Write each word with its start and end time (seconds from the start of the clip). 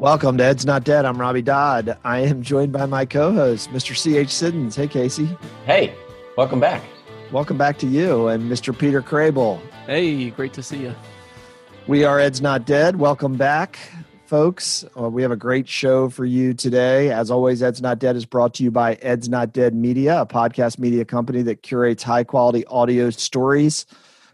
Welcome 0.00 0.38
to 0.38 0.44
Ed's 0.44 0.64
Not 0.64 0.84
Dead. 0.84 1.04
I'm 1.04 1.20
Robbie 1.20 1.42
Dodd. 1.42 1.98
I 2.04 2.20
am 2.20 2.40
joined 2.40 2.72
by 2.72 2.86
my 2.86 3.04
co-host, 3.04 3.68
Mr. 3.68 3.94
C.H. 3.94 4.30
Siddons. 4.30 4.74
Hey, 4.74 4.88
Casey. 4.88 5.28
Hey, 5.66 5.94
welcome 6.38 6.58
back. 6.58 6.82
Welcome 7.30 7.58
back 7.58 7.76
to 7.80 7.86
you 7.86 8.28
and 8.28 8.50
Mr. 8.50 8.76
Peter 8.76 9.02
Crable. 9.02 9.60
Hey, 9.84 10.30
great 10.30 10.54
to 10.54 10.62
see 10.62 10.78
you. 10.78 10.94
We 11.86 12.04
are 12.04 12.18
Ed's 12.18 12.40
Not 12.40 12.64
Dead. 12.64 12.96
Welcome 12.96 13.36
back, 13.36 13.78
folks. 14.24 14.86
Uh, 14.98 15.10
we 15.10 15.20
have 15.20 15.32
a 15.32 15.36
great 15.36 15.68
show 15.68 16.08
for 16.08 16.24
you 16.24 16.54
today. 16.54 17.12
As 17.12 17.30
always, 17.30 17.62
Ed's 17.62 17.82
Not 17.82 17.98
Dead 17.98 18.16
is 18.16 18.24
brought 18.24 18.54
to 18.54 18.62
you 18.62 18.70
by 18.70 18.94
Ed's 19.02 19.28
Not 19.28 19.52
Dead 19.52 19.74
Media, 19.74 20.22
a 20.22 20.26
podcast 20.26 20.78
media 20.78 21.04
company 21.04 21.42
that 21.42 21.62
curates 21.62 22.02
high 22.02 22.24
quality 22.24 22.64
audio 22.64 23.10
stories 23.10 23.84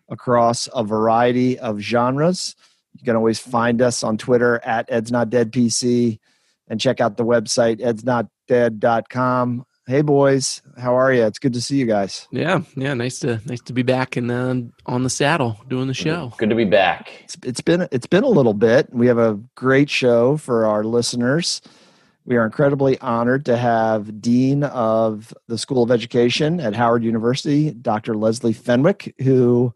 across 0.08 0.69
a 0.77 0.84
variety 0.84 1.58
of 1.58 1.80
genres. 1.80 2.55
You 2.98 3.05
can 3.05 3.16
always 3.16 3.38
find 3.38 3.82
us 3.82 4.02
on 4.02 4.18
Twitter 4.18 4.60
at 4.64 4.86
Ed's 4.88 5.10
Not 5.12 5.30
Dead 5.30 5.52
PC 5.52 6.18
and 6.68 6.80
check 6.80 7.00
out 7.00 7.16
the 7.16 7.24
website 7.24 7.80
edsnotdead.com. 7.80 9.66
Hey 9.86 10.02
boys, 10.02 10.62
how 10.77 10.96
are 10.98 11.12
you? 11.12 11.24
It's 11.24 11.38
good 11.38 11.52
to 11.52 11.60
see 11.60 11.77
you 11.77 11.86
guys. 11.86 12.27
Yeah, 12.32 12.62
yeah, 12.74 12.95
nice 12.95 13.20
to 13.20 13.41
nice 13.46 13.60
to 13.62 13.72
be 13.72 13.84
back 13.84 14.16
and 14.16 14.32
uh, 14.32 14.55
on 14.86 15.05
the 15.05 15.10
saddle 15.10 15.60
doing 15.69 15.86
the 15.86 15.95
show. 15.95 16.32
Good 16.38 16.50
to 16.50 16.56
be 16.56 16.64
back. 16.64 17.12
It's, 17.22 17.36
it's 17.45 17.60
been 17.60 17.86
it's 17.92 18.09
been 18.09 18.24
a 18.24 18.28
little 18.28 18.55
bit. 18.55 18.92
We 18.92 19.06
have 19.06 19.19
a 19.19 19.38
great 19.55 19.88
show 19.88 20.38
for 20.38 20.67
our 20.67 20.83
listeners. 20.83 21.62
We 22.24 22.36
are 22.36 22.44
incredibly 22.44 22.98
honored 22.98 23.44
to 23.44 23.56
have 23.56 24.20
Dean 24.20 24.64
of 24.64 25.33
the 25.47 25.56
School 25.56 25.84
of 25.84 25.92
Education 25.92 26.58
at 26.58 26.74
Howard 26.74 27.05
University, 27.05 27.70
Dr. 27.70 28.17
Leslie 28.17 28.52
Fenwick, 28.52 29.14
who 29.20 29.72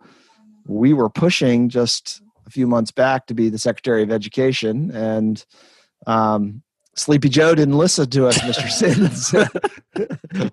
we 0.66 0.92
were 0.92 1.08
pushing 1.08 1.68
just 1.68 2.20
a 2.50 2.52
few 2.52 2.66
months 2.66 2.90
back 2.90 3.26
to 3.26 3.34
be 3.34 3.48
the 3.48 3.58
Secretary 3.58 4.02
of 4.02 4.10
Education, 4.10 4.90
and 4.90 5.44
um, 6.06 6.62
Sleepy 6.96 7.28
Joe 7.28 7.54
didn't 7.54 7.78
listen 7.78 8.10
to 8.10 8.26
us, 8.26 8.38
Mr. 8.40 8.68
Siddons. 9.98 10.50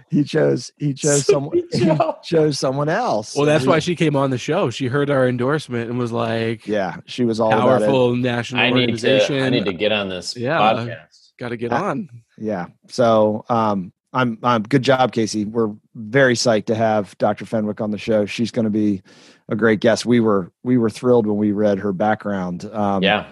he 0.10 0.24
chose 0.24 0.72
he 0.78 0.94
chose 0.94 1.26
someone 1.26 1.60
he 1.72 1.90
chose 2.24 2.58
someone 2.58 2.88
else. 2.88 3.36
Well, 3.36 3.44
that's 3.44 3.66
why 3.66 3.78
she 3.78 3.94
came 3.94 4.16
on 4.16 4.30
the 4.30 4.38
show. 4.38 4.70
She 4.70 4.86
heard 4.86 5.10
our 5.10 5.28
endorsement 5.28 5.90
and 5.90 5.98
was 5.98 6.10
like, 6.12 6.66
yeah, 6.66 6.96
she 7.06 7.24
was 7.24 7.38
all 7.40 7.50
powerful 7.50 8.16
national 8.16 8.62
I 8.62 8.70
need 8.70 8.80
organization. 8.80 9.36
to 9.36 9.44
I 9.44 9.50
need 9.50 9.66
to 9.66 9.72
get 9.74 9.92
on 9.92 10.08
this 10.08 10.36
Yeah. 10.36 10.58
podcast. 10.58 11.32
Got 11.38 11.50
to 11.50 11.56
get 11.56 11.72
Uh, 11.72 11.82
on. 11.82 12.08
Yeah. 12.38 12.66
So 12.88 13.44
um 13.50 13.92
I'm 14.14 14.38
I'm 14.42 14.62
good 14.62 14.82
job, 14.82 15.12
Casey. 15.12 15.44
We're 15.44 15.74
very 15.94 16.34
psyched 16.34 16.66
to 16.66 16.74
have 16.74 17.16
Dr. 17.18 17.44
Fenwick 17.44 17.80
on 17.82 17.90
the 17.90 17.98
show. 17.98 18.24
She's 18.24 18.50
going 18.50 18.64
to 18.64 18.70
be 18.70 19.02
a 19.48 19.56
great 19.56 19.80
guest. 19.80 20.04
We 20.06 20.20
were 20.20 20.52
we 20.62 20.78
were 20.78 20.90
thrilled 20.90 21.26
when 21.26 21.36
we 21.36 21.52
read 21.52 21.78
her 21.78 21.92
background. 21.92 22.64
Um, 22.72 23.02
Yeah. 23.02 23.30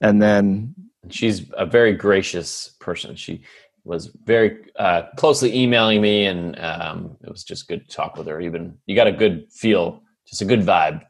and 0.00 0.20
then 0.20 0.74
She's 1.10 1.50
a 1.56 1.66
very 1.66 1.92
gracious 1.92 2.70
person. 2.80 3.14
She 3.16 3.42
was 3.84 4.06
very 4.24 4.56
uh, 4.78 5.02
closely 5.16 5.54
emailing 5.54 6.00
me, 6.00 6.24
and 6.24 6.58
um, 6.58 7.16
it 7.22 7.30
was 7.30 7.44
just 7.44 7.68
good 7.68 7.86
to 7.88 7.94
talk 7.94 8.16
with 8.16 8.26
her. 8.26 8.40
Even 8.40 8.78
you 8.86 8.96
got 8.96 9.06
a 9.06 9.12
good 9.12 9.46
feel, 9.52 10.02
just 10.26 10.40
a 10.40 10.46
good 10.46 10.62
vibe. 10.62 11.02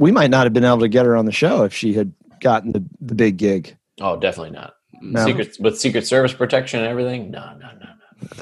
we 0.00 0.10
might 0.10 0.30
not 0.30 0.44
have 0.44 0.52
been 0.52 0.64
able 0.64 0.80
to 0.80 0.88
get 0.88 1.06
her 1.06 1.16
on 1.16 1.24
the 1.24 1.32
show 1.32 1.62
if 1.62 1.72
she 1.72 1.92
had 1.94 2.12
gotten 2.40 2.72
the 2.72 2.84
the 3.00 3.14
big 3.14 3.36
gig. 3.36 3.76
Oh, 4.00 4.16
definitely 4.18 4.50
not. 4.50 4.74
No. 5.00 5.24
Secret 5.24 5.56
with 5.60 5.78
Secret 5.78 6.04
Service 6.06 6.32
protection 6.32 6.80
and 6.80 6.88
everything. 6.88 7.30
No, 7.30 7.44
no, 7.60 7.68
no, 7.78 7.78
no. 7.78 7.87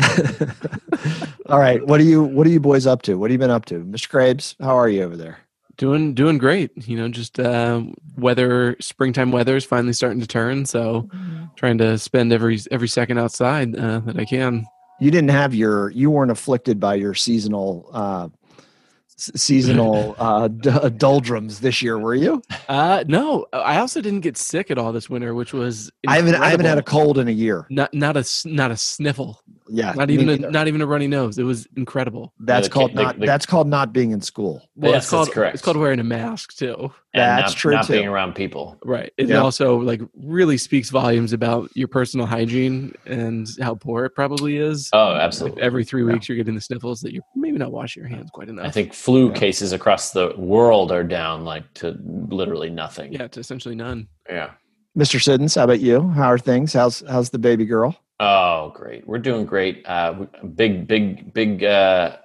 All 1.46 1.58
right, 1.60 1.84
what 1.86 2.00
are 2.00 2.04
you 2.04 2.22
what 2.22 2.46
are 2.46 2.50
you 2.50 2.60
boys 2.60 2.86
up 2.86 3.02
to? 3.02 3.16
What 3.16 3.30
have 3.30 3.32
you 3.32 3.38
been 3.38 3.50
up 3.50 3.64
to, 3.66 3.84
Mr. 3.84 4.08
Krabs? 4.08 4.54
How 4.60 4.76
are 4.76 4.88
you 4.88 5.02
over 5.02 5.16
there? 5.16 5.38
Doing 5.76 6.14
doing 6.14 6.38
great. 6.38 6.70
You 6.88 6.96
know, 6.96 7.08
just 7.08 7.38
uh, 7.38 7.82
weather, 8.16 8.76
springtime 8.80 9.30
weather 9.30 9.56
is 9.56 9.64
finally 9.64 9.92
starting 9.92 10.20
to 10.20 10.26
turn. 10.26 10.64
So, 10.66 11.08
trying 11.56 11.78
to 11.78 11.98
spend 11.98 12.32
every 12.32 12.58
every 12.70 12.88
second 12.88 13.18
outside 13.18 13.76
uh, 13.76 14.00
that 14.00 14.18
I 14.18 14.24
can. 14.24 14.66
You 15.00 15.10
didn't 15.10 15.30
have 15.30 15.54
your 15.54 15.90
you 15.90 16.10
weren't 16.10 16.30
afflicted 16.30 16.80
by 16.80 16.94
your 16.94 17.12
seasonal 17.14 17.90
uh, 17.92 18.28
seasonal 19.16 20.14
uh, 20.18 20.48
d- 20.48 20.70
doldrums 20.96 21.60
this 21.60 21.82
year, 21.82 21.98
were 21.98 22.14
you? 22.14 22.42
Uh, 22.68 23.04
no, 23.06 23.46
I 23.52 23.78
also 23.78 24.00
didn't 24.00 24.20
get 24.20 24.36
sick 24.36 24.70
at 24.70 24.78
all 24.78 24.92
this 24.92 25.10
winter, 25.10 25.34
which 25.34 25.52
was 25.52 25.90
I 26.08 26.16
haven't 26.16 26.34
I 26.36 26.48
haven't 26.48 26.66
had 26.66 26.78
a 26.78 26.82
cold 26.82 27.18
in 27.18 27.28
a 27.28 27.32
year. 27.32 27.66
not 27.70 27.92
not 27.94 28.16
a 28.16 28.20
s- 28.20 28.46
not 28.46 28.70
a 28.70 28.76
sniffle, 28.78 29.42
Yeah, 29.68 29.92
not 29.92 30.10
even 30.10 30.28
a, 30.28 30.46
uh, 30.46 30.50
not 30.50 30.68
even 30.68 30.80
a 30.80 30.86
runny 30.86 31.06
nose. 31.08 31.38
It 31.38 31.42
was 31.44 31.66
incredible. 31.76 32.32
that's 32.40 32.68
the- 32.68 32.72
called 32.72 32.94
the- 32.94 33.02
not 33.02 33.18
the- 33.18 33.26
that's 33.26 33.46
called 33.46 33.66
not 33.68 33.92
being 33.92 34.12
in 34.12 34.20
school. 34.20 34.62
Well, 34.76 34.92
Yes, 34.92 35.04
it's 35.04 35.10
called 35.10 35.26
that's 35.26 35.34
correct. 35.34 35.54
it's 35.54 35.64
called 35.64 35.76
wearing 35.76 35.98
a 36.00 36.04
mask 36.04 36.56
too. 36.56 36.92
And 37.14 37.22
That's 37.22 37.52
not, 37.52 37.56
true, 37.56 37.72
Not 37.74 37.86
too. 37.86 37.92
being 37.94 38.06
around 38.08 38.34
people. 38.34 38.76
Right. 38.84 39.10
It 39.16 39.28
Yeah. 39.28 39.36
also 39.38 39.78
like 39.78 40.02
really 40.22 40.58
speaks 40.58 40.90
volumes 40.90 41.32
about 41.32 41.70
your 41.74 41.88
personal 41.88 42.26
hygiene 42.26 42.92
and 43.06 43.48
how 43.60 43.74
poor 43.74 44.04
it 44.04 44.10
probably 44.14 44.58
is. 44.58 44.90
Oh, 44.92 45.14
If 45.14 45.20
absolutely. 45.22 45.62
every 45.62 45.84
three 45.84 46.04
Yeah. 46.04 46.12
weeks 46.12 46.28
you're 46.28 46.36
getting 46.36 46.54
the 46.54 46.60
sniffles 46.60 47.00
that 47.00 47.12
you're 47.14 47.22
maybe 47.34 47.56
not 47.56 47.72
washing 47.72 48.02
your 48.02 48.10
hands 48.10 48.30
quite 48.30 48.48
enough. 48.50 48.66
I 48.66 48.70
think 48.70 48.92
flu 48.92 49.28
Yeah. 49.28 49.34
cases 49.34 49.72
across 49.72 50.10
the 50.10 50.34
world 50.36 50.92
are 50.92 51.04
down 51.04 51.44
like 51.44 51.72
to 51.74 51.96
literally 52.28 52.68
nothing. 52.70 53.14
yeah, 53.14 53.28
to 53.28 53.40
essentially 53.40 53.74
none. 53.74 54.08
Yeah. 54.28 54.50
Mr. 54.96 55.20
Siddons, 55.22 55.54
how 55.54 55.64
about 55.64 55.80
you? 55.80 56.08
How 56.10 56.26
are 56.30 56.38
things? 56.38 56.72
How's 56.74 57.02
how's 57.08 57.30
the 57.30 57.38
baby 57.38 57.64
girl? 57.66 57.96
Oh, 58.18 58.72
great. 58.74 59.06
We're 59.06 59.18
doing 59.18 59.44
great. 59.46 59.82
Uh, 59.86 60.26
big, 60.54 60.86
big, 60.88 61.34
big 61.34 61.62
uh, 61.64 62.16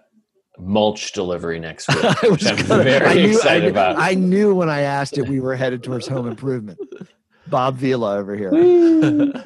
mulch 0.58 1.12
delivery 1.12 1.60
next 1.60 1.88
week. 1.94 2.04
I 2.04 2.30
was 2.30 2.32
which 2.32 2.46
I'm 2.48 2.56
gonna- 2.68 2.84
very 2.84 3.06
I 3.06 3.14
knew, 3.16 3.22
I 3.22 3.26
excited 3.34 3.64
knew- 3.64 3.70
about. 3.72 3.96
I 3.98 4.14
knew 4.14 4.56
when 4.56 4.70
I 4.70 4.82
asked 4.82 5.18
it 5.18 5.28
we 5.28 5.40
were 5.40 5.56
headed 5.56 5.84
towards 5.84 6.08
home 6.08 6.28
improvement. 6.28 6.80
Bob 7.48 7.76
Vila 7.78 8.18
over 8.18 8.36
here. 8.36 8.52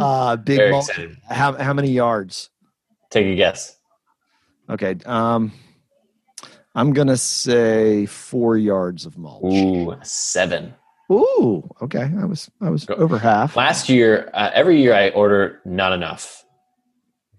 Uh, 0.00 0.34
big 0.36 0.56
very 0.56 0.70
mulch. 0.70 0.88
excited. 0.88 1.18
How 1.28 1.52
how 1.52 1.74
many 1.74 1.90
yards? 1.90 2.48
Take 3.10 3.26
a 3.26 3.36
guess. 3.36 3.76
Okay. 4.70 4.96
Um, 5.04 5.52
I'm 6.74 6.94
gonna 6.94 7.18
say 7.18 8.06
four 8.06 8.56
yards 8.56 9.04
of 9.04 9.18
mulch. 9.18 9.44
Ooh, 9.52 9.94
seven. 10.02 10.72
Ooh, 11.12 11.68
okay. 11.82 12.10
I 12.18 12.24
was 12.24 12.50
I 12.60 12.70
was 12.70 12.88
over 12.88 13.18
half. 13.18 13.56
Last 13.56 13.88
year, 13.88 14.30
uh, 14.32 14.50
every 14.54 14.80
year 14.80 14.94
I 14.94 15.10
order 15.10 15.60
not 15.64 15.92
enough, 15.92 16.44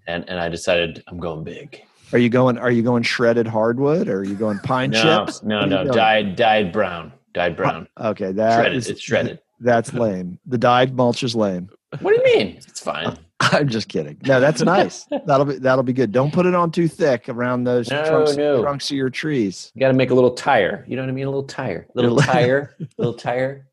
and 0.08 0.28
and 0.30 0.40
I 0.40 0.50
decided 0.50 1.03
I'm 1.08 1.20
going 1.20 1.44
big. 1.44 1.81
Are 2.14 2.20
you 2.20 2.30
going? 2.30 2.58
Are 2.59 2.70
you 2.72 2.84
going 2.84 3.02
shredded 3.03 3.48
hardwood? 3.48 4.08
Or 4.08 4.20
are 4.20 4.24
you 4.24 4.36
going 4.36 4.59
pine 4.59 4.92
No, 4.92 5.02
chips? 5.26 5.42
no, 5.42 5.66
no. 5.66 5.86
Dyed, 5.92 6.36
dyed 6.36 6.72
brown, 6.72 7.12
dyed 7.34 7.56
brown. 7.58 7.88
Okay, 8.00 8.31
that 8.34 8.56
shredded. 8.59 8.78
is- 8.78 8.90
it's 8.90 9.02
shredded. 9.02 9.40
That's 9.59 9.94
lame. 9.94 10.38
The 10.46 10.58
dyed 10.58 10.96
mulch 10.96 11.24
is 11.24 11.34
lame. 11.36 11.70
What 12.02 12.12
do 12.14 12.18
you 12.30 12.38
mean? 12.38 12.56
It's 12.58 12.82
fine. 12.82 13.18
I'm 13.53 13.67
just 13.69 13.88
kidding. 13.89 14.17
No, 14.25 14.39
that's 14.39 14.61
nice. 14.61 15.06
that'll 15.25 15.45
be 15.45 15.57
that'll 15.57 15.83
be 15.83 15.94
good. 15.94 16.11
Don't 16.11 16.33
put 16.33 16.45
it 16.45 16.56
on 16.56 16.72
too 16.72 16.88
thick 16.88 17.28
around 17.29 17.63
those 17.63 17.89
No, 17.89 18.06
trunks, 18.06 18.35
no. 18.38 18.61
trunks 18.61 18.89
of 18.91 18.97
your 18.97 19.09
trees. 19.09 19.72
You 19.75 19.79
got 19.81 19.88
to 19.89 19.94
make 19.94 20.11
a 20.11 20.16
little 20.16 20.31
tire. 20.31 20.85
You 20.88 20.95
know 20.95 21.01
what 21.03 21.09
I 21.09 21.13
mean? 21.13 21.25
A 21.25 21.29
little 21.29 21.44
tire. 21.44 21.88
Little 21.95 22.13
Little- 22.16 22.34
tire. 22.34 22.75
Little 22.97 23.13
tire. 23.13 23.67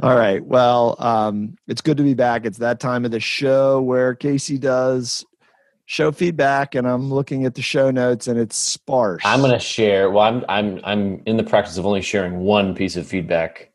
All 0.00 0.16
right. 0.16 0.44
Well, 0.44 0.96
um, 0.98 1.56
it's 1.68 1.80
good 1.80 1.96
to 1.96 2.02
be 2.02 2.14
back. 2.14 2.44
It's 2.44 2.58
that 2.58 2.80
time 2.80 3.04
of 3.04 3.10
the 3.10 3.20
show 3.20 3.80
where 3.80 4.14
Casey 4.14 4.58
does 4.58 5.24
show 5.86 6.12
feedback, 6.12 6.74
and 6.74 6.86
I'm 6.86 7.12
looking 7.12 7.46
at 7.46 7.54
the 7.54 7.62
show 7.62 7.90
notes, 7.90 8.26
and 8.28 8.38
it's 8.38 8.56
sparse. 8.56 9.22
I'm 9.24 9.40
gonna 9.40 9.58
share. 9.58 10.10
Well, 10.10 10.22
I'm 10.24 10.44
I'm 10.48 10.80
I'm 10.84 11.22
in 11.26 11.36
the 11.36 11.42
practice 11.44 11.78
of 11.78 11.86
only 11.86 12.02
sharing 12.02 12.40
one 12.40 12.74
piece 12.74 12.96
of 12.96 13.06
feedback 13.06 13.70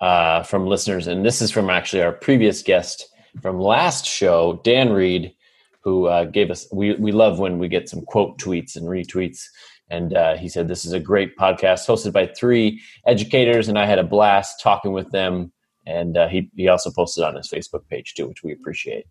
uh, 0.00 0.42
from 0.42 0.66
listeners, 0.66 1.06
and 1.06 1.24
this 1.24 1.40
is 1.40 1.50
from 1.50 1.70
actually 1.70 2.02
our 2.02 2.12
previous 2.12 2.62
guest 2.62 3.06
from 3.42 3.60
last 3.60 4.06
show, 4.06 4.60
Dan 4.64 4.92
Reed, 4.92 5.34
who 5.82 6.06
uh, 6.06 6.24
gave 6.24 6.50
us. 6.50 6.66
We 6.72 6.94
we 6.94 7.12
love 7.12 7.38
when 7.38 7.58
we 7.58 7.68
get 7.68 7.88
some 7.88 8.02
quote 8.02 8.38
tweets 8.38 8.76
and 8.76 8.86
retweets, 8.86 9.44
and 9.88 10.14
uh, 10.14 10.36
he 10.36 10.48
said 10.48 10.68
this 10.68 10.84
is 10.84 10.92
a 10.92 11.00
great 11.00 11.36
podcast 11.36 11.86
hosted 11.86 12.12
by 12.12 12.26
three 12.26 12.80
educators, 13.06 13.68
and 13.68 13.78
I 13.78 13.86
had 13.86 13.98
a 13.98 14.04
blast 14.04 14.60
talking 14.60 14.92
with 14.92 15.10
them. 15.10 15.52
And 15.86 16.16
uh, 16.16 16.28
he 16.28 16.50
he 16.54 16.68
also 16.68 16.90
posted 16.90 17.24
on 17.24 17.34
his 17.34 17.48
Facebook 17.48 17.88
page 17.88 18.14
too, 18.14 18.28
which 18.28 18.42
we 18.44 18.52
appreciate. 18.52 19.06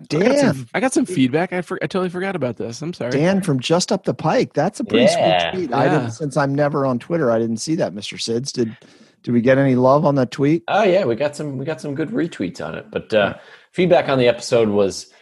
I 0.00 0.04
got, 0.06 0.20
Dan. 0.20 0.38
some, 0.54 0.68
I 0.74 0.80
got 0.80 0.92
some 0.94 1.06
feedback. 1.06 1.52
I, 1.52 1.60
for, 1.60 1.76
I 1.82 1.86
totally 1.86 2.08
forgot 2.08 2.34
about 2.34 2.56
this. 2.56 2.80
I'm 2.82 2.92
sorry. 2.94 3.12
Dan 3.12 3.40
from 3.42 3.60
just 3.60 3.92
up 3.92 4.04
the 4.04 4.14
pike. 4.14 4.52
That's 4.54 4.80
a 4.80 4.84
pretty 4.84 5.04
Yeah. 5.04 5.52
sweet 5.52 5.58
tweet. 5.68 5.72
I 5.74 5.84
Yeah. 5.84 5.98
didn't 5.98 6.10
since 6.12 6.36
I'm 6.36 6.54
never 6.54 6.86
on 6.86 6.98
Twitter. 6.98 7.30
I 7.30 7.38
didn't 7.38 7.58
see 7.58 7.74
that, 7.76 7.92
Mr. 7.94 8.16
Sids. 8.18 8.52
Did 8.52 8.74
did 9.22 9.32
we 9.32 9.40
get 9.40 9.58
any 9.58 9.74
love 9.74 10.04
on 10.04 10.14
that 10.16 10.30
tweet? 10.30 10.64
Oh 10.68 10.82
yeah, 10.82 11.04
we 11.04 11.14
got 11.14 11.36
some 11.36 11.58
we 11.58 11.64
got 11.64 11.80
some 11.80 11.94
good 11.94 12.10
retweets 12.10 12.64
on 12.64 12.74
it. 12.74 12.90
But 12.90 13.12
uh, 13.14 13.34
feedback 13.72 14.08
on 14.08 14.18
the 14.18 14.28
episode 14.28 14.68
was 14.68 15.12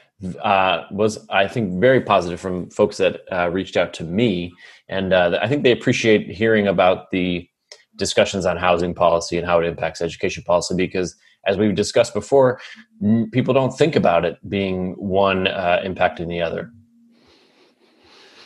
uh, 0.43 0.85
was 0.91 1.27
I 1.31 1.49
think 1.49 1.81
very 1.81 2.01
positive 2.01 2.41
from 2.41 2.71
folks 2.71 2.97
that 2.99 3.21
uh, 3.33 3.51
reached 3.51 3.77
out 3.77 3.93
to 3.95 4.05
me, 4.05 4.53
and 4.89 5.13
uh, 5.13 5.39
I 5.43 5.49
think 5.49 5.63
they 5.63 5.73
appreciate 5.73 6.31
hearing 6.31 6.67
about 6.67 7.11
the 7.11 7.49
discussions 7.97 8.47
on 8.47 8.57
housing 8.57 8.95
policy 8.95 9.37
and 9.37 9.47
how 9.47 9.61
it 9.61 9.67
impacts 9.67 10.01
education 10.01 10.43
policy 10.45 10.75
because 10.75 11.15
as 11.47 11.59
we've 11.59 11.75
discussed 11.75 12.15
before 12.15 12.59
n- 13.03 13.29
people 13.31 13.53
don't 13.53 13.77
think 13.77 13.95
about 13.95 14.25
it 14.25 14.39
being 14.49 14.93
one 14.95 15.47
uh, 15.47 15.83
impacting 15.85 16.27
the 16.27 16.41
other 16.41 16.73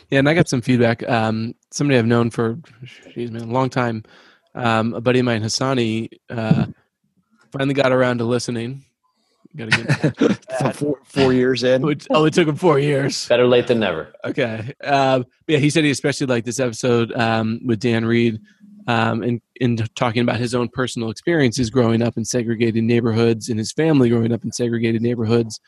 Yeah, 0.09 0.19
and 0.19 0.27
I 0.27 0.33
got 0.33 0.49
some 0.49 0.61
feedback. 0.61 1.07
Um, 1.09 1.55
somebody 1.71 1.97
I've 1.97 2.05
known 2.05 2.31
for, 2.31 2.59
geez, 3.13 3.31
man, 3.31 3.43
a 3.43 3.53
long 3.53 3.69
time. 3.69 4.03
Um, 4.55 4.93
a 4.93 5.01
buddy 5.01 5.19
of 5.19 5.25
mine, 5.25 5.43
Hassani, 5.43 6.09
uh, 6.29 6.65
finally 7.51 7.73
got 7.73 7.91
around 7.91 8.19
to 8.19 8.23
listening. 8.23 8.83
Got 9.55 9.71
to 9.71 9.83
get 9.83 10.75
four, 10.75 10.99
four 11.05 11.31
years 11.31 11.63
in. 11.63 11.81
Which 11.81 12.07
only 12.09 12.31
took 12.31 12.47
him 12.47 12.55
four 12.55 12.79
years. 12.79 13.27
Better 13.27 13.47
late 13.47 13.67
than 13.67 13.79
never. 13.79 14.13
Okay. 14.25 14.73
Um, 14.83 15.25
yeah, 15.47 15.59
he 15.59 15.69
said 15.69 15.85
he 15.85 15.91
especially 15.91 16.27
liked 16.27 16.45
this 16.45 16.59
episode 16.59 17.13
um, 17.13 17.61
with 17.65 17.79
Dan 17.79 18.05
Reed 18.05 18.39
um, 18.87 19.23
and 19.23 19.41
in 19.55 19.77
talking 19.95 20.21
about 20.21 20.39
his 20.39 20.53
own 20.53 20.69
personal 20.69 21.09
experiences 21.09 21.69
growing 21.69 22.01
up 22.01 22.17
in 22.17 22.25
segregated 22.25 22.83
neighborhoods 22.83 23.49
and 23.49 23.57
his 23.57 23.71
family 23.71 24.09
growing 24.09 24.33
up 24.33 24.43
in 24.43 24.51
segregated 24.51 25.01
neighborhoods, 25.01 25.59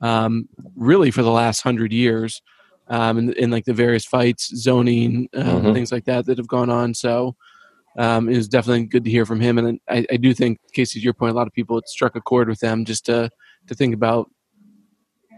um, 0.00 0.48
really 0.76 1.10
for 1.10 1.22
the 1.22 1.30
last 1.30 1.62
hundred 1.62 1.92
years, 1.92 2.42
um, 2.88 3.18
and, 3.18 3.30
in 3.34 3.50
like 3.50 3.64
the 3.64 3.72
various 3.72 4.04
fights, 4.04 4.54
zoning, 4.56 5.28
uh, 5.34 5.42
mm-hmm. 5.42 5.72
things 5.72 5.92
like 5.92 6.04
that 6.04 6.26
that 6.26 6.38
have 6.38 6.48
gone 6.48 6.70
on. 6.70 6.94
So 6.94 7.36
um, 7.98 8.28
it 8.28 8.36
was 8.36 8.48
definitely 8.48 8.86
good 8.86 9.04
to 9.04 9.10
hear 9.10 9.26
from 9.26 9.40
him. 9.40 9.58
And 9.58 9.80
I, 9.88 10.06
I 10.10 10.16
do 10.16 10.32
think, 10.32 10.58
Casey, 10.72 11.00
to 11.00 11.04
your 11.04 11.14
point, 11.14 11.32
a 11.32 11.36
lot 11.36 11.46
of 11.46 11.52
people 11.52 11.78
it 11.78 11.88
struck 11.88 12.16
a 12.16 12.20
chord 12.20 12.48
with 12.48 12.60
them 12.60 12.84
just 12.84 13.06
to 13.06 13.30
to 13.66 13.74
think 13.74 13.94
about 13.94 14.30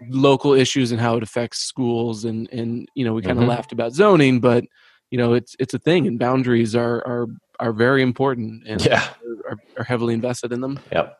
local 0.09 0.53
issues 0.53 0.93
and 0.93 1.01
how 1.01 1.17
it 1.17 1.23
affects 1.23 1.59
schools 1.59 2.25
and 2.25 2.49
and 2.53 2.89
you 2.95 3.05
know 3.05 3.15
we 3.15 3.23
kind 3.23 3.39
of 3.39 3.43
mm-hmm. 3.43 3.51
laughed 3.51 3.73
about 3.73 3.93
zoning 3.93 4.41
but 4.41 4.65
you 5.11 5.19
know 5.19 5.35
it's 5.35 5.55
it's 5.59 5.75
a 5.75 5.79
thing 5.79 6.07
and 6.07 6.19
boundaries 6.19 6.75
are 6.75 6.97
are 7.07 7.27
are 7.61 7.73
very 7.73 8.03
important 8.03 8.67
and 8.67 8.85
yeah. 8.85 9.09
are, 9.49 9.57
are 9.77 9.85
heavily 9.85 10.15
invested 10.15 10.53
in 10.53 10.61
them 10.61 10.79
yep 10.91 11.19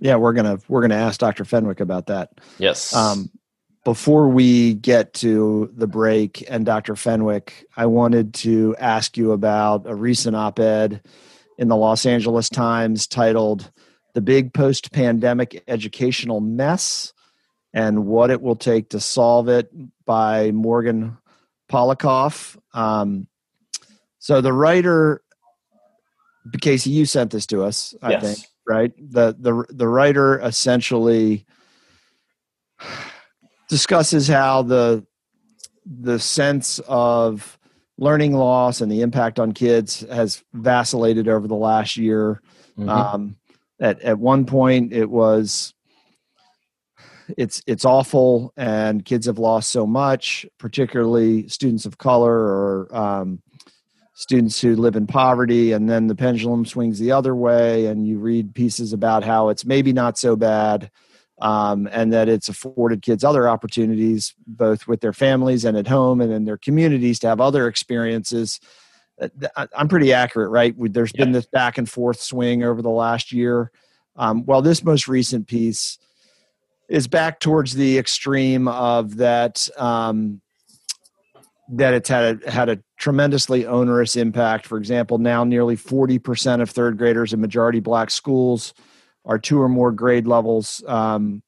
yeah 0.00 0.16
we're 0.16 0.32
gonna 0.32 0.58
we're 0.68 0.80
gonna 0.80 0.94
ask 0.94 1.18
dr 1.18 1.44
fenwick 1.44 1.80
about 1.80 2.06
that 2.06 2.30
yes 2.58 2.94
um 2.94 3.30
before 3.84 4.28
we 4.28 4.74
get 4.74 5.14
to 5.14 5.70
the 5.74 5.86
break 5.86 6.44
and 6.48 6.66
dr 6.66 6.94
fenwick 6.96 7.66
i 7.76 7.86
wanted 7.86 8.34
to 8.34 8.74
ask 8.78 9.16
you 9.16 9.32
about 9.32 9.86
a 9.86 9.94
recent 9.94 10.36
op-ed 10.36 11.00
in 11.58 11.68
the 11.68 11.76
los 11.76 12.06
angeles 12.06 12.48
times 12.48 13.06
titled 13.06 13.70
the 14.14 14.20
big 14.20 14.52
post-pandemic 14.52 15.62
educational 15.68 16.40
mess 16.40 17.12
and 17.72 18.04
what 18.06 18.30
it 18.30 18.42
will 18.42 18.56
take 18.56 18.90
to 18.90 19.00
solve 19.00 19.48
it 19.48 19.70
by 20.04 20.50
morgan 20.50 21.16
Polikoff. 21.70 22.58
Um, 22.74 23.26
so 24.18 24.40
the 24.40 24.52
writer, 24.52 25.22
Casey, 26.60 26.90
you 26.90 27.06
sent 27.06 27.30
this 27.30 27.46
to 27.46 27.62
us, 27.62 27.94
I 28.02 28.10
yes. 28.10 28.22
think, 28.22 28.38
right? 28.66 28.92
The 28.98 29.34
the 29.38 29.64
the 29.70 29.88
writer 29.88 30.38
essentially 30.40 31.46
discusses 33.70 34.28
how 34.28 34.62
the 34.62 35.06
the 35.86 36.18
sense 36.18 36.80
of 36.86 37.58
learning 37.96 38.34
loss 38.34 38.80
and 38.80 38.90
the 38.90 39.00
impact 39.00 39.38
on 39.38 39.52
kids 39.52 40.00
has 40.10 40.44
vacillated 40.52 41.28
over 41.28 41.48
the 41.48 41.54
last 41.54 41.96
year. 41.96 42.42
Mm-hmm. 42.76 42.88
Um, 42.88 43.36
at 43.78 44.00
at 44.02 44.18
one 44.18 44.44
point, 44.44 44.92
it 44.92 45.08
was 45.08 45.72
it's 47.38 47.62
it's 47.66 47.84
awful, 47.84 48.52
and 48.56 49.04
kids 49.04 49.26
have 49.26 49.38
lost 49.38 49.70
so 49.70 49.86
much, 49.86 50.44
particularly 50.58 51.48
students 51.48 51.86
of 51.86 51.96
color 51.96 52.34
or 52.34 52.96
um, 52.96 53.40
students 54.14 54.60
who 54.60 54.76
live 54.76 54.96
in 54.96 55.06
poverty 55.06 55.72
and 55.72 55.88
then 55.88 56.06
the 56.06 56.14
pendulum 56.14 56.66
swings 56.66 56.98
the 56.98 57.10
other 57.10 57.34
way 57.34 57.86
and 57.86 58.06
you 58.06 58.18
read 58.18 58.54
pieces 58.54 58.92
about 58.92 59.24
how 59.24 59.48
it's 59.48 59.64
maybe 59.64 59.94
not 59.94 60.18
so 60.18 60.36
bad 60.36 60.90
um, 61.40 61.88
and 61.90 62.12
that 62.12 62.28
it's 62.28 62.48
afforded 62.48 63.02
kids 63.02 63.24
other 63.24 63.48
opportunities 63.48 64.34
both 64.46 64.86
with 64.86 65.00
their 65.00 65.12
families 65.12 65.64
and 65.64 65.76
at 65.76 65.86
home 65.86 66.20
and 66.20 66.32
in 66.32 66.44
their 66.44 66.58
communities 66.58 67.18
to 67.18 67.26
have 67.26 67.40
other 67.40 67.66
experiences 67.66 68.60
uh, 69.20 69.66
i'm 69.76 69.88
pretty 69.88 70.12
accurate 70.12 70.50
right 70.50 70.74
There's 70.78 71.12
yeah. 71.14 71.24
been 71.24 71.32
this 71.32 71.46
back 71.46 71.78
and 71.78 71.88
forth 71.88 72.20
swing 72.20 72.62
over 72.62 72.82
the 72.82 72.90
last 72.90 73.32
year 73.32 73.70
um, 74.16 74.44
well 74.44 74.62
this 74.62 74.84
most 74.84 75.08
recent 75.08 75.46
piece 75.46 75.98
is 76.88 77.06
back 77.06 77.38
towards 77.40 77.74
the 77.74 77.98
extreme 77.98 78.66
of 78.68 79.16
that 79.16 79.68
um, 79.78 80.40
that 81.72 81.94
it's 81.94 82.08
had 82.08 82.42
a, 82.44 82.50
had 82.50 82.68
a 82.68 82.80
tremendously 82.98 83.64
onerous 83.64 84.16
impact. 84.16 84.66
For 84.66 84.76
example, 84.76 85.18
now 85.18 85.44
nearly 85.44 85.76
40% 85.76 86.60
of 86.60 86.70
third 86.70 86.98
graders 86.98 87.32
in 87.32 87.40
majority 87.40 87.80
black 87.80 88.10
schools 88.10 88.74
are 89.30 89.38
two 89.38 89.62
or 89.62 89.68
more 89.68 89.92
grade 89.92 90.26
levels 90.26 90.82
um, 90.88 91.40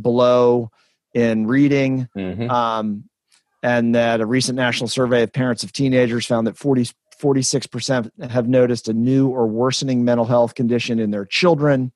below 0.00 0.70
in 1.12 1.46
reading. 1.46 2.08
Mm-hmm. 2.16 2.50
Um, 2.50 3.04
and 3.62 3.94
that 3.94 4.20
a 4.20 4.26
recent 4.26 4.56
national 4.56 4.88
survey 4.88 5.22
of 5.22 5.32
parents 5.32 5.62
of 5.62 5.72
teenagers 5.72 6.24
found 6.24 6.46
that 6.46 6.56
40, 6.56 6.88
46% 7.20 8.30
have 8.30 8.48
noticed 8.48 8.88
a 8.88 8.94
new 8.94 9.28
or 9.28 9.46
worsening 9.46 10.02
mental 10.02 10.24
health 10.24 10.54
condition 10.54 10.98
in 10.98 11.10
their 11.10 11.26
children 11.26 11.92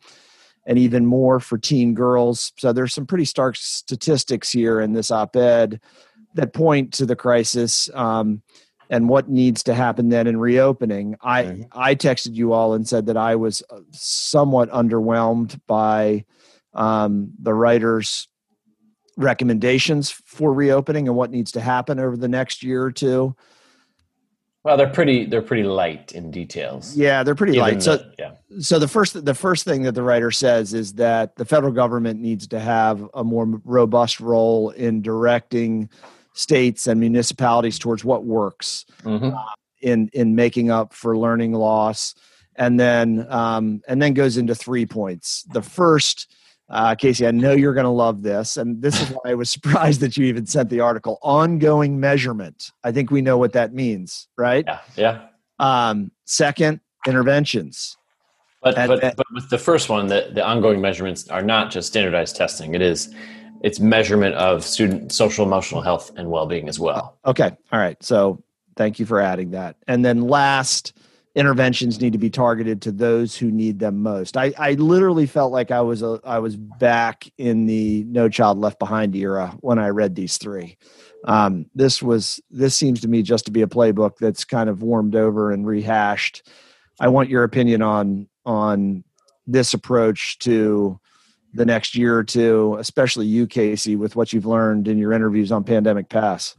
and 0.66 0.78
even 0.78 1.06
more 1.06 1.40
for 1.40 1.56
teen 1.56 1.94
girls. 1.94 2.52
So 2.58 2.74
there's 2.74 2.92
some 2.92 3.06
pretty 3.06 3.24
stark 3.24 3.56
statistics 3.56 4.50
here 4.50 4.78
in 4.78 4.92
this 4.92 5.10
op 5.10 5.36
ed 5.36 5.80
that 6.34 6.52
point 6.52 6.92
to 6.94 7.06
the 7.06 7.16
crisis 7.16 7.88
um, 7.94 8.42
and 8.90 9.08
what 9.08 9.30
needs 9.30 9.62
to 9.62 9.72
happen 9.72 10.08
then 10.08 10.26
in 10.26 10.36
reopening. 10.36 11.16
I 11.22 11.44
mm-hmm. 11.44 11.62
I 11.72 11.94
texted 11.94 12.34
you 12.34 12.52
all 12.52 12.74
and 12.74 12.86
said 12.86 13.06
that 13.06 13.16
I 13.16 13.36
was 13.36 13.62
uh, 13.70 13.80
somewhat 13.92 14.70
underwhelmed 14.70 15.58
by 15.66 16.24
um, 16.74 17.30
the 17.40 17.54
writers' 17.54 18.28
recommendations 19.16 20.10
for 20.10 20.52
reopening 20.52 21.08
and 21.08 21.16
what 21.16 21.30
needs 21.30 21.52
to 21.52 21.60
happen 21.60 21.98
over 22.00 22.16
the 22.16 22.28
next 22.28 22.62
year 22.62 22.82
or 22.82 22.92
two. 22.92 23.34
Well, 24.62 24.76
they're 24.76 24.90
pretty 24.90 25.24
they're 25.24 25.40
pretty 25.40 25.62
light 25.62 26.12
in 26.12 26.30
details. 26.30 26.94
Yeah, 26.94 27.22
they're 27.22 27.34
pretty 27.34 27.58
light. 27.58 27.82
so 27.82 28.04
yeah. 28.18 28.32
So 28.58 28.78
the 28.78 28.88
first 28.88 29.24
the 29.24 29.34
first 29.34 29.64
thing 29.64 29.84
that 29.84 29.92
the 29.92 30.02
writer 30.02 30.30
says 30.30 30.74
is 30.74 30.94
that 30.94 31.36
the 31.36 31.46
federal 31.46 31.72
government 31.72 32.20
needs 32.20 32.48
to 32.48 32.60
have 32.60 33.08
a 33.14 33.24
more 33.24 33.46
robust 33.64 34.20
role 34.20 34.70
in 34.70 35.00
directing 35.00 35.88
states 36.40 36.86
and 36.86 36.98
municipalities 36.98 37.78
towards 37.78 38.04
what 38.04 38.24
works 38.24 38.84
mm-hmm. 39.02 39.34
uh, 39.34 39.44
in 39.82 40.08
in 40.12 40.34
making 40.34 40.70
up 40.70 40.92
for 40.92 41.16
learning 41.16 41.52
loss, 41.52 42.14
and 42.56 42.80
then 42.80 43.26
um, 43.30 43.82
and 43.86 44.00
then 44.00 44.14
goes 44.14 44.36
into 44.36 44.54
three 44.54 44.86
points. 44.86 45.44
The 45.52 45.62
first, 45.62 46.34
uh, 46.68 46.94
Casey, 46.94 47.26
I 47.26 47.30
know 47.30 47.52
you're 47.52 47.74
going 47.74 47.84
to 47.84 47.90
love 47.90 48.22
this, 48.22 48.56
and 48.56 48.80
this 48.80 49.00
is 49.00 49.08
why 49.08 49.32
I 49.32 49.34
was 49.34 49.50
surprised 49.56 50.00
that 50.00 50.16
you 50.16 50.24
even 50.26 50.46
sent 50.46 50.70
the 50.70 50.80
article. 50.80 51.18
Ongoing 51.22 52.00
measurement. 52.00 52.72
I 52.82 52.92
think 52.92 53.10
we 53.10 53.22
know 53.22 53.38
what 53.38 53.52
that 53.52 53.74
means, 53.74 54.28
right? 54.36 54.64
Yeah. 54.66 54.80
Yeah. 54.96 55.20
Um, 55.58 56.10
second, 56.24 56.80
interventions. 57.06 57.96
But, 58.62 58.74
but, 58.74 59.16
but 59.16 59.26
with 59.32 59.48
the 59.48 59.56
first 59.56 59.88
one, 59.88 60.06
the, 60.06 60.30
the 60.34 60.44
ongoing 60.44 60.82
measurements 60.82 61.28
are 61.28 61.40
not 61.40 61.70
just 61.70 61.88
standardized 61.88 62.36
testing. 62.36 62.74
It 62.74 62.82
is 62.82 63.14
it's 63.60 63.80
measurement 63.80 64.34
of 64.36 64.64
student 64.64 65.12
social 65.12 65.44
emotional 65.44 65.82
health 65.82 66.10
and 66.16 66.30
well-being 66.30 66.68
as 66.68 66.78
well. 66.78 67.18
Okay. 67.26 67.50
All 67.72 67.78
right. 67.78 68.02
So 68.02 68.42
thank 68.76 68.98
you 68.98 69.06
for 69.06 69.20
adding 69.20 69.50
that. 69.50 69.76
And 69.86 70.04
then 70.04 70.22
last 70.22 70.94
interventions 71.34 72.00
need 72.00 72.12
to 72.12 72.18
be 72.18 72.30
targeted 72.30 72.82
to 72.82 72.92
those 72.92 73.36
who 73.36 73.50
need 73.50 73.78
them 73.78 74.02
most. 74.02 74.36
I, 74.36 74.52
I 74.58 74.72
literally 74.72 75.26
felt 75.26 75.52
like 75.52 75.70
i 75.70 75.80
was 75.80 76.02
a, 76.02 76.20
i 76.24 76.40
was 76.40 76.56
back 76.56 77.30
in 77.38 77.66
the 77.66 78.04
no 78.08 78.28
child 78.28 78.58
left 78.58 78.80
behind 78.80 79.14
era 79.14 79.56
when 79.60 79.78
i 79.78 79.88
read 79.88 80.16
these 80.16 80.38
three. 80.38 80.76
Um, 81.24 81.66
this 81.74 82.02
was 82.02 82.40
this 82.50 82.74
seems 82.74 83.00
to 83.02 83.08
me 83.08 83.22
just 83.22 83.44
to 83.44 83.52
be 83.52 83.62
a 83.62 83.66
playbook 83.66 84.16
that's 84.18 84.44
kind 84.44 84.68
of 84.70 84.82
warmed 84.82 85.14
over 85.14 85.52
and 85.52 85.66
rehashed. 85.66 86.48
I 86.98 87.08
want 87.08 87.28
your 87.28 87.44
opinion 87.44 87.82
on 87.82 88.28
on 88.46 89.04
this 89.46 89.74
approach 89.74 90.38
to 90.40 90.98
the 91.54 91.66
next 91.66 91.96
year 91.96 92.16
or 92.16 92.24
two, 92.24 92.76
especially 92.78 93.26
you, 93.26 93.46
Casey, 93.46 93.96
with 93.96 94.16
what 94.16 94.32
you've 94.32 94.46
learned 94.46 94.88
in 94.88 94.98
your 94.98 95.12
interviews 95.12 95.50
on 95.50 95.64
Pandemic 95.64 96.08
Pass? 96.08 96.56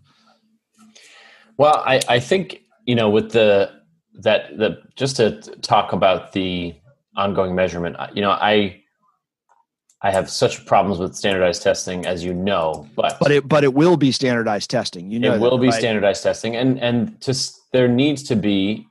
Well, 1.57 1.83
I, 1.85 2.01
I 2.07 2.19
think 2.19 2.63
you 2.85 2.95
know 2.95 3.09
with 3.09 3.31
the 3.31 3.71
that 4.15 4.57
the 4.57 4.81
just 4.95 5.17
to 5.17 5.41
talk 5.61 5.93
about 5.93 6.31
the 6.33 6.75
ongoing 7.15 7.55
measurement. 7.55 7.95
You 8.13 8.21
know, 8.21 8.31
I 8.31 8.81
I 10.01 10.11
have 10.11 10.29
such 10.29 10.65
problems 10.65 10.99
with 10.99 11.15
standardized 11.15 11.61
testing, 11.61 12.05
as 12.05 12.23
you 12.23 12.33
know, 12.33 12.87
but 12.95 13.17
but 13.19 13.31
it 13.31 13.47
but 13.47 13.63
it 13.63 13.73
will 13.73 13.97
be 13.97 14.11
standardized 14.11 14.69
testing. 14.69 15.11
You 15.11 15.19
know, 15.19 15.35
it 15.35 15.39
will 15.39 15.57
that, 15.57 15.61
be 15.61 15.67
right? 15.67 15.79
standardized 15.79 16.23
testing, 16.23 16.55
and 16.55 16.79
and 16.79 17.19
just 17.21 17.59
there 17.71 17.87
needs 17.87 18.23
to 18.23 18.35
be. 18.35 18.87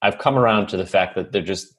I've 0.00 0.18
come 0.18 0.36
around 0.36 0.66
to 0.68 0.76
the 0.76 0.86
fact 0.86 1.14
that 1.14 1.30
there 1.30 1.42
just 1.42 1.74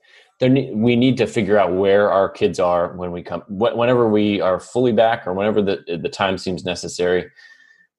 there 0.51 0.73
we 0.75 0.95
need 0.95 1.17
to 1.17 1.27
figure 1.27 1.57
out 1.57 1.73
where 1.73 2.11
our 2.11 2.29
kids 2.29 2.59
are 2.59 2.93
when 2.95 3.11
we 3.11 3.21
come 3.21 3.43
whenever 3.47 4.09
we 4.09 4.41
are 4.41 4.59
fully 4.59 4.91
back 4.91 5.25
or 5.25 5.33
whenever 5.33 5.61
the 5.61 5.99
the 6.01 6.09
time 6.09 6.37
seems 6.37 6.65
necessary 6.65 7.29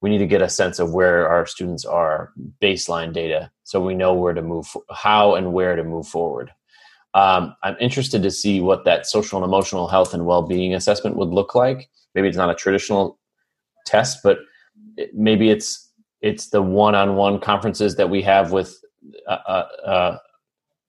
we 0.01 0.09
need 0.09 0.19
to 0.19 0.27
get 0.27 0.41
a 0.41 0.49
sense 0.49 0.79
of 0.79 0.93
where 0.93 1.27
our 1.27 1.45
students 1.45 1.85
are 1.85 2.31
baseline 2.61 3.11
data 3.11 3.49
so 3.63 3.81
we 3.81 3.95
know 3.95 4.13
where 4.13 4.33
to 4.33 4.41
move 4.41 4.67
how 4.91 5.35
and 5.35 5.53
where 5.53 5.75
to 5.75 5.83
move 5.83 6.07
forward. 6.07 6.51
Um, 7.13 7.55
i'm 7.63 7.77
interested 7.79 8.21
to 8.23 8.31
see 8.31 8.61
what 8.61 8.85
that 8.85 9.07
social 9.07 9.37
and 9.41 9.45
emotional 9.45 9.87
health 9.87 10.13
and 10.13 10.25
well-being 10.25 10.75
assessment 10.75 11.15
would 11.15 11.29
look 11.29 11.55
like. 11.55 11.89
Maybe 12.13 12.27
it's 12.27 12.37
not 12.37 12.49
a 12.49 12.55
traditional 12.55 13.19
test 13.85 14.19
but 14.23 14.39
it, 14.97 15.13
maybe 15.13 15.49
it's 15.49 15.91
it's 16.21 16.49
the 16.49 16.61
one-on-one 16.61 17.39
conferences 17.39 17.95
that 17.97 18.09
we 18.09 18.21
have 18.21 18.51
with 18.51 18.79
uh, 19.27 19.37
uh, 19.47 19.67
uh, 19.85 20.17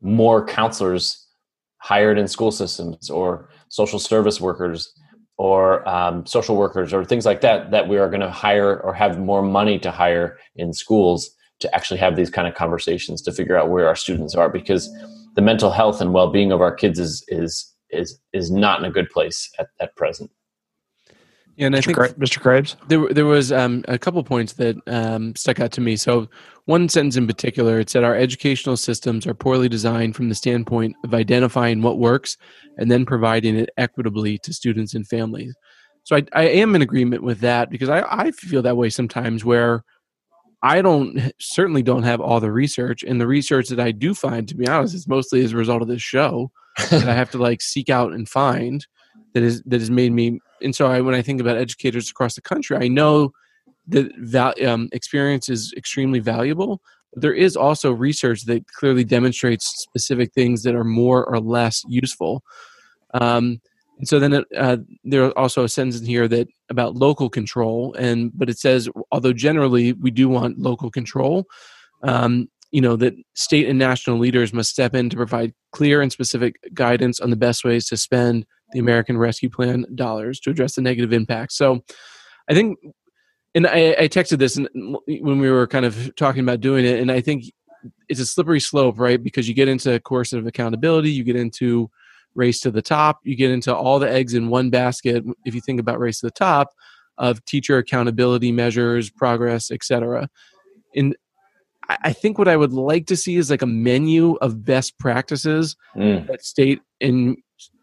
more 0.01 0.47
counselors 0.47 1.26
hired 1.87 2.19
in 2.19 2.27
school 2.27 2.51
systems 2.51 3.09
or 3.11 3.49
social 3.69 4.01
service 4.01 4.41
workers 4.41 4.93
or 5.39 5.89
um, 5.89 6.27
social 6.27 6.57
workers 6.57 6.93
or 6.93 7.05
things 7.05 7.25
like 7.25 7.43
that 7.43 7.71
that 7.71 7.87
we 7.89 7.97
are 7.97 8.09
going 8.09 8.21
to 8.21 8.31
hire 8.31 8.81
or 8.81 8.93
have 8.93 9.21
more 9.21 9.41
money 9.41 9.79
to 9.79 9.93
hire 9.93 10.37
in 10.57 10.73
schools 10.73 11.31
to 11.61 11.73
actually 11.73 12.01
have 12.01 12.17
these 12.17 12.29
kind 12.29 12.49
of 12.49 12.55
conversations 12.55 13.23
to 13.23 13.31
figure 13.31 13.57
out 13.57 13.71
where 13.71 13.87
our 13.87 13.95
students 13.95 14.35
are 14.35 14.49
because 14.49 14.91
the 15.37 15.43
mental 15.43 15.71
health 15.71 16.01
and 16.01 16.13
well-being 16.13 16.51
of 16.51 16.61
our 16.61 16.75
kids 16.75 16.99
is 16.99 17.25
is 17.29 17.73
is 17.91 18.19
is 18.33 18.51
not 18.51 18.81
in 18.81 18.85
a 18.85 18.91
good 18.91 19.09
place 19.11 19.49
at, 19.61 19.69
at 19.79 19.95
present 19.95 20.29
yeah, 21.57 21.67
and 21.67 21.75
Mr. 21.75 21.79
I 21.79 21.81
think 21.81 21.97
Cra- 21.97 22.15
Mr. 22.15 22.41
Krabs? 22.41 22.77
There, 22.89 23.09
there 23.13 23.25
was 23.25 23.51
um, 23.51 23.83
a 23.89 23.99
couple 23.99 24.23
points 24.23 24.53
that 24.55 24.77
um, 24.87 25.35
stuck 25.35 25.59
out 25.59 25.73
to 25.73 25.81
me. 25.81 25.97
So, 25.97 26.29
one 26.67 26.89
sentence 26.89 27.17
in 27.17 27.27
particular, 27.27 27.81
it 27.81 27.89
said 27.89 28.05
our 28.05 28.15
educational 28.15 28.77
systems 28.77 29.27
are 29.27 29.35
poorly 29.35 29.69
designed 29.69 30.17
from 30.17 30.29
the 30.29 30.35
standpoint 30.35 30.97
of 31.05 31.15
identifying 31.15 31.81
what 31.81 31.99
works 31.99 32.37
and 32.77 32.91
then 32.91 33.07
providing 33.07 33.57
it 33.57 33.71
equitably 33.79 34.39
to 34.39 34.53
students 34.53 34.95
and 34.95 35.09
families. 35.09 35.55
So, 36.05 36.17
I, 36.17 36.25
I 36.35 36.43
am 36.43 36.75
in 36.75 36.83
agreement 36.83 37.23
with 37.23 37.41
that 37.41 37.71
because 37.71 37.89
I, 37.89 38.03
I 38.03 38.31
feel 38.33 38.61
that 38.63 38.77
way 38.77 38.91
sometimes 38.91 39.43
where 39.43 39.83
I 40.63 40.83
don't 40.83 41.33
certainly 41.39 41.83
don't 41.83 42.03
have 42.03 42.21
all 42.21 42.41
the 42.41 42.53
research, 42.53 43.03
and 43.03 43.19
the 43.19 43.27
research 43.27 43.69
that 43.69 43.81
I 43.81 43.93
do 43.93 44.15
find, 44.15 44.47
to 44.49 44.55
be 44.55 44.69
honest, 44.69 44.95
is 44.95 45.09
mostly 45.09 45.43
as 45.43 45.53
a 45.53 45.57
result 45.57 45.81
of 45.81 45.89
this 45.89 46.03
show 46.03 46.51
that 46.91 47.09
I 47.09 47.15
have 47.15 47.31
to 47.31 47.39
like 47.39 47.63
seek 47.63 47.89
out 47.89 48.13
and 48.13 48.29
find 48.29 48.87
that 49.37 49.43
is 49.43 49.63
that 49.67 49.81
has 49.81 49.91
made 49.91 50.13
me 50.13 50.41
and 50.63 50.75
so 50.75 50.87
I, 50.87 51.03
when 51.03 51.15
I 51.15 51.21
think 51.21 51.43
about 51.43 51.59
educators 51.59 52.11
across 52.11 52.37
the 52.37 52.41
country, 52.41 52.75
I 52.79 52.89
know 52.89 53.33
that 53.89 54.11
val, 54.17 54.55
um, 54.67 54.89
experience 54.93 55.51
is 55.51 55.75
extremely 55.77 56.21
valuable. 56.21 56.81
There 57.13 57.35
is 57.35 57.55
also 57.55 57.93
research 57.93 58.47
that 58.47 58.67
clearly 58.67 59.05
demonstrates 59.05 59.67
specific 59.67 60.33
things 60.33 60.63
that 60.63 60.75
are 60.75 60.85
more 60.85 61.27
or 61.27 61.39
less 61.39 61.83
useful. 61.87 62.43
Um, 63.13 63.61
and 63.99 64.09
so 64.09 64.19
then 64.19 64.33
it, 64.33 64.47
uh, 64.57 64.79
there 65.05 65.27
are 65.27 65.39
also 65.39 65.65
a 65.65 65.69
sentence 65.69 66.01
in 66.01 66.07
here 66.07 66.29
that 66.29 66.49
about 66.71 66.97
local 66.97 67.29
control, 67.29 67.95
and 67.99 68.33
but 68.35 68.49
it 68.49 68.59
says 68.59 68.89
although 69.13 69.35
generally 69.35 69.93
we 69.93 70.11
do 70.11 70.31
want 70.31 70.59
local 70.59 70.91
control, 70.91 71.45
um, 72.03 72.49
you 72.71 72.81
know 72.81 72.97
that 72.97 73.13
state 73.35 73.69
and 73.69 73.79
national 73.79 74.17
leaders 74.17 74.55
must 74.55 74.71
step 74.71 74.95
in 74.95 75.11
to 75.11 75.17
provide 75.17 75.53
clear 75.73 76.01
and 76.01 76.11
specific 76.11 76.57
guidance 76.73 77.21
on 77.21 77.29
the 77.29 77.37
best 77.37 77.65
ways 77.65 77.85
to 77.89 77.99
spend 77.99 78.47
the 78.73 78.79
American 78.79 79.19
Rescue 79.19 79.51
Plan 79.51 79.87
dollars 79.95 80.41
to 80.41 80.51
address 80.51 80.75
the 80.75 80.83
negative 80.83 81.13
impact. 81.13 81.53
So 81.53 81.85
I 82.49 82.55
think, 82.55 82.79
and 83.55 83.67
I, 83.67 83.97
I 83.99 84.09
texted 84.09 84.39
this 84.39 84.59
when 85.07 85.39
we 85.39 85.51
were 85.51 85.67
kind 85.67 85.85
of 85.85 86.15
talking 86.17 86.43
about 86.43 86.61
doing 86.61 86.85
it, 86.85 87.01
and 87.01 87.11
I 87.11 87.21
think 87.21 87.45
it's 88.09 88.21
a 88.21 88.27
slippery 88.27 88.61
slope, 88.61 88.99
right? 88.99 89.23
Because 89.23 89.49
you 89.49 89.55
get 89.55 89.69
into 89.69 89.95
a 89.95 90.01
course 90.01 90.33
of 90.33 90.47
accountability, 90.47 91.11
you 91.11 91.25
get 91.25 91.37
into 91.37 91.91
race 92.35 92.61
to 92.61 92.71
the 92.71 92.83
top, 92.83 93.21
you 93.23 93.37
get 93.37 93.51
into 93.51 93.75
all 93.75 93.99
the 93.99 94.11
eggs 94.11 94.35
in 94.35 94.49
one 94.49 94.71
basket. 94.71 95.25
If 95.45 95.55
you 95.55 95.61
think 95.61 95.81
about 95.81 95.99
race 95.99 96.21
to 96.21 96.27
the 96.27 96.33
top, 96.33 96.69
of 97.19 97.45
teacher 97.45 97.79
accountability 97.79 98.53
measures, 98.53 99.11
progress, 99.11 99.71
etc. 99.71 100.29
And 100.95 101.17
I 101.89 102.13
think 102.13 102.37
what 102.37 102.49
I 102.49 102.57
would 102.57 102.73
like 102.73 103.07
to 103.07 103.17
see 103.17 103.37
is 103.37 103.49
like 103.49 103.63
a 103.63 103.67
menu 103.67 104.35
of 104.37 104.65
best 104.65 104.99
practices 104.99 105.77
mm. 105.97 106.27
that 106.27 106.45
state 106.45 106.81
and 107.01 107.37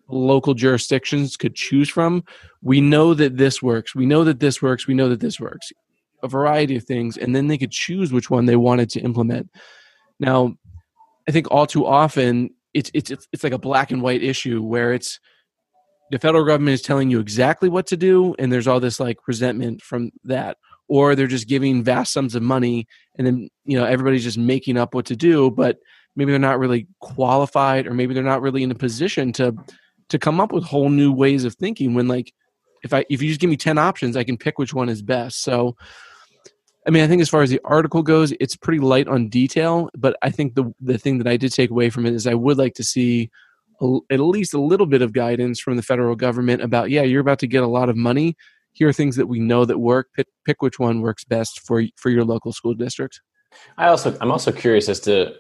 local 0.07 0.53
jurisdictions 0.53 1.37
could 1.37 1.55
choose 1.55 1.89
from. 1.89 2.23
We 2.61 2.81
know 2.81 3.13
that 3.13 3.37
this 3.37 3.61
works. 3.61 3.95
We 3.95 4.05
know 4.05 4.23
that 4.23 4.39
this 4.39 4.61
works. 4.61 4.87
We 4.87 4.93
know 4.93 5.09
that 5.09 5.19
this 5.19 5.39
works. 5.39 5.71
A 6.21 6.27
variety 6.27 6.75
of 6.75 6.83
things, 6.83 7.17
and 7.17 7.35
then 7.35 7.47
they 7.47 7.57
could 7.57 7.71
choose 7.71 8.13
which 8.13 8.29
one 8.29 8.45
they 8.45 8.55
wanted 8.55 8.89
to 8.91 9.01
implement. 9.01 9.49
Now, 10.19 10.55
I 11.27 11.31
think 11.31 11.51
all 11.51 11.67
too 11.67 11.85
often 11.85 12.51
it's 12.73 12.89
it's 12.93 13.11
it's 13.11 13.43
like 13.43 13.53
a 13.53 13.57
black 13.57 13.91
and 13.91 14.01
white 14.01 14.23
issue 14.23 14.61
where 14.61 14.93
it's 14.93 15.19
the 16.11 16.19
federal 16.19 16.45
government 16.45 16.73
is 16.73 16.81
telling 16.81 17.09
you 17.09 17.19
exactly 17.19 17.69
what 17.69 17.87
to 17.87 17.97
do, 17.97 18.35
and 18.39 18.51
there's 18.51 18.67
all 18.67 18.79
this 18.79 18.99
like 18.99 19.17
resentment 19.27 19.81
from 19.81 20.11
that, 20.23 20.57
or 20.87 21.15
they're 21.15 21.27
just 21.27 21.47
giving 21.47 21.83
vast 21.83 22.13
sums 22.13 22.35
of 22.35 22.43
money, 22.43 22.87
and 23.17 23.25
then 23.25 23.49
you 23.65 23.77
know 23.77 23.85
everybody's 23.85 24.23
just 24.23 24.37
making 24.37 24.77
up 24.77 24.93
what 24.93 25.05
to 25.07 25.15
do, 25.15 25.51
but 25.51 25.77
maybe 26.15 26.31
they're 26.31 26.39
not 26.39 26.59
really 26.59 26.87
qualified, 26.99 27.87
or 27.87 27.93
maybe 27.93 28.13
they're 28.13 28.23
not 28.23 28.41
really 28.41 28.63
in 28.63 28.71
a 28.71 28.75
position 28.75 29.33
to 29.33 29.55
to 30.09 30.19
come 30.19 30.39
up 30.39 30.51
with 30.51 30.63
whole 30.63 30.89
new 30.89 31.11
ways 31.11 31.43
of 31.43 31.55
thinking 31.55 31.93
when 31.93 32.07
like 32.07 32.33
if 32.83 32.93
i 32.93 33.05
if 33.09 33.21
you 33.21 33.29
just 33.29 33.41
give 33.41 33.49
me 33.49 33.57
10 33.57 33.77
options 33.77 34.17
i 34.17 34.23
can 34.23 34.37
pick 34.37 34.57
which 34.57 34.73
one 34.73 34.89
is 34.89 35.01
best. 35.01 35.41
So 35.43 35.75
i 36.87 36.89
mean 36.89 37.03
i 37.03 37.07
think 37.07 37.21
as 37.21 37.29
far 37.29 37.41
as 37.41 37.49
the 37.49 37.61
article 37.63 38.03
goes 38.03 38.33
it's 38.39 38.55
pretty 38.55 38.79
light 38.79 39.07
on 39.07 39.29
detail 39.29 39.89
but 39.97 40.17
i 40.21 40.29
think 40.29 40.55
the 40.55 40.73
the 40.81 40.97
thing 40.97 41.17
that 41.17 41.27
i 41.27 41.37
did 41.37 41.53
take 41.53 41.69
away 41.69 41.89
from 41.89 42.05
it 42.05 42.13
is 42.13 42.27
i 42.27 42.33
would 42.33 42.57
like 42.57 42.73
to 42.75 42.83
see 42.83 43.29
a, 43.81 43.99
at 44.09 44.19
least 44.19 44.53
a 44.53 44.61
little 44.61 44.85
bit 44.85 45.01
of 45.01 45.13
guidance 45.13 45.59
from 45.59 45.75
the 45.75 45.81
federal 45.81 46.15
government 46.15 46.61
about 46.61 46.89
yeah 46.89 47.01
you're 47.01 47.21
about 47.21 47.39
to 47.39 47.47
get 47.47 47.63
a 47.63 47.67
lot 47.67 47.89
of 47.89 47.95
money. 47.95 48.35
Here 48.71 48.87
are 48.87 48.93
things 48.93 49.17
that 49.17 49.27
we 49.27 49.39
know 49.39 49.65
that 49.65 49.77
work. 49.77 50.07
Pick, 50.15 50.27
pick 50.45 50.61
which 50.63 50.79
one 50.79 51.01
works 51.01 51.23
best 51.23 51.59
for 51.59 51.83
for 51.95 52.09
your 52.09 52.23
local 52.23 52.51
school 52.51 52.73
district. 52.73 53.21
I 53.77 53.87
also 53.87 54.17
i'm 54.19 54.31
also 54.31 54.51
curious 54.51 54.89
as 54.89 54.99
to 55.01 55.35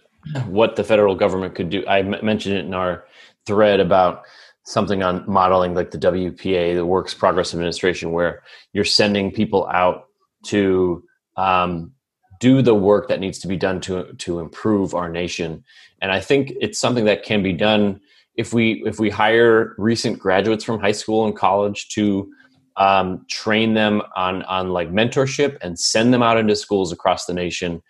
what 0.45 0.75
the 0.75 0.83
federal 0.83 1.15
government 1.15 1.55
could 1.55 1.69
do. 1.69 1.85
I 1.85 1.99
m- 1.99 2.23
mentioned 2.23 2.55
it 2.55 2.65
in 2.65 2.73
our 2.73 3.05
thread 3.45 3.79
about 3.79 4.23
something 4.63 5.03
on 5.03 5.23
modeling 5.27 5.73
like 5.73 5.91
the 5.91 5.97
WPA, 5.97 6.75
the 6.75 6.85
Works 6.85 7.13
Progress 7.13 7.53
Administration, 7.53 8.11
where 8.11 8.41
you're 8.71 8.85
sending 8.85 9.31
people 9.31 9.67
out 9.67 10.05
to 10.45 11.03
um, 11.37 11.91
do 12.39 12.61
the 12.61 12.75
work 12.75 13.07
that 13.07 13.19
needs 13.19 13.39
to 13.39 13.47
be 13.47 13.57
done 13.57 13.79
to 13.81 14.13
to 14.13 14.39
improve 14.39 14.93
our 14.93 15.09
nation. 15.09 15.63
And 16.01 16.11
I 16.11 16.19
think 16.19 16.53
it's 16.59 16.79
something 16.79 17.05
that 17.05 17.23
can 17.23 17.43
be 17.43 17.53
done 17.53 18.01
if 18.35 18.53
we 18.53 18.83
if 18.85 18.99
we 18.99 19.09
hire 19.09 19.75
recent 19.77 20.19
graduates 20.19 20.63
from 20.63 20.79
high 20.79 20.91
school 20.91 21.25
and 21.25 21.35
college 21.35 21.89
to 21.89 22.31
um, 22.77 23.25
train 23.29 23.73
them 23.73 24.01
on 24.15 24.43
on 24.43 24.69
like 24.69 24.91
mentorship 24.91 25.57
and 25.61 25.79
send 25.79 26.13
them 26.13 26.23
out 26.23 26.37
into 26.37 26.55
schools 26.55 26.91
across 26.91 27.25
the 27.25 27.33
nation 27.33 27.81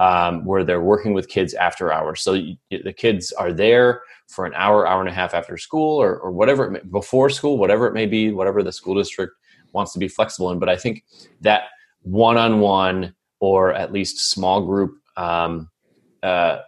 um, 0.00 0.44
where 0.46 0.64
they're 0.64 0.80
working 0.80 1.12
with 1.12 1.28
kids 1.28 1.52
after 1.54 1.92
hours. 1.92 2.22
So 2.22 2.32
you, 2.32 2.56
the 2.70 2.92
kids 2.92 3.32
are 3.32 3.52
there 3.52 4.02
for 4.28 4.46
an 4.46 4.54
hour, 4.54 4.88
hour 4.88 5.00
and 5.00 5.10
a 5.10 5.12
half 5.12 5.34
after 5.34 5.58
school 5.58 6.00
or, 6.00 6.18
or 6.18 6.32
whatever, 6.32 6.70
may, 6.70 6.80
before 6.90 7.28
school, 7.28 7.58
whatever 7.58 7.86
it 7.86 7.92
may 7.92 8.06
be, 8.06 8.32
whatever 8.32 8.62
the 8.62 8.72
school 8.72 8.94
district 8.94 9.34
wants 9.72 9.92
to 9.92 9.98
be 9.98 10.08
flexible 10.08 10.50
in. 10.52 10.58
But 10.58 10.70
I 10.70 10.76
think 10.76 11.04
that 11.42 11.64
one 12.00 12.38
on 12.38 12.60
one 12.60 13.14
or 13.40 13.74
at 13.74 13.92
least 13.92 14.30
small 14.30 14.64
group 14.64 14.94
um, 15.18 15.68
uh, 16.22 16.60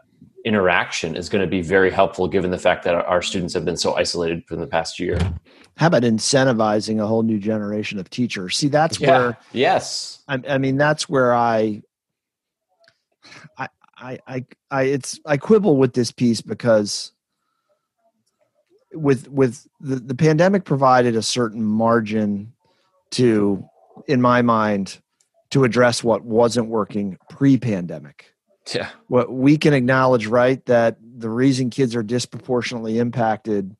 interaction 0.44 1.16
is 1.16 1.30
going 1.30 1.40
to 1.40 1.50
be 1.50 1.62
very 1.62 1.90
helpful 1.90 2.28
given 2.28 2.50
the 2.50 2.58
fact 2.58 2.84
that 2.84 2.94
our 2.94 3.22
students 3.22 3.54
have 3.54 3.64
been 3.64 3.78
so 3.78 3.94
isolated 3.94 4.44
for 4.46 4.56
the 4.56 4.66
past 4.66 5.00
year. 5.00 5.18
How 5.78 5.86
about 5.86 6.02
incentivizing 6.02 7.00
a 7.00 7.06
whole 7.06 7.22
new 7.22 7.38
generation 7.38 7.98
of 7.98 8.10
teachers? 8.10 8.58
See, 8.58 8.68
that's 8.68 9.00
yeah. 9.00 9.08
where, 9.08 9.38
yes, 9.52 10.22
I, 10.28 10.38
I 10.48 10.58
mean, 10.58 10.76
that's 10.76 11.08
where 11.08 11.34
I, 11.34 11.82
I, 13.58 13.68
I, 13.96 14.18
I, 14.26 14.44
I, 14.70 14.82
it's, 14.82 15.20
I 15.26 15.36
quibble 15.36 15.76
with 15.76 15.92
this 15.92 16.10
piece 16.10 16.40
because 16.40 17.12
with 18.94 19.28
with 19.28 19.66
the, 19.80 19.96
the 19.96 20.14
pandemic 20.14 20.64
provided 20.64 21.16
a 21.16 21.22
certain 21.22 21.64
margin 21.64 22.52
to 23.10 23.64
in 24.06 24.20
my 24.20 24.42
mind 24.42 25.00
to 25.50 25.64
address 25.64 26.02
what 26.02 26.24
wasn't 26.24 26.66
working 26.66 27.18
pre-pandemic. 27.30 28.34
Yeah. 28.74 28.88
What 29.08 29.32
we 29.32 29.58
can 29.58 29.74
acknowledge 29.74 30.26
right 30.26 30.64
that 30.66 30.96
the 31.00 31.28
reason 31.28 31.68
kids 31.70 31.94
are 31.96 32.02
disproportionately 32.02 32.98
impacted 32.98 33.76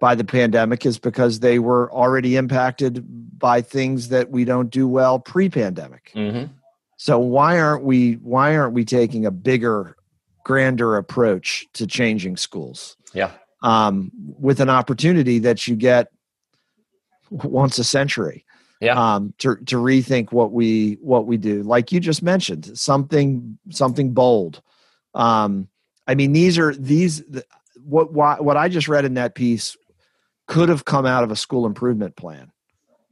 by 0.00 0.14
the 0.14 0.24
pandemic 0.24 0.86
is 0.86 0.98
because 0.98 1.40
they 1.40 1.58
were 1.58 1.92
already 1.92 2.36
impacted 2.36 3.04
by 3.38 3.60
things 3.60 4.08
that 4.10 4.30
we 4.30 4.44
don't 4.44 4.70
do 4.70 4.86
well 4.86 5.18
pre-pandemic. 5.18 6.12
Mm-hmm. 6.14 6.52
So 7.00 7.18
why 7.18 7.58
aren't 7.58 7.84
we 7.84 8.14
why 8.14 8.56
aren't 8.56 8.74
we 8.74 8.84
taking 8.84 9.24
a 9.24 9.30
bigger 9.30 9.96
grander 10.44 10.96
approach 10.96 11.66
to 11.72 11.86
changing 11.86 12.36
schools 12.36 12.96
yeah 13.14 13.30
um, 13.62 14.10
with 14.14 14.60
an 14.60 14.70
opportunity 14.70 15.38
that 15.40 15.66
you 15.66 15.76
get 15.76 16.08
once 17.30 17.78
a 17.78 17.84
century. 17.84 18.44
Yeah. 18.80 18.94
Um, 18.94 19.34
to 19.38 19.56
to 19.66 19.76
rethink 19.76 20.32
what 20.32 20.52
we 20.52 20.96
what 21.02 21.26
we 21.26 21.36
do, 21.36 21.62
like 21.62 21.92
you 21.92 22.00
just 22.00 22.22
mentioned, 22.22 22.78
something 22.78 23.58
something 23.68 24.14
bold. 24.14 24.62
Um, 25.14 25.68
I 26.06 26.14
mean, 26.14 26.32
these 26.32 26.58
are 26.58 26.74
these 26.74 27.22
what 27.84 28.12
what 28.14 28.42
what 28.42 28.56
I 28.56 28.70
just 28.70 28.88
read 28.88 29.04
in 29.04 29.14
that 29.14 29.34
piece 29.34 29.76
could 30.48 30.70
have 30.70 30.86
come 30.86 31.04
out 31.04 31.24
of 31.24 31.30
a 31.30 31.36
school 31.36 31.66
improvement 31.66 32.16
plan. 32.16 32.50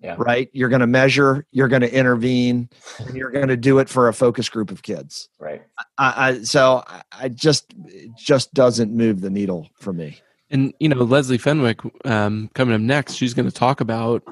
Yeah. 0.00 0.14
Right. 0.16 0.48
You're 0.52 0.68
going 0.68 0.80
to 0.80 0.86
measure. 0.86 1.44
You're 1.50 1.68
going 1.68 1.82
to 1.82 1.92
intervene. 1.92 2.68
and 3.00 3.16
you're 3.16 3.30
going 3.30 3.48
to 3.48 3.56
do 3.56 3.80
it 3.80 3.88
for 3.88 4.08
a 4.08 4.14
focus 4.14 4.48
group 4.48 4.70
of 4.70 4.82
kids. 4.82 5.28
Right. 5.40 5.62
I, 5.98 6.28
I 6.28 6.42
so 6.42 6.84
I 7.10 7.28
just 7.28 7.74
it 7.86 8.10
just 8.16 8.54
doesn't 8.54 8.92
move 8.92 9.20
the 9.20 9.30
needle 9.30 9.68
for 9.74 9.92
me. 9.92 10.20
And 10.50 10.72
you 10.78 10.88
know, 10.88 11.02
Leslie 11.02 11.38
Fenwick 11.38 11.80
um, 12.06 12.48
coming 12.54 12.74
up 12.74 12.80
next, 12.80 13.14
she's 13.14 13.34
going 13.34 13.48
to 13.50 13.54
talk 13.54 13.80
about 13.80 14.22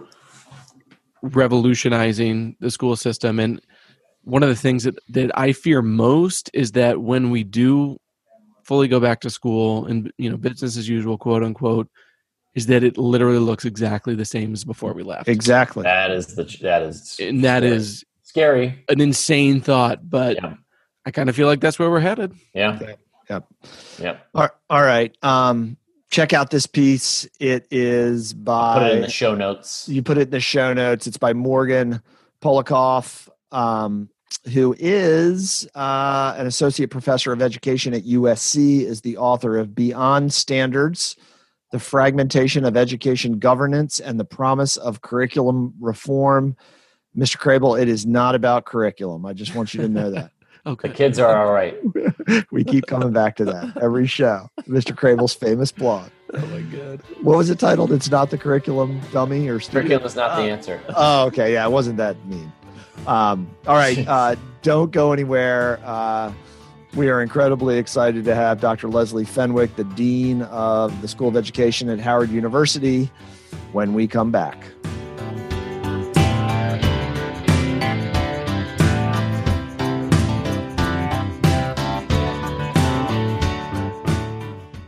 revolutionizing 1.22 2.56
the 2.60 2.70
school 2.70 2.96
system. 2.96 3.40
And 3.40 3.60
one 4.22 4.42
of 4.42 4.48
the 4.48 4.56
things 4.56 4.84
that 4.84 4.98
that 5.08 5.36
I 5.38 5.52
fear 5.52 5.82
most 5.82 6.50
is 6.54 6.72
that 6.72 7.00
when 7.00 7.30
we 7.30 7.44
do 7.44 7.98
fully 8.64 8.88
go 8.88 8.98
back 8.98 9.20
to 9.20 9.30
school 9.30 9.86
and 9.86 10.12
you 10.16 10.30
know 10.30 10.36
business 10.36 10.76
as 10.76 10.88
usual, 10.88 11.18
quote 11.18 11.42
unquote, 11.42 11.88
is 12.56 12.66
that 12.66 12.82
it 12.82 12.98
literally 12.98 13.38
looks 13.38 13.64
exactly 13.64 14.14
the 14.16 14.24
same 14.24 14.52
as 14.52 14.64
before 14.64 14.92
we 14.92 15.04
left. 15.04 15.28
Exactly. 15.28 15.84
That 15.84 16.10
is 16.10 16.34
the 16.34 16.42
that 16.62 16.82
is 16.82 17.16
And 17.20 17.44
that 17.44 17.60
scary. 17.62 17.76
is 17.76 18.04
scary. 18.24 18.84
an 18.88 19.00
insane 19.00 19.60
thought, 19.60 20.10
but 20.10 20.34
Yeah. 20.42 20.54
I 21.04 21.12
kind 21.12 21.28
of 21.28 21.36
feel 21.36 21.46
like 21.46 21.60
that's 21.60 21.78
where 21.78 21.88
we're 21.90 22.00
headed. 22.00 22.32
Yeah. 22.52 22.80
Yep. 23.30 23.44
Yep. 24.00 24.26
All 24.34 24.48
all 24.70 24.82
right. 24.82 25.16
Um, 25.22 25.76
check 26.10 26.32
out 26.32 26.50
this 26.50 26.66
piece. 26.66 27.28
It 27.38 27.66
is 27.70 28.32
by 28.32 28.78
Put 28.78 28.86
it 28.88 28.94
in 28.96 29.02
the 29.02 29.10
show 29.10 29.34
notes. 29.34 29.88
you 29.88 30.02
put 30.02 30.18
it 30.18 30.22
in 30.22 30.30
the 30.30 30.40
show 30.40 30.72
notes. 30.72 31.06
It's 31.06 31.16
by 31.18 31.32
Morgan 31.34 32.00
Polikoff, 32.42 33.28
um, 33.52 34.08
who 34.52 34.74
is 34.78 35.68
uh, 35.74 36.34
an 36.38 36.46
associate 36.46 36.90
professor 36.90 37.32
of 37.32 37.42
education 37.42 37.92
at 37.94 38.04
USC, 38.04 38.80
is 38.82 39.00
the 39.02 39.16
author 39.18 39.58
of 39.58 39.74
Beyond 39.74 40.32
Standards, 40.32 41.16
the 41.72 41.78
fragmentation 41.78 42.64
of 42.64 42.76
education 42.76 43.38
governance 43.38 44.00
and 44.00 44.18
the 44.20 44.24
promise 44.24 44.76
of 44.76 45.02
curriculum 45.02 45.74
reform. 45.80 46.56
Mr. 47.16 47.38
Crable, 47.38 47.80
it 47.80 47.88
is 47.88 48.06
not 48.06 48.34
about 48.34 48.66
curriculum. 48.66 49.24
I 49.26 49.32
just 49.32 49.54
want 49.54 49.74
you 49.74 49.82
to 49.82 49.88
know 49.88 50.10
that. 50.10 50.30
Okay. 50.66 50.88
The 50.88 50.94
kids 50.94 51.20
are 51.20 51.36
all 51.36 51.52
right. 51.52 51.76
we 52.50 52.64
keep 52.64 52.86
coming 52.86 53.12
back 53.12 53.36
to 53.36 53.44
that 53.44 53.76
every 53.80 54.08
show. 54.08 54.50
Mr. 54.62 54.96
Crable's 54.96 55.32
famous 55.32 55.70
blog. 55.70 56.10
Oh 56.34 56.44
my 56.46 56.60
god. 56.62 57.00
What 57.22 57.36
was 57.36 57.50
it 57.50 57.60
titled? 57.60 57.92
It's 57.92 58.10
not 58.10 58.30
the 58.30 58.38
curriculum 58.38 59.00
dummy 59.12 59.48
or 59.48 59.60
student? 59.60 59.84
Curriculum 59.86 60.06
is 60.06 60.16
not 60.16 60.34
the 60.34 60.42
answer. 60.42 60.80
Oh, 60.88 61.26
okay. 61.26 61.52
Yeah, 61.52 61.64
it 61.66 61.70
wasn't 61.70 61.98
that 61.98 62.16
mean. 62.26 62.52
Um, 63.06 63.48
all 63.68 63.76
right. 63.76 63.98
Uh, 64.08 64.34
don't 64.62 64.90
go 64.90 65.12
anywhere. 65.12 65.78
Uh, 65.84 66.32
we 66.96 67.10
are 67.10 67.20
incredibly 67.20 67.76
excited 67.76 68.24
to 68.24 68.34
have 68.34 68.58
Dr. 68.58 68.88
Leslie 68.88 69.26
Fenwick, 69.26 69.76
the 69.76 69.84
Dean 69.84 70.42
of 70.42 71.02
the 71.02 71.08
School 71.08 71.28
of 71.28 71.36
Education 71.36 71.90
at 71.90 72.00
Howard 72.00 72.30
University, 72.30 73.10
when 73.72 73.92
we 73.92 74.08
come 74.08 74.30
back. 74.30 74.56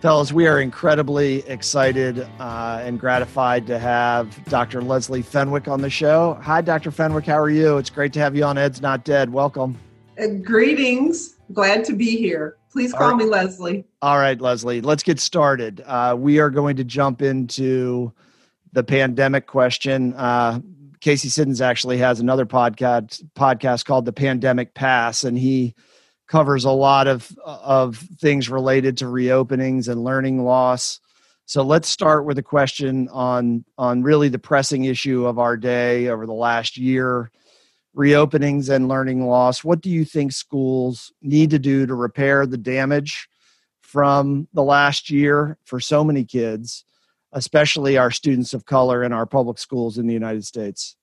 Fellas, 0.00 0.32
we 0.32 0.46
are 0.46 0.60
incredibly 0.60 1.40
excited 1.48 2.26
uh, 2.38 2.80
and 2.82 2.98
gratified 2.98 3.66
to 3.66 3.78
have 3.78 4.42
Dr. 4.44 4.80
Leslie 4.80 5.22
Fenwick 5.22 5.68
on 5.68 5.82
the 5.82 5.90
show. 5.90 6.38
Hi, 6.42 6.62
Dr. 6.62 6.90
Fenwick. 6.90 7.26
How 7.26 7.38
are 7.38 7.50
you? 7.50 7.76
It's 7.76 7.90
great 7.90 8.14
to 8.14 8.20
have 8.20 8.34
you 8.34 8.44
on 8.44 8.56
Ed's 8.56 8.80
Not 8.80 9.04
Dead. 9.04 9.30
Welcome. 9.30 9.76
Uh, 10.18 10.26
greetings. 10.26 11.37
Glad 11.52 11.84
to 11.84 11.94
be 11.94 12.16
here. 12.16 12.56
Please 12.70 12.92
call 12.92 13.10
right. 13.10 13.16
me 13.16 13.25
Leslie. 13.25 13.84
All 14.02 14.18
right, 14.18 14.40
Leslie, 14.40 14.80
let's 14.80 15.02
get 15.02 15.20
started. 15.20 15.82
Uh, 15.87 16.14
we 16.18 16.38
are 16.38 16.50
going 16.50 16.76
to 16.76 16.84
jump 16.84 17.22
into 17.22 18.12
the 18.72 18.84
pandemic 18.84 19.46
question. 19.46 20.14
Uh, 20.14 20.60
Casey 21.00 21.28
Siddons 21.28 21.60
actually 21.60 21.98
has 21.98 22.20
another 22.20 22.44
podcast 22.44 23.25
podcast 23.34 23.84
called 23.84 24.04
The 24.04 24.12
Pandemic 24.12 24.75
Pass, 24.75 25.25
and 25.25 25.38
he 25.38 25.75
covers 26.26 26.64
a 26.64 26.70
lot 26.70 27.06
of 27.06 27.32
of 27.44 27.96
things 27.96 28.50
related 28.50 28.98
to 28.98 29.06
reopenings 29.06 29.88
and 29.88 30.04
learning 30.04 30.44
loss. 30.44 31.00
So 31.46 31.62
let's 31.62 31.88
start 31.88 32.26
with 32.26 32.37
a 32.37 32.42
question 32.42 33.08
on 33.08 33.64
on 33.78 34.02
really 34.02 34.28
the 34.28 34.38
pressing 34.38 34.85
issue 34.85 35.26
of 35.26 35.38
our 35.38 35.57
day 35.57 36.09
over 36.09 36.26
the 36.26 36.33
last 36.33 36.76
year 36.76 37.31
reopenings 37.98 38.70
and 38.70 38.88
learning 38.88 39.26
loss. 39.26 39.64
What 39.64 39.80
do 39.80 39.90
you 39.90 40.04
think 40.04 40.32
schools 40.32 41.12
need 41.20 41.50
to 41.50 41.58
do 41.58 41.84
to 41.84 41.94
repair 41.94 42.46
the 42.46 42.56
damage 42.56 43.28
from 43.80 44.46
the 44.52 44.62
last 44.62 45.11
year 45.11 45.58
for 45.64 45.80
so 45.80 46.04
many 46.04 46.24
kids, 46.24 46.84
especially 47.32 47.98
our 47.98 48.12
students 48.12 48.54
of 48.54 48.64
color 48.64 49.02
in 49.02 49.12
our 49.12 49.26
public 49.26 49.58
schools 49.58 49.98
in 49.98 50.06
the 50.06 50.14
United 50.14 50.44
States? 50.44 50.96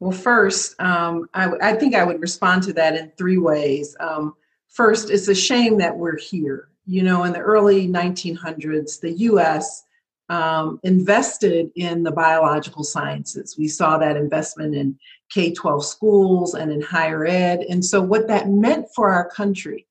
Well, 0.00 0.12
first, 0.12 0.78
um, 0.80 1.28
I, 1.32 1.50
I 1.62 1.72
think 1.74 1.94
I 1.94 2.04
would 2.04 2.20
respond 2.20 2.62
to 2.64 2.72
that 2.74 2.96
in 2.96 3.10
three 3.16 3.38
ways. 3.38 3.96
Um, 4.00 4.34
first, 4.68 5.08
it's 5.08 5.28
a 5.28 5.34
shame 5.34 5.78
that 5.78 5.96
we're 5.96 6.18
here. 6.18 6.68
You 6.86 7.02
know, 7.02 7.24
in 7.24 7.32
the 7.32 7.38
early 7.38 7.88
1900s, 7.88 9.00
the 9.00 9.12
US 9.12 9.84
um, 10.28 10.80
invested 10.82 11.70
in 11.76 12.02
the 12.02 12.10
biological 12.10 12.84
sciences. 12.84 13.56
We 13.58 13.68
saw 13.68 13.98
that 13.98 14.16
investment 14.16 14.74
in 14.74 14.98
K 15.34 15.52
12 15.52 15.84
schools 15.84 16.54
and 16.54 16.70
in 16.70 16.80
higher 16.80 17.26
ed. 17.26 17.64
And 17.68 17.84
so, 17.84 18.00
what 18.00 18.28
that 18.28 18.48
meant 18.48 18.86
for 18.94 19.10
our 19.10 19.28
country 19.28 19.86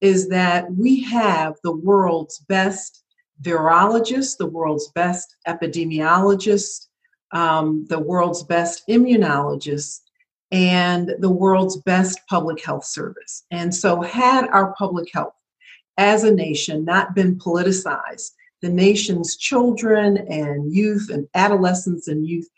is 0.00 0.28
that 0.30 0.72
we 0.72 1.02
have 1.02 1.56
the 1.62 1.76
world's 1.76 2.38
best 2.38 3.04
virologists, 3.42 4.38
the 4.38 4.46
world's 4.46 4.90
best 4.92 5.36
epidemiologists, 5.46 6.86
um, 7.32 7.84
the 7.90 7.98
world's 7.98 8.42
best 8.42 8.82
immunologists, 8.88 10.00
and 10.50 11.14
the 11.18 11.30
world's 11.30 11.76
best 11.82 12.20
public 12.30 12.64
health 12.64 12.86
service. 12.86 13.44
And 13.50 13.74
so, 13.74 14.00
had 14.00 14.48
our 14.48 14.72
public 14.78 15.12
health 15.12 15.34
as 15.98 16.24
a 16.24 16.34
nation 16.34 16.86
not 16.86 17.14
been 17.14 17.36
politicized, 17.36 18.30
the 18.62 18.70
nation's 18.70 19.36
children 19.36 20.16
and 20.16 20.72
youth 20.72 21.10
and 21.10 21.28
adolescents 21.34 22.08
and 22.08 22.26
youth 22.26 22.48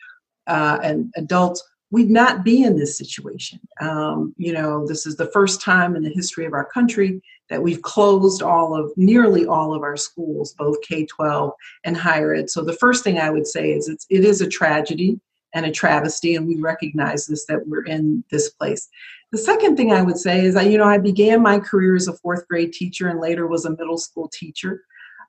uh, 0.47 0.79
and 0.83 1.13
adults, 1.17 1.63
we'd 1.91 2.11
not 2.11 2.45
be 2.45 2.63
in 2.63 2.77
this 2.77 2.97
situation. 2.97 3.61
Um, 3.81 4.35
you 4.37 4.53
know, 4.53 4.87
this 4.87 5.07
is 5.07 5.17
the 5.17 5.31
first 5.33 5.61
time 5.61 5.97
in 5.97 6.03
the 6.03 6.11
history 6.11 6.47
of 6.47 6.53
our 6.53 6.65
country 6.65 7.21
that 7.49 7.63
we've 7.63 7.83
closed 7.83 8.43
all 8.43 8.77
of 8.77 8.93
nearly 8.97 9.45
all 9.45 9.75
of 9.75 9.83
our 9.83 9.97
schools, 9.97 10.55
both 10.55 10.81
K 10.83 11.05
12 11.05 11.53
and 11.85 11.97
higher 11.97 12.33
ed. 12.35 12.49
So 12.49 12.63
the 12.63 12.75
first 12.75 13.03
thing 13.03 13.19
I 13.19 13.31
would 13.31 13.47
say 13.47 13.73
is 13.73 13.89
it's, 13.89 14.07
it 14.09 14.25
is 14.25 14.41
a 14.41 14.49
tragedy 14.49 15.21
and 15.53 15.67
a 15.67 15.71
travesty, 15.73 16.37
and 16.37 16.47
we 16.47 16.57
recognize 16.57 17.27
this 17.27 17.45
that 17.47 17.67
we're 17.67 17.85
in 17.85 18.23
this 18.31 18.51
place. 18.51 18.89
The 19.33 19.39
second 19.39 19.77
thing 19.77 19.93
I 19.93 20.03
would 20.03 20.17
say 20.17 20.45
is, 20.45 20.55
that, 20.55 20.71
you 20.71 20.79
know, 20.79 20.85
I 20.85 20.99
began 20.99 21.43
my 21.43 21.59
career 21.59 21.97
as 21.97 22.07
a 22.07 22.13
fourth 22.13 22.47
grade 22.47 22.73
teacher 22.73 23.09
and 23.09 23.21
later 23.21 23.49
was 23.49 23.65
a 23.65 23.71
middle 23.71 23.99
school 23.99 24.29
teacher. 24.29 24.85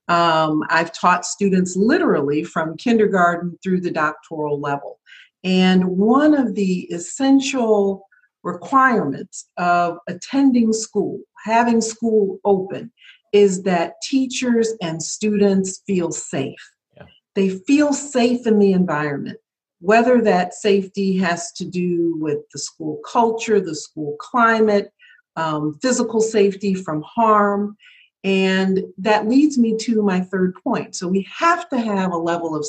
Um, 0.07 0.63
I've 0.69 0.91
taught 0.91 1.25
students 1.25 1.75
literally 1.75 2.43
from 2.43 2.77
kindergarten 2.77 3.57
through 3.63 3.81
the 3.81 3.91
doctoral 3.91 4.59
level. 4.59 4.99
And 5.43 5.85
one 5.97 6.33
of 6.33 6.55
the 6.55 6.81
essential 6.91 8.07
requirements 8.43 9.49
of 9.57 9.97
attending 10.07 10.73
school, 10.73 11.19
having 11.43 11.81
school 11.81 12.39
open, 12.43 12.91
is 13.33 13.63
that 13.63 14.01
teachers 14.03 14.73
and 14.81 15.01
students 15.01 15.81
feel 15.87 16.11
safe. 16.11 16.71
Yeah. 16.95 17.05
They 17.35 17.49
feel 17.49 17.93
safe 17.93 18.45
in 18.45 18.59
the 18.59 18.73
environment, 18.73 19.37
whether 19.79 20.21
that 20.21 20.53
safety 20.53 21.17
has 21.17 21.51
to 21.53 21.65
do 21.65 22.17
with 22.19 22.39
the 22.51 22.59
school 22.59 22.99
culture, 23.09 23.59
the 23.59 23.75
school 23.75 24.17
climate, 24.19 24.91
um, 25.35 25.77
physical 25.81 26.21
safety 26.21 26.73
from 26.73 27.03
harm. 27.03 27.77
And 28.23 28.83
that 28.99 29.27
leads 29.27 29.57
me 29.57 29.75
to 29.77 30.03
my 30.03 30.21
third 30.21 30.55
point. 30.63 30.95
So 30.95 31.07
we 31.07 31.27
have 31.35 31.67
to 31.69 31.79
have 31.79 32.11
a 32.11 32.17
level 32.17 32.55
of 32.55 32.65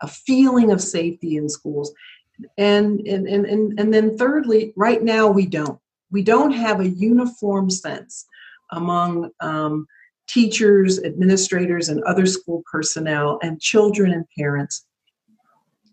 a, 0.00 0.08
feeling 0.08 0.70
of 0.70 0.80
safety 0.80 1.36
in 1.36 1.48
schools. 1.48 1.92
And, 2.56 3.00
and, 3.06 3.28
and, 3.28 3.44
and, 3.44 3.78
and 3.78 3.92
then 3.92 4.16
thirdly, 4.16 4.72
right 4.76 5.02
now 5.02 5.28
we 5.28 5.46
don't. 5.46 5.78
We 6.10 6.22
don't 6.22 6.52
have 6.52 6.80
a 6.80 6.88
uniform 6.88 7.70
sense 7.70 8.26
among 8.70 9.30
um, 9.40 9.86
teachers, 10.26 10.98
administrators, 11.02 11.88
and 11.88 12.02
other 12.04 12.26
school 12.26 12.62
personnel, 12.70 13.38
and 13.42 13.60
children 13.60 14.12
and 14.12 14.24
parents 14.38 14.86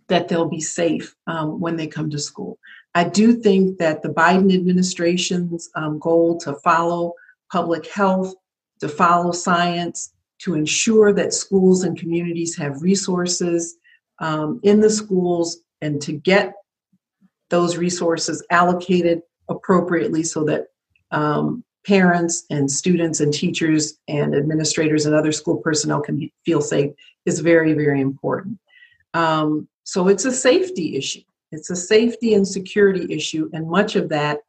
that 0.07 0.27
they'll 0.27 0.47
be 0.47 0.61
safe 0.61 1.15
um, 1.27 1.59
when 1.59 1.75
they 1.75 1.87
come 1.87 2.09
to 2.09 2.19
school. 2.19 2.57
I 2.95 3.03
do 3.03 3.33
think 3.33 3.77
that 3.77 4.01
the 4.01 4.09
Biden 4.09 4.53
administration's 4.53 5.69
um, 5.75 5.99
goal 5.99 6.39
to 6.39 6.53
follow 6.63 7.13
public 7.51 7.87
health, 7.87 8.33
to 8.79 8.89
follow 8.89 9.31
science, 9.31 10.13
to 10.39 10.53
ensure 10.53 11.13
that 11.13 11.33
schools 11.33 11.83
and 11.83 11.97
communities 11.97 12.55
have 12.57 12.81
resources 12.81 13.77
um, 14.19 14.59
in 14.63 14.79
the 14.79 14.89
schools 14.89 15.57
and 15.81 16.01
to 16.01 16.13
get 16.13 16.53
those 17.49 17.77
resources 17.77 18.45
allocated 18.51 19.21
appropriately 19.49 20.23
so 20.23 20.43
that 20.43 20.67
um, 21.11 21.63
parents 21.85 22.45
and 22.49 22.69
students 22.69 23.21
and 23.21 23.33
teachers 23.33 23.99
and 24.07 24.35
administrators 24.35 25.05
and 25.05 25.15
other 25.15 25.31
school 25.31 25.57
personnel 25.57 26.01
can 26.01 26.29
feel 26.45 26.61
safe 26.61 26.91
is 27.25 27.39
very, 27.39 27.73
very 27.73 28.01
important. 28.01 28.57
Um, 29.13 29.67
so 29.83 30.09
it's 30.09 30.25
a 30.25 30.31
safety 30.31 30.97
issue. 30.97 31.21
It's 31.51 31.69
a 31.69 31.75
safety 31.75 32.33
and 32.33 32.45
security 32.45 33.13
issue, 33.13 33.49
and 33.53 33.69
much 33.69 33.95
of 33.95 34.09
that 34.09 34.39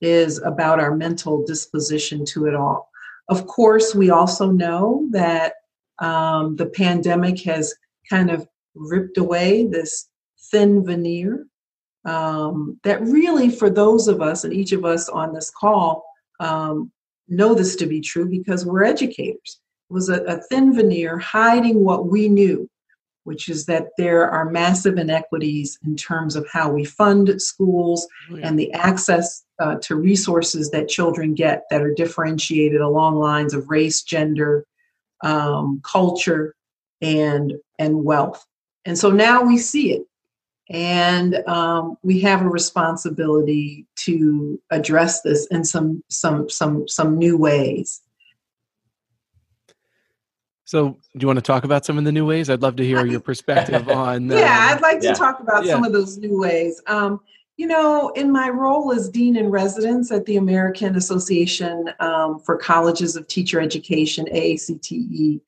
is 0.00 0.38
about 0.38 0.80
our 0.80 0.94
mental 0.94 1.44
disposition 1.44 2.24
to 2.24 2.46
it 2.46 2.54
all. 2.54 2.90
Of 3.28 3.46
course, 3.46 3.94
we 3.94 4.10
also 4.10 4.50
know 4.50 5.06
that 5.10 5.54
um, 5.98 6.56
the 6.56 6.66
pandemic 6.66 7.42
has 7.42 7.74
kind 8.08 8.30
of 8.30 8.46
ripped 8.74 9.18
away 9.18 9.66
this 9.66 10.08
thin 10.50 10.84
veneer 10.84 11.46
um, 12.04 12.78
that 12.84 13.02
really, 13.02 13.50
for 13.50 13.68
those 13.68 14.08
of 14.08 14.22
us 14.22 14.44
and 14.44 14.52
each 14.52 14.72
of 14.72 14.84
us 14.84 15.08
on 15.08 15.34
this 15.34 15.50
call, 15.50 16.04
um, 16.40 16.90
know 17.28 17.54
this 17.54 17.76
to 17.76 17.86
be 17.86 18.00
true 18.00 18.26
because 18.26 18.64
we're 18.64 18.84
educators. 18.84 19.60
It 19.90 19.92
was 19.92 20.08
a, 20.08 20.22
a 20.24 20.40
thin 20.42 20.74
veneer 20.74 21.18
hiding 21.18 21.84
what 21.84 22.06
we 22.06 22.28
knew, 22.28 22.68
which 23.24 23.48
is 23.48 23.66
that 23.66 23.88
there 23.98 24.28
are 24.30 24.50
massive 24.50 24.96
inequities 24.96 25.78
in 25.84 25.96
terms 25.96 26.36
of 26.36 26.46
how 26.50 26.70
we 26.70 26.84
fund 26.84 27.40
schools 27.42 28.06
oh, 28.30 28.36
yeah. 28.36 28.46
and 28.46 28.58
the 28.58 28.72
access 28.72 29.44
uh, 29.58 29.76
to 29.82 29.96
resources 29.96 30.70
that 30.70 30.88
children 30.88 31.34
get 31.34 31.64
that 31.70 31.82
are 31.82 31.94
differentiated 31.94 32.80
along 32.80 33.16
lines 33.16 33.54
of 33.54 33.68
race, 33.68 34.02
gender, 34.02 34.64
um, 35.24 35.80
culture, 35.84 36.54
and 37.00 37.54
and 37.78 38.04
wealth. 38.04 38.44
And 38.84 38.96
so 38.96 39.10
now 39.10 39.42
we 39.42 39.58
see 39.58 39.92
it, 39.92 40.02
and 40.70 41.36
um, 41.48 41.96
we 42.02 42.20
have 42.20 42.42
a 42.42 42.48
responsibility 42.48 43.86
to 44.04 44.60
address 44.70 45.22
this 45.22 45.46
in 45.46 45.64
some 45.64 46.02
some 46.08 46.48
some 46.48 46.86
some 46.88 47.18
new 47.18 47.36
ways. 47.36 48.00
So, 50.68 50.90
do 50.90 50.98
you 51.20 51.26
want 51.26 51.38
to 51.38 51.42
talk 51.42 51.64
about 51.64 51.86
some 51.86 51.96
of 51.96 52.04
the 52.04 52.12
new 52.12 52.26
ways? 52.26 52.50
I'd 52.50 52.60
love 52.60 52.76
to 52.76 52.84
hear 52.84 53.06
your 53.06 53.20
perspective 53.20 53.88
on. 53.88 54.28
yeah, 54.28 54.36
um, 54.36 54.76
I'd 54.76 54.82
like 54.82 55.00
to 55.00 55.06
yeah. 55.06 55.14
talk 55.14 55.40
about 55.40 55.64
yeah. 55.64 55.72
some 55.72 55.82
of 55.82 55.94
those 55.94 56.18
new 56.18 56.38
ways. 56.38 56.82
Um, 56.86 57.20
you 57.58 57.66
know, 57.66 58.10
in 58.10 58.30
my 58.30 58.48
role 58.48 58.92
as 58.92 59.08
Dean 59.08 59.36
in 59.36 59.50
Residence 59.50 60.12
at 60.12 60.24
the 60.26 60.36
American 60.36 60.94
Association 60.94 61.90
um, 61.98 62.38
for 62.38 62.56
Colleges 62.56 63.16
of 63.16 63.26
Teacher 63.26 63.60
Education, 63.60 64.26
AACTE, 64.32 65.40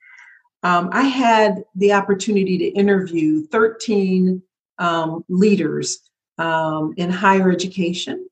um, 0.65 0.91
I 0.93 1.03
had 1.03 1.65
the 1.77 1.93
opportunity 1.93 2.59
to 2.59 2.67
interview 2.67 3.47
13 3.47 4.43
um, 4.79 5.25
leaders 5.29 6.11
um, 6.37 6.95
in 6.97 7.11
higher 7.11 7.49
education, 7.49 8.29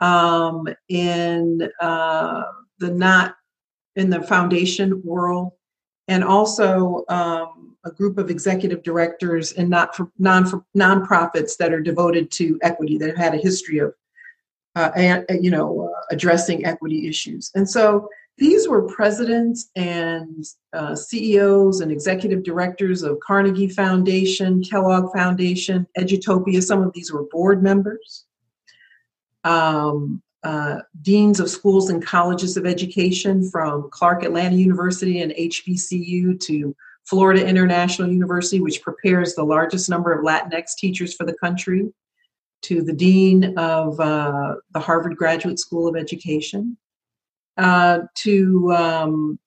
um, 0.00 0.66
in 0.88 1.70
uh, 1.80 2.42
the 2.80 2.90
not 2.90 3.36
in 3.94 4.10
the 4.10 4.22
foundation 4.22 5.00
world, 5.04 5.52
and 6.08 6.24
also 6.24 7.04
um, 7.08 7.71
a 7.84 7.90
group 7.90 8.18
of 8.18 8.30
executive 8.30 8.82
directors 8.82 9.52
and 9.52 9.68
not 9.68 9.94
for 9.96 10.10
non 10.18 10.46
for 10.46 10.64
nonprofits 10.76 11.56
that 11.56 11.72
are 11.72 11.80
devoted 11.80 12.30
to 12.30 12.58
equity 12.62 12.98
that 12.98 13.08
have 13.08 13.16
had 13.16 13.34
a 13.34 13.38
history 13.38 13.78
of 13.78 13.94
uh, 14.76 14.90
and, 14.96 15.26
you 15.44 15.50
know 15.50 15.88
uh, 15.88 16.00
addressing 16.10 16.64
equity 16.64 17.08
issues 17.08 17.50
and 17.54 17.68
so 17.68 18.08
these 18.38 18.66
were 18.66 18.82
presidents 18.82 19.70
and 19.76 20.44
uh, 20.72 20.94
CEOs 20.94 21.80
and 21.80 21.92
executive 21.92 22.42
directors 22.42 23.02
of 23.02 23.20
Carnegie 23.20 23.68
Foundation, 23.68 24.62
Kellogg 24.64 25.12
Foundation, 25.14 25.86
Edutopia. 25.98 26.62
Some 26.62 26.82
of 26.82 26.92
these 26.94 27.12
were 27.12 27.24
board 27.24 27.62
members, 27.62 28.24
um, 29.44 30.22
uh, 30.42 30.78
deans 31.02 31.40
of 31.40 31.50
schools 31.50 31.90
and 31.90 32.04
colleges 32.04 32.56
of 32.56 32.66
education 32.66 33.48
from 33.48 33.90
Clark 33.90 34.24
Atlanta 34.24 34.56
University 34.56 35.20
and 35.20 35.32
HBCU 35.32 36.40
to 36.40 36.74
Florida 37.04 37.46
International 37.46 38.08
University, 38.08 38.60
which 38.60 38.82
prepares 38.82 39.34
the 39.34 39.44
largest 39.44 39.88
number 39.88 40.12
of 40.12 40.24
Latinx 40.24 40.76
teachers 40.76 41.14
for 41.14 41.24
the 41.24 41.34
country, 41.34 41.92
to 42.62 42.82
the 42.82 42.92
Dean 42.92 43.58
of 43.58 43.98
uh, 43.98 44.54
the 44.72 44.80
Harvard 44.80 45.16
Graduate 45.16 45.58
School 45.58 45.88
of 45.88 45.96
Education, 45.96 46.76
uh, 47.58 48.00
to 48.14 48.72
um, 48.72 49.38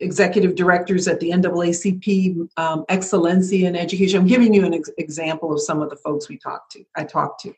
executive 0.00 0.54
directors 0.54 1.06
at 1.06 1.20
the 1.20 1.30
NAACP 1.30 2.48
um, 2.56 2.84
Excelencia 2.88 3.64
in 3.64 3.76
Education. 3.76 4.20
I'm 4.20 4.26
giving 4.26 4.52
you 4.52 4.64
an 4.64 4.74
ex- 4.74 4.90
example 4.98 5.52
of 5.52 5.60
some 5.60 5.80
of 5.80 5.90
the 5.90 5.96
folks 5.96 6.28
we 6.28 6.38
talked 6.38 6.72
to. 6.72 6.84
I 6.96 7.04
talked 7.04 7.42
to, 7.42 7.54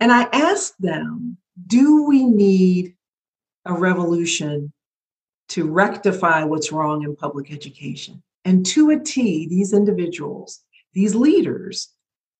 and 0.00 0.12
I 0.12 0.28
asked 0.32 0.80
them, 0.80 1.38
"Do 1.66 2.04
we 2.04 2.24
need 2.24 2.94
a 3.64 3.72
revolution 3.72 4.72
to 5.48 5.70
rectify 5.70 6.44
what's 6.44 6.72
wrong 6.72 7.04
in 7.04 7.16
public 7.16 7.52
education. 7.52 8.22
And 8.44 8.64
to 8.66 8.90
a 8.90 8.98
T, 8.98 9.46
these 9.48 9.72
individuals, 9.72 10.62
these 10.92 11.14
leaders, 11.14 11.88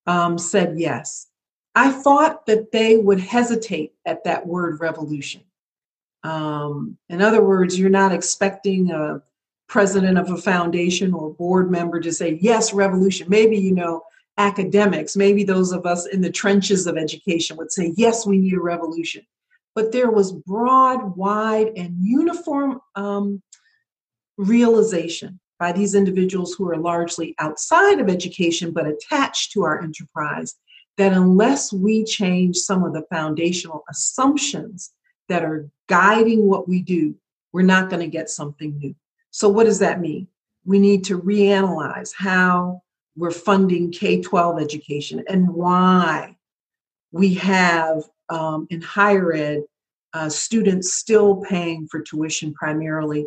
um, 0.05 0.37
said 0.37 0.75
yes. 0.77 1.27
I 1.75 1.91
thought 1.91 2.45
that 2.47 2.71
they 2.71 2.97
would 2.97 3.19
hesitate 3.19 3.93
at 4.05 4.23
that 4.23 4.47
word 4.47 4.79
revolution. 4.79 5.43
Um, 6.23 6.97
in 7.09 7.21
other 7.21 7.43
words, 7.43 7.77
you're 7.77 7.89
not 7.89 8.13
expecting 8.13 8.91
a 8.91 9.21
president 9.67 10.17
of 10.17 10.31
a 10.31 10.37
foundation 10.37 11.13
or 11.13 11.33
board 11.33 11.69
member 11.69 11.99
to 11.99 12.11
say, 12.11 12.39
yes, 12.41 12.73
revolution. 12.73 13.27
Maybe, 13.29 13.57
you 13.57 13.73
know, 13.73 14.01
academics, 14.37 15.15
maybe 15.15 15.43
those 15.43 15.71
of 15.71 15.85
us 15.85 16.07
in 16.07 16.21
the 16.21 16.31
trenches 16.31 16.87
of 16.87 16.97
education 16.97 17.57
would 17.57 17.71
say, 17.71 17.93
yes, 17.97 18.25
we 18.25 18.37
need 18.37 18.53
a 18.53 18.59
revolution 18.59 19.25
but 19.77 19.91
there 19.91 20.09
was 20.09 20.31
broad, 20.31 21.15
wide, 21.15 21.71
and 21.77 21.95
uniform 21.99 22.81
um, 22.95 23.43
realization 24.35 25.39
by 25.59 25.71
these 25.71 25.93
individuals 25.93 26.55
who 26.55 26.67
are 26.67 26.77
largely 26.77 27.35
outside 27.37 27.99
of 27.99 28.09
education 28.09 28.71
but 28.71 28.87
attached 28.87 29.51
to 29.51 29.61
our 29.61 29.79
enterprise 29.83 30.55
that 30.97 31.13
unless 31.13 31.71
we 31.71 32.03
change 32.03 32.57
some 32.57 32.83
of 32.83 32.91
the 32.91 33.05
foundational 33.11 33.83
assumptions 33.87 34.93
that 35.29 35.43
are 35.43 35.69
guiding 35.87 36.47
what 36.47 36.67
we 36.67 36.81
do, 36.81 37.13
we're 37.53 37.61
not 37.61 37.91
going 37.91 38.01
to 38.01 38.07
get 38.07 38.31
something 38.31 38.75
new. 38.79 38.95
So, 39.29 39.47
what 39.47 39.65
does 39.65 39.77
that 39.77 40.01
mean? 40.01 40.27
We 40.65 40.79
need 40.79 41.03
to 41.03 41.21
reanalyze 41.21 42.13
how 42.17 42.81
we're 43.15 43.29
funding 43.29 43.91
K 43.91 44.23
12 44.23 44.59
education 44.59 45.23
and 45.29 45.47
why 45.47 46.35
we 47.11 47.35
have 47.35 48.05
um, 48.29 48.67
in 48.69 48.81
higher 48.81 49.33
ed, 49.33 49.63
uh, 50.13 50.29
students 50.29 50.93
still 50.93 51.37
paying 51.37 51.87
for 51.89 52.01
tuition 52.01 52.53
primarily 52.53 53.25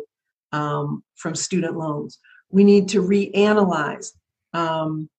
um, 0.51 1.03
from 1.15 1.35
student 1.35 1.77
loans. 1.77 2.19
We 2.49 2.63
need 2.63 2.89
to 2.89 3.01
reanalyze 3.01 4.11
um, 4.53 5.09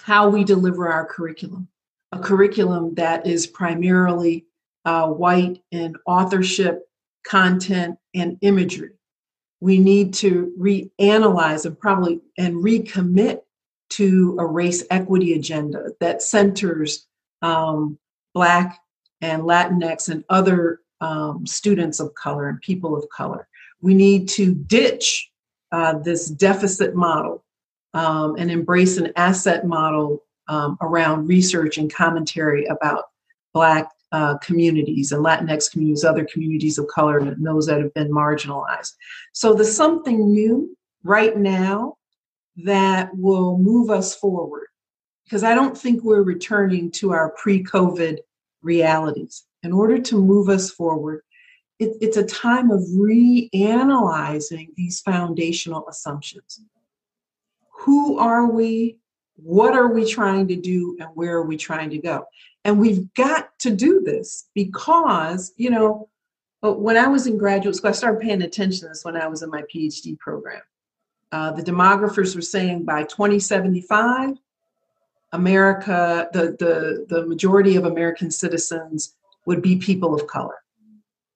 how 0.00 0.28
we 0.28 0.44
deliver 0.44 0.88
our 0.88 1.06
curriculum, 1.06 1.68
a 2.12 2.18
curriculum 2.18 2.94
that 2.94 3.26
is 3.26 3.46
primarily 3.46 4.46
uh, 4.84 5.08
white 5.08 5.62
in 5.70 5.94
authorship, 6.06 6.82
content, 7.26 7.96
and 8.14 8.36
imagery. 8.42 8.90
We 9.60 9.78
need 9.78 10.12
to 10.14 10.52
reanalyze 10.58 11.64
and 11.64 11.78
probably 11.78 12.20
and 12.36 12.56
recommit 12.56 13.40
to 13.90 14.36
a 14.38 14.44
race 14.44 14.84
equity 14.90 15.34
agenda 15.34 15.90
that 16.00 16.20
centers 16.20 17.06
um, 17.40 17.98
Black 18.34 18.80
and 19.24 19.42
Latinx 19.42 20.10
and 20.10 20.22
other 20.28 20.80
um, 21.00 21.46
students 21.46 21.98
of 21.98 22.14
color 22.14 22.46
and 22.48 22.60
people 22.60 22.94
of 22.94 23.08
color. 23.08 23.48
We 23.80 23.94
need 23.94 24.28
to 24.30 24.54
ditch 24.54 25.30
uh, 25.72 25.98
this 25.98 26.28
deficit 26.28 26.94
model 26.94 27.42
um, 27.94 28.36
and 28.38 28.50
embrace 28.50 28.98
an 28.98 29.12
asset 29.16 29.66
model 29.66 30.22
um, 30.48 30.76
around 30.82 31.26
research 31.26 31.78
and 31.78 31.92
commentary 31.92 32.66
about 32.66 33.04
Black 33.54 33.88
uh, 34.12 34.36
communities 34.38 35.10
and 35.10 35.24
Latinx 35.24 35.72
communities, 35.72 36.04
other 36.04 36.26
communities 36.30 36.76
of 36.76 36.86
color, 36.88 37.18
and 37.18 37.46
those 37.46 37.66
that 37.66 37.80
have 37.80 37.94
been 37.94 38.10
marginalized. 38.10 38.92
So 39.32 39.54
there's 39.54 39.74
something 39.74 40.30
new 40.30 40.76
right 41.02 41.36
now 41.36 41.96
that 42.56 43.10
will 43.16 43.56
move 43.56 43.88
us 43.90 44.14
forward 44.14 44.66
because 45.24 45.44
I 45.44 45.54
don't 45.54 45.76
think 45.76 46.04
we're 46.04 46.22
returning 46.22 46.90
to 46.92 47.12
our 47.12 47.30
pre 47.30 47.64
COVID 47.64 48.18
realities. 48.64 49.44
In 49.62 49.72
order 49.72 49.98
to 50.00 50.18
move 50.18 50.48
us 50.48 50.70
forward, 50.70 51.22
it, 51.78 51.96
it's 52.00 52.16
a 52.16 52.24
time 52.24 52.70
of 52.70 52.80
reanalyzing 52.80 54.68
these 54.76 55.00
foundational 55.00 55.86
assumptions. 55.88 56.60
Who 57.80 58.18
are 58.18 58.46
we? 58.46 58.98
What 59.36 59.74
are 59.74 59.92
we 59.92 60.08
trying 60.08 60.48
to 60.48 60.56
do? 60.56 60.96
And 61.00 61.08
where 61.14 61.36
are 61.36 61.46
we 61.46 61.56
trying 61.56 61.90
to 61.90 61.98
go? 61.98 62.24
And 62.64 62.80
we've 62.80 63.12
got 63.14 63.58
to 63.60 63.70
do 63.70 64.00
this 64.04 64.48
because, 64.54 65.52
you 65.56 65.70
know, 65.70 66.08
uh, 66.64 66.72
when 66.72 66.96
I 66.96 67.08
was 67.08 67.26
in 67.26 67.36
graduate 67.36 67.76
school, 67.76 67.90
I 67.90 67.92
started 67.92 68.20
paying 68.20 68.42
attention 68.42 68.80
to 68.80 68.88
this 68.88 69.04
when 69.04 69.16
I 69.16 69.26
was 69.26 69.42
in 69.42 69.50
my 69.50 69.62
PhD 69.62 70.18
program. 70.18 70.62
Uh, 71.30 71.50
the 71.52 71.62
demographers 71.62 72.34
were 72.34 72.42
saying 72.42 72.84
by 72.84 73.02
2075, 73.02 74.36
America, 75.34 76.28
the, 76.32 76.56
the, 76.60 77.06
the 77.08 77.26
majority 77.26 77.74
of 77.74 77.84
American 77.84 78.30
citizens 78.30 79.16
would 79.46 79.60
be 79.60 79.76
people 79.76 80.14
of 80.14 80.26
color. 80.28 80.54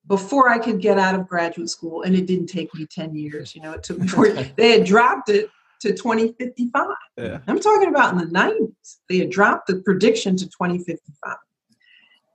Before 0.06 0.48
I 0.48 0.58
could 0.58 0.80
get 0.80 0.98
out 0.98 1.16
of 1.16 1.28
graduate 1.28 1.68
school, 1.68 2.02
and 2.02 2.14
it 2.14 2.26
didn't 2.26 2.46
take 2.46 2.72
me 2.74 2.86
10 2.86 3.14
years, 3.14 3.54
you 3.54 3.60
know, 3.60 3.72
it 3.72 3.82
took 3.82 3.98
me, 3.98 4.52
they 4.56 4.78
had 4.78 4.86
dropped 4.86 5.28
it 5.28 5.50
to 5.80 5.90
2055. 5.90 6.86
Yeah. 7.16 7.38
I'm 7.48 7.58
talking 7.58 7.88
about 7.88 8.12
in 8.12 8.18
the 8.18 8.26
90s. 8.26 8.96
They 9.08 9.18
had 9.18 9.30
dropped 9.30 9.66
the 9.66 9.82
prediction 9.82 10.36
to 10.36 10.46
2055. 10.46 11.36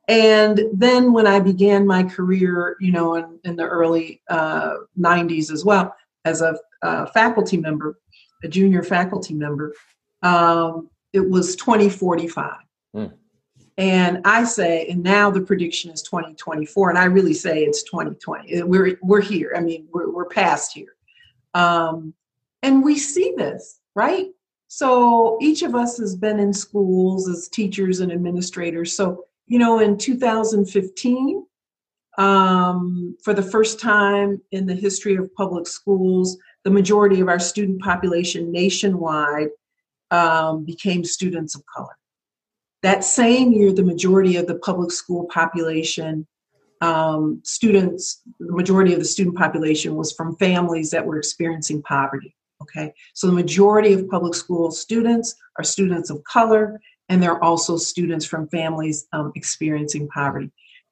And 0.09 0.65
then 0.73 1.13
when 1.13 1.25
I 1.25 1.39
began 1.39 1.87
my 1.87 2.03
career, 2.03 2.75
you 2.81 2.91
know, 2.91 3.15
in, 3.15 3.39
in 3.45 3.55
the 3.55 3.63
early 3.63 4.21
uh, 4.29 4.75
90s 4.99 5.49
as 5.49 5.63
well, 5.63 5.95
as 6.25 6.41
a 6.41 6.57
uh, 6.81 7.05
faculty 7.07 7.55
member, 7.55 7.97
a 8.43 8.49
junior 8.49 8.83
faculty 8.83 9.33
member, 9.33 9.73
um, 10.23 10.89
it 11.13 11.29
was 11.29 11.55
2045. 11.55 12.55
Mm. 12.95 13.13
And 13.77 14.21
I 14.25 14.43
say, 14.43 14.87
and 14.87 15.01
now 15.01 15.31
the 15.31 15.41
prediction 15.41 15.91
is 15.91 16.03
2024, 16.03 16.89
and 16.89 16.99
I 16.99 17.05
really 17.05 17.33
say 17.33 17.63
it's 17.63 17.83
2020. 17.83 18.63
We're 18.63 18.99
we're 19.01 19.21
here. 19.21 19.53
I 19.55 19.61
mean, 19.61 19.87
we're 19.91 20.11
we're 20.11 20.25
past 20.25 20.73
here, 20.73 20.95
um, 21.55 22.13
and 22.61 22.83
we 22.83 22.97
see 22.99 23.33
this 23.35 23.79
right. 23.95 24.27
So 24.67 25.39
each 25.41 25.63
of 25.63 25.73
us 25.73 25.97
has 25.97 26.15
been 26.15 26.39
in 26.39 26.53
schools 26.53 27.27
as 27.27 27.47
teachers 27.47 27.99
and 27.99 28.11
administrators. 28.11 28.95
So 28.95 29.25
you 29.47 29.57
know, 29.57 29.79
in 29.79 29.97
2015, 29.97 31.45
um, 32.19 33.17
for 33.23 33.33
the 33.33 33.41
first 33.41 33.79
time 33.79 34.39
in 34.51 34.67
the 34.67 34.75
history 34.75 35.15
of 35.15 35.33
public 35.33 35.65
schools, 35.65 36.37
the 36.63 36.69
majority 36.69 37.21
of 37.21 37.27
our 37.27 37.39
student 37.39 37.81
population 37.81 38.51
nationwide 38.51 39.49
um, 40.13 40.63
became 40.63 41.03
students 41.03 41.55
of 41.55 41.63
color. 41.65 41.97
That 42.83 43.03
same 43.03 43.51
year, 43.51 43.73
the 43.73 43.83
majority 43.83 44.37
of 44.37 44.45
the 44.45 44.59
public 44.59 44.91
school 44.91 45.25
population, 45.33 46.27
um, 46.81 47.41
students, 47.43 48.21
the 48.39 48.51
majority 48.51 48.93
of 48.93 48.99
the 48.99 49.05
student 49.05 49.35
population 49.35 49.95
was 49.95 50.11
from 50.11 50.35
families 50.35 50.91
that 50.91 51.05
were 51.05 51.17
experiencing 51.17 51.81
poverty. 51.81 52.35
Okay, 52.61 52.93
so 53.13 53.27
the 53.27 53.33
majority 53.33 53.91
of 53.91 54.07
public 54.07 54.35
school 54.35 54.71
students 54.71 55.35
are 55.57 55.63
students 55.65 56.09
of 56.09 56.23
color, 56.23 56.79
and 57.09 57.21
they're 57.21 57.43
also 57.43 57.75
students 57.75 58.25
from 58.25 58.47
families 58.47 59.07
um, 59.11 59.33
experiencing 59.35 60.07
poverty. 60.07 60.51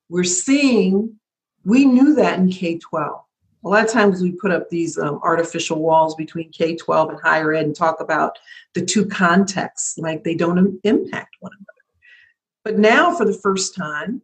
We're 0.10 0.26
seeing, 0.26 1.18
we 1.64 1.86
knew 1.86 2.16
that 2.16 2.40
in 2.40 2.50
K 2.50 2.78
12 2.78 3.22
a 3.64 3.70
lot 3.70 3.86
of 3.86 3.92
times 3.92 4.22
we 4.22 4.32
put 4.32 4.52
up 4.52 4.70
these 4.70 4.98
um, 4.98 5.20
artificial 5.24 5.82
walls 5.82 6.16
between 6.16 6.52
K 6.52 6.76
12 6.76 7.10
and 7.10 7.20
higher 7.22 7.54
ed 7.54 7.66
and 7.66 7.76
talk 7.76 8.00
about 8.00 8.40
the 8.74 8.84
two 8.84 9.06
contexts, 9.06 9.98
like 9.98 10.24
they 10.24 10.36
don't 10.36 10.80
impact 10.84 11.36
one 11.40 11.52
another. 11.54 11.68
But 12.64 12.80
now, 12.80 13.16
for 13.16 13.26
the 13.26 13.34
first 13.34 13.76
time, 13.76 14.22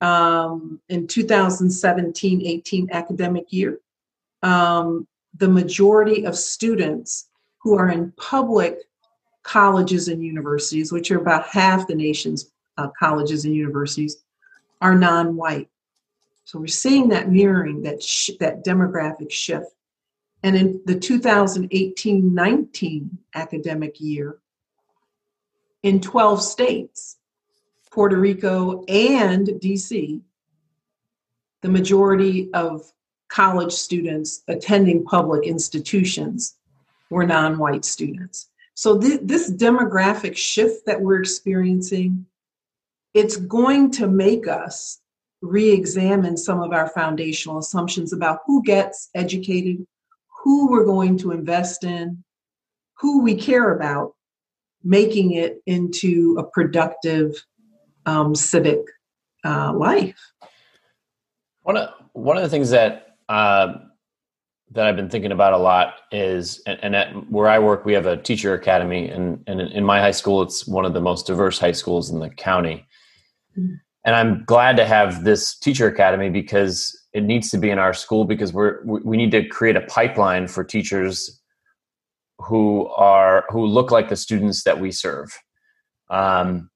um, 0.00 0.80
in 0.88 1.06
2017 1.06 2.42
18 2.44 2.88
academic 2.90 3.52
year, 3.52 3.80
um, 4.42 5.06
the 5.38 5.48
majority 5.48 6.24
of 6.24 6.36
students 6.36 7.28
who 7.58 7.78
are 7.78 7.88
in 7.88 8.12
public 8.16 8.78
colleges 9.44 10.08
and 10.08 10.22
universities, 10.22 10.92
which 10.92 11.10
are 11.10 11.20
about 11.20 11.46
half 11.46 11.86
the 11.86 11.94
nation's 11.94 12.50
uh, 12.78 12.88
colleges 12.98 13.44
and 13.44 13.54
universities, 13.54 14.24
are 14.80 14.94
non 14.94 15.36
white. 15.36 15.68
So 16.44 16.58
we're 16.58 16.66
seeing 16.66 17.08
that 17.08 17.30
mirroring, 17.30 17.82
that, 17.82 18.02
sh- 18.02 18.30
that 18.40 18.64
demographic 18.64 19.30
shift. 19.30 19.72
And 20.42 20.56
in 20.56 20.82
the 20.86 20.98
2018 20.98 22.34
19 22.34 23.18
academic 23.34 24.00
year, 24.00 24.38
in 25.82 26.00
12 26.00 26.42
states, 26.42 27.18
Puerto 27.90 28.16
Rico 28.16 28.84
and 28.86 29.46
DC, 29.46 30.20
the 31.60 31.68
majority 31.68 32.52
of 32.54 32.90
college 33.28 33.72
students 33.72 34.42
attending 34.48 35.04
public 35.04 35.46
institutions 35.46 36.56
were 37.10 37.26
non 37.26 37.58
white 37.58 37.84
students. 37.84 38.48
So, 38.74 38.98
th- 38.98 39.20
this 39.22 39.52
demographic 39.52 40.36
shift 40.36 40.86
that 40.86 41.00
we're 41.00 41.20
experiencing, 41.20 42.26
it's 43.14 43.36
going 43.36 43.90
to 43.92 44.08
make 44.08 44.48
us 44.48 45.01
re-examine 45.42 46.36
some 46.36 46.62
of 46.62 46.72
our 46.72 46.88
foundational 46.88 47.58
assumptions 47.58 48.12
about 48.12 48.38
who 48.46 48.62
gets 48.62 49.10
educated, 49.14 49.84
who 50.42 50.70
we're 50.70 50.84
going 50.84 51.18
to 51.18 51.32
invest 51.32 51.84
in, 51.84 52.22
who 52.98 53.22
we 53.22 53.34
care 53.34 53.74
about, 53.74 54.14
making 54.84 55.32
it 55.32 55.60
into 55.66 56.36
a 56.38 56.44
productive 56.44 57.44
um, 58.06 58.34
civic 58.34 58.80
uh, 59.44 59.72
life. 59.74 60.18
One 61.62 61.76
of 61.76 61.90
one 62.12 62.36
of 62.36 62.42
the 62.42 62.48
things 62.48 62.70
that 62.70 63.16
uh, 63.28 63.74
that 64.72 64.86
I've 64.86 64.96
been 64.96 65.08
thinking 65.08 65.32
about 65.32 65.52
a 65.52 65.58
lot 65.58 65.94
is, 66.10 66.62
and, 66.66 66.78
and, 66.82 66.96
at 66.96 67.30
where 67.30 67.48
I 67.48 67.58
work, 67.58 67.84
we 67.84 67.92
have 67.92 68.06
a 68.06 68.16
teacher 68.16 68.54
academy, 68.54 69.08
and, 69.08 69.42
and 69.46 69.60
in 69.60 69.84
my 69.84 70.00
high 70.00 70.12
school, 70.12 70.42
it's 70.42 70.66
one 70.66 70.84
of 70.84 70.94
the 70.94 71.00
most 71.00 71.26
diverse 71.26 71.58
high 71.58 71.72
schools 71.72 72.10
in 72.10 72.20
the 72.20 72.30
county. 72.30 72.86
And 74.04 74.16
I'm 74.16 74.44
glad 74.44 74.76
to 74.76 74.84
have 74.84 75.24
this 75.24 75.56
teacher 75.56 75.86
academy 75.86 76.28
because 76.28 76.98
it 77.12 77.22
needs 77.22 77.50
to 77.50 77.58
be 77.58 77.70
in 77.70 77.78
our 77.78 77.94
school 77.94 78.24
because 78.24 78.52
we're 78.52 78.82
we 78.84 79.16
need 79.16 79.30
to 79.32 79.46
create 79.46 79.76
a 79.76 79.82
pipeline 79.82 80.48
for 80.48 80.64
teachers 80.64 81.40
who 82.38 82.86
are 82.88 83.44
who 83.50 83.66
look 83.66 83.90
like 83.90 84.08
the 84.08 84.16
students 84.16 84.64
that 84.64 84.80
we 84.80 84.90
serve. 84.90 85.28
Um, 86.10 86.70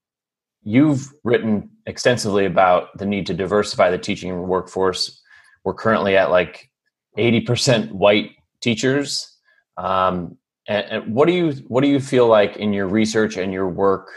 you've 0.62 1.12
written 1.24 1.70
extensively 1.86 2.44
about 2.44 2.96
the 2.98 3.06
need 3.06 3.26
to 3.26 3.34
diversify 3.34 3.90
the 3.90 3.98
teaching 3.98 4.46
workforce. 4.46 5.20
We're 5.64 5.74
currently 5.74 6.16
at 6.16 6.30
like 6.30 6.70
80% 7.18 7.92
white 7.92 8.32
teachers. 8.60 9.36
Um, 9.76 10.38
and, 10.68 10.86
and 10.86 11.14
what 11.14 11.26
do 11.26 11.34
you 11.34 11.52
what 11.68 11.82
do 11.82 11.88
you 11.88 12.00
feel 12.00 12.26
like 12.26 12.56
in 12.56 12.72
your 12.72 12.86
research 12.88 13.36
and 13.36 13.52
your 13.52 13.68
work? 13.68 14.08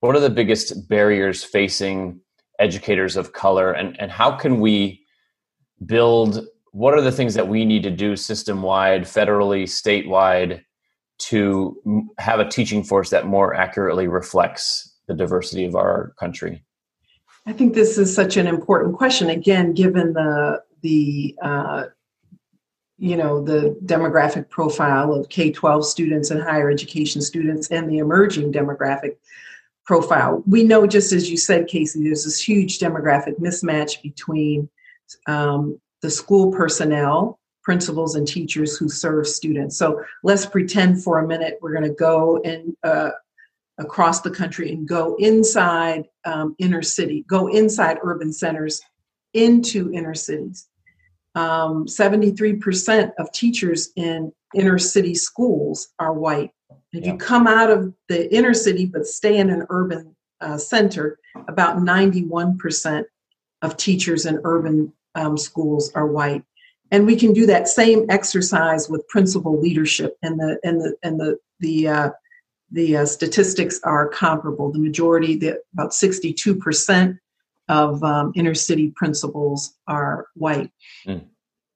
What 0.00 0.16
are 0.16 0.20
the 0.20 0.30
biggest 0.30 0.88
barriers 0.88 1.44
facing 1.44 2.20
educators 2.60 3.16
of 3.16 3.32
color 3.32 3.72
and, 3.72 3.98
and 4.00 4.10
how 4.10 4.30
can 4.30 4.60
we 4.60 5.04
build 5.86 6.46
what 6.72 6.94
are 6.94 7.00
the 7.00 7.10
things 7.10 7.34
that 7.34 7.48
we 7.48 7.64
need 7.64 7.82
to 7.82 7.90
do 7.90 8.14
system 8.14 8.62
wide 8.62 9.02
federally 9.02 9.64
statewide 9.64 10.62
to 11.18 12.06
have 12.18 12.38
a 12.38 12.48
teaching 12.48 12.84
force 12.84 13.10
that 13.10 13.26
more 13.26 13.54
accurately 13.54 14.06
reflects 14.06 14.96
the 15.08 15.14
diversity 15.14 15.64
of 15.64 15.74
our 15.74 16.14
country? 16.18 16.64
I 17.46 17.52
think 17.52 17.74
this 17.74 17.98
is 17.98 18.14
such 18.14 18.36
an 18.36 18.46
important 18.46 18.96
question 18.96 19.30
again 19.30 19.72
given 19.72 20.12
the 20.12 20.62
the 20.82 21.36
uh, 21.42 21.84
you 22.98 23.16
know 23.16 23.42
the 23.42 23.76
demographic 23.84 24.48
profile 24.50 25.12
of 25.14 25.28
k-12 25.30 25.84
students 25.84 26.30
and 26.30 26.42
higher 26.42 26.70
education 26.70 27.22
students 27.22 27.68
and 27.68 27.90
the 27.90 27.98
emerging 27.98 28.52
demographic 28.52 29.16
profile. 29.90 30.40
We 30.46 30.62
know, 30.62 30.86
just 30.86 31.12
as 31.12 31.28
you 31.28 31.36
said, 31.36 31.66
Casey, 31.66 32.04
there's 32.04 32.22
this 32.22 32.40
huge 32.40 32.78
demographic 32.78 33.40
mismatch 33.40 34.00
between 34.02 34.68
um, 35.26 35.80
the 36.00 36.08
school 36.08 36.52
personnel, 36.52 37.40
principals, 37.64 38.14
and 38.14 38.24
teachers 38.24 38.76
who 38.76 38.88
serve 38.88 39.26
students. 39.26 39.76
So 39.76 40.00
let's 40.22 40.46
pretend 40.46 41.02
for 41.02 41.18
a 41.18 41.26
minute 41.26 41.58
we're 41.60 41.72
going 41.72 41.88
to 41.88 41.96
go 41.96 42.40
and 42.44 42.76
uh, 42.84 43.10
across 43.78 44.20
the 44.20 44.30
country 44.30 44.70
and 44.70 44.86
go 44.86 45.16
inside 45.18 46.04
um, 46.24 46.54
inner 46.60 46.82
city, 46.82 47.24
go 47.26 47.48
inside 47.48 47.98
urban 48.04 48.32
centers 48.32 48.80
into 49.34 49.92
inner 49.92 50.14
cities. 50.14 50.68
Um, 51.34 51.86
73% 51.86 53.10
of 53.18 53.32
teachers 53.32 53.90
in 53.96 54.30
inner 54.54 54.78
city 54.78 55.16
schools 55.16 55.88
are 55.98 56.12
white. 56.12 56.52
If 56.92 57.04
yeah. 57.04 57.12
you 57.12 57.18
come 57.18 57.46
out 57.46 57.70
of 57.70 57.94
the 58.08 58.32
inner 58.34 58.54
city 58.54 58.86
but 58.86 59.06
stay 59.06 59.36
in 59.36 59.50
an 59.50 59.66
urban 59.70 60.16
uh, 60.40 60.58
center, 60.58 61.18
about 61.48 61.76
91% 61.76 63.04
of 63.62 63.76
teachers 63.76 64.26
in 64.26 64.40
urban 64.44 64.92
um, 65.14 65.36
schools 65.36 65.92
are 65.94 66.06
white. 66.06 66.44
And 66.90 67.06
we 67.06 67.16
can 67.16 67.32
do 67.32 67.46
that 67.46 67.68
same 67.68 68.06
exercise 68.08 68.88
with 68.88 69.06
principal 69.08 69.60
leadership, 69.60 70.16
and 70.22 70.40
the 70.40 70.58
and 70.64 70.80
the 70.80 70.96
and 71.04 71.20
the 71.20 71.38
the 71.60 71.86
uh, 71.86 72.10
the 72.72 72.96
uh, 72.98 73.06
statistics 73.06 73.80
are 73.84 74.08
comparable. 74.08 74.72
The 74.72 74.80
majority, 74.80 75.36
the, 75.36 75.60
about 75.72 75.90
62% 75.90 77.18
of 77.68 78.02
um, 78.02 78.32
inner 78.34 78.54
city 78.54 78.92
principals 78.96 79.76
are 79.86 80.26
white. 80.34 80.70
Mm. 81.06 81.26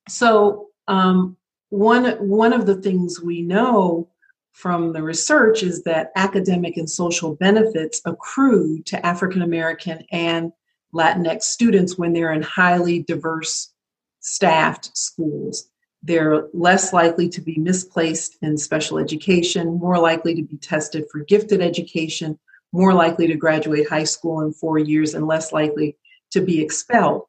So 0.09 0.68
um, 0.88 1.37
one 1.70 2.05
one 2.29 2.53
of 2.53 2.66
the 2.66 2.77
things 2.77 3.20
we 3.20 3.42
know 3.42 4.09
from 4.55 4.93
the 4.93 5.03
research 5.03 5.62
is 5.62 5.83
that 5.83 6.12
academic 6.14 6.77
and 6.77 6.88
social 6.88 7.35
benefits 7.35 8.01
accrue 8.07 8.81
to 8.85 9.05
African 9.05 9.43
American 9.43 10.05
and 10.12 10.53
Latinx 10.95 11.43
students 11.43 11.99
when 11.99 12.12
they're 12.12 12.33
in 12.33 12.40
highly 12.40 13.03
diverse 13.03 13.73
staffed 14.21 14.97
schools. 14.97 15.69
They're 16.05 16.47
less 16.55 16.93
likely 16.93 17.29
to 17.31 17.40
be 17.40 17.59
misplaced 17.59 18.37
in 18.43 18.57
special 18.57 18.99
education, 18.99 19.75
more 19.75 19.99
likely 19.99 20.37
to 20.37 20.43
be 20.43 20.57
tested 20.59 21.07
for 21.11 21.25
gifted 21.25 21.61
education, 21.61 22.38
more 22.73 22.95
likely 22.95 23.27
to 23.27 23.35
graduate 23.35 23.88
high 23.88 24.05
school 24.05 24.40
in 24.43 24.53
four 24.53 24.79
years, 24.79 25.14
and 25.14 25.27
less 25.27 25.53
likely 25.53 25.97
to 26.31 26.40
be 26.40 26.62
expelled. 26.62 27.23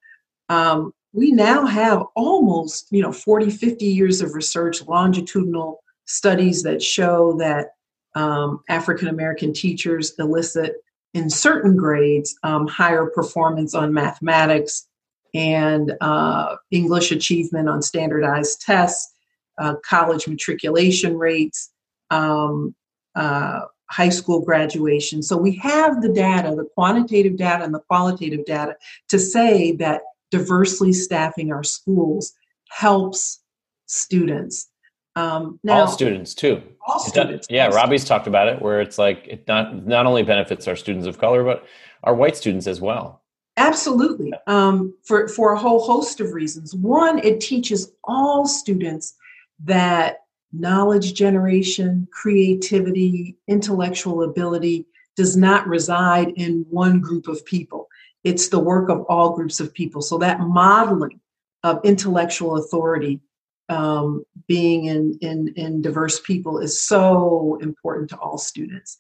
Um, 0.50 0.94
we 1.12 1.32
now 1.32 1.66
have 1.66 2.04
almost 2.16 2.88
you 2.92 3.02
know 3.02 3.12
40 3.12 3.50
50 3.50 3.86
years 3.86 4.22
of 4.22 4.36
research 4.36 4.86
longitudinal 4.86 5.82
studies 6.06 6.63
that 6.63 6.82
show 6.82 7.36
that 7.38 7.70
um, 8.15 8.62
African 8.70 9.08
American 9.08 9.54
teachers 9.54 10.13
elicit 10.20 10.76
in 11.13 11.30
certain 11.30 11.76
grades 11.76 12.36
um, 12.44 12.68
higher 12.68 13.08
performance 13.08 13.74
on 13.74 13.94
mathematics 13.94 14.88
and 15.34 15.94
uh, 16.02 16.56
English 16.72 17.12
achievement 17.12 17.68
on 17.68 17.82
standardized 17.82 18.62
tests, 18.62 19.13
uh, 19.58 19.76
college 19.88 20.28
matriculation 20.28 21.18
rates, 21.18 21.72
um, 22.10 22.74
uh, 23.15 23.62
high 23.89 24.10
school 24.10 24.41
graduation. 24.41 25.22
So 25.22 25.38
we 25.38 25.56
have 25.58 26.02
the 26.02 26.10
data, 26.10 26.54
the 26.56 26.68
quantitative 26.74 27.38
data 27.38 27.63
and 27.63 27.74
the 27.74 27.82
qualitative 27.82 28.46
data 28.46 28.76
to 29.10 29.20
say 29.20 29.74
that 29.74 30.02
diversely 30.32 30.91
staffing 30.94 31.52
our 31.52 31.63
schools 31.63 32.34
helps 32.70 33.41
students. 33.86 34.70
Um, 35.15 35.60
now, 35.63 35.82
all 35.82 35.88
students 35.88 36.34
too. 36.34 36.62
All 36.86 36.99
students. 36.99 37.47
Yeah, 37.49 37.67
Robbie's 37.67 38.04
talked 38.04 38.28
about 38.28 38.47
it, 38.47 38.62
where 38.62 38.82
it's 38.82 38.97
like 38.97 39.25
it 39.28 39.47
not 39.47 39.86
not 39.86 40.06
only 40.06 40.23
benefits 40.23 40.67
our 40.67 40.75
students 40.75 41.08
of 41.08 41.17
color, 41.17 41.43
but 41.43 41.65
our 42.04 42.13
white 42.13 42.36
students 42.36 42.67
as 42.67 42.82
well. 42.82 43.21
Absolutely, 43.58 44.34
um, 44.47 44.93
for 45.04 45.28
for 45.30 45.54
a 45.54 45.60
whole 45.60 45.80
host 45.80 46.19
of 46.19 46.34
reasons. 46.34 46.75
One, 46.75 47.19
it 47.19 47.39
teaches 47.39 47.93
all 48.04 48.45
students 48.45 49.15
that 49.63 50.25
knowledge 50.51 51.13
generation, 51.13 52.08
creativity, 52.12 53.38
intellectual 53.47 54.23
ability 54.23 54.86
does 55.15 55.38
not 55.38 55.67
reside 55.67 56.30
in 56.36 56.65
one 56.69 56.99
group 56.99 57.28
of 57.28 57.45
people. 57.45 57.88
It's 58.23 58.49
the 58.49 58.60
work 58.60 58.89
of 58.89 59.06
all 59.08 59.36
groups 59.36 59.60
of 59.60 59.73
people. 59.73 60.01
So 60.01 60.17
that 60.17 60.41
modeling 60.41 61.19
of 61.63 61.80
intellectual 61.84 62.58
authority 62.58 63.21
um, 63.69 64.25
being 64.47 64.86
in, 64.86 65.17
in, 65.21 65.54
in 65.56 65.82
diverse 65.82 66.19
people 66.19 66.60
is 66.60 66.82
so 66.82 67.58
important 67.62 68.10
to 68.10 68.17
all 68.17 68.38
students. 68.38 68.97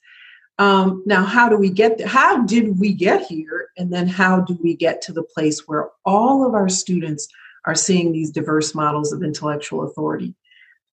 Um, 0.57 1.03
now, 1.05 1.23
how 1.23 1.49
do 1.49 1.57
we 1.57 1.69
get 1.69 1.97
there? 1.97 2.07
How 2.07 2.43
did 2.43 2.79
we 2.79 2.93
get 2.93 3.25
here? 3.27 3.69
And 3.77 3.91
then 3.91 4.07
how 4.07 4.41
do 4.41 4.57
we 4.63 4.75
get 4.75 5.01
to 5.03 5.13
the 5.13 5.23
place 5.23 5.67
where 5.67 5.89
all 6.05 6.47
of 6.47 6.53
our 6.53 6.69
students 6.69 7.27
are 7.65 7.75
seeing 7.75 8.11
these 8.11 8.31
diverse 8.31 8.73
models 8.73 9.11
of 9.11 9.21
intellectual 9.21 9.83
authority? 9.83 10.33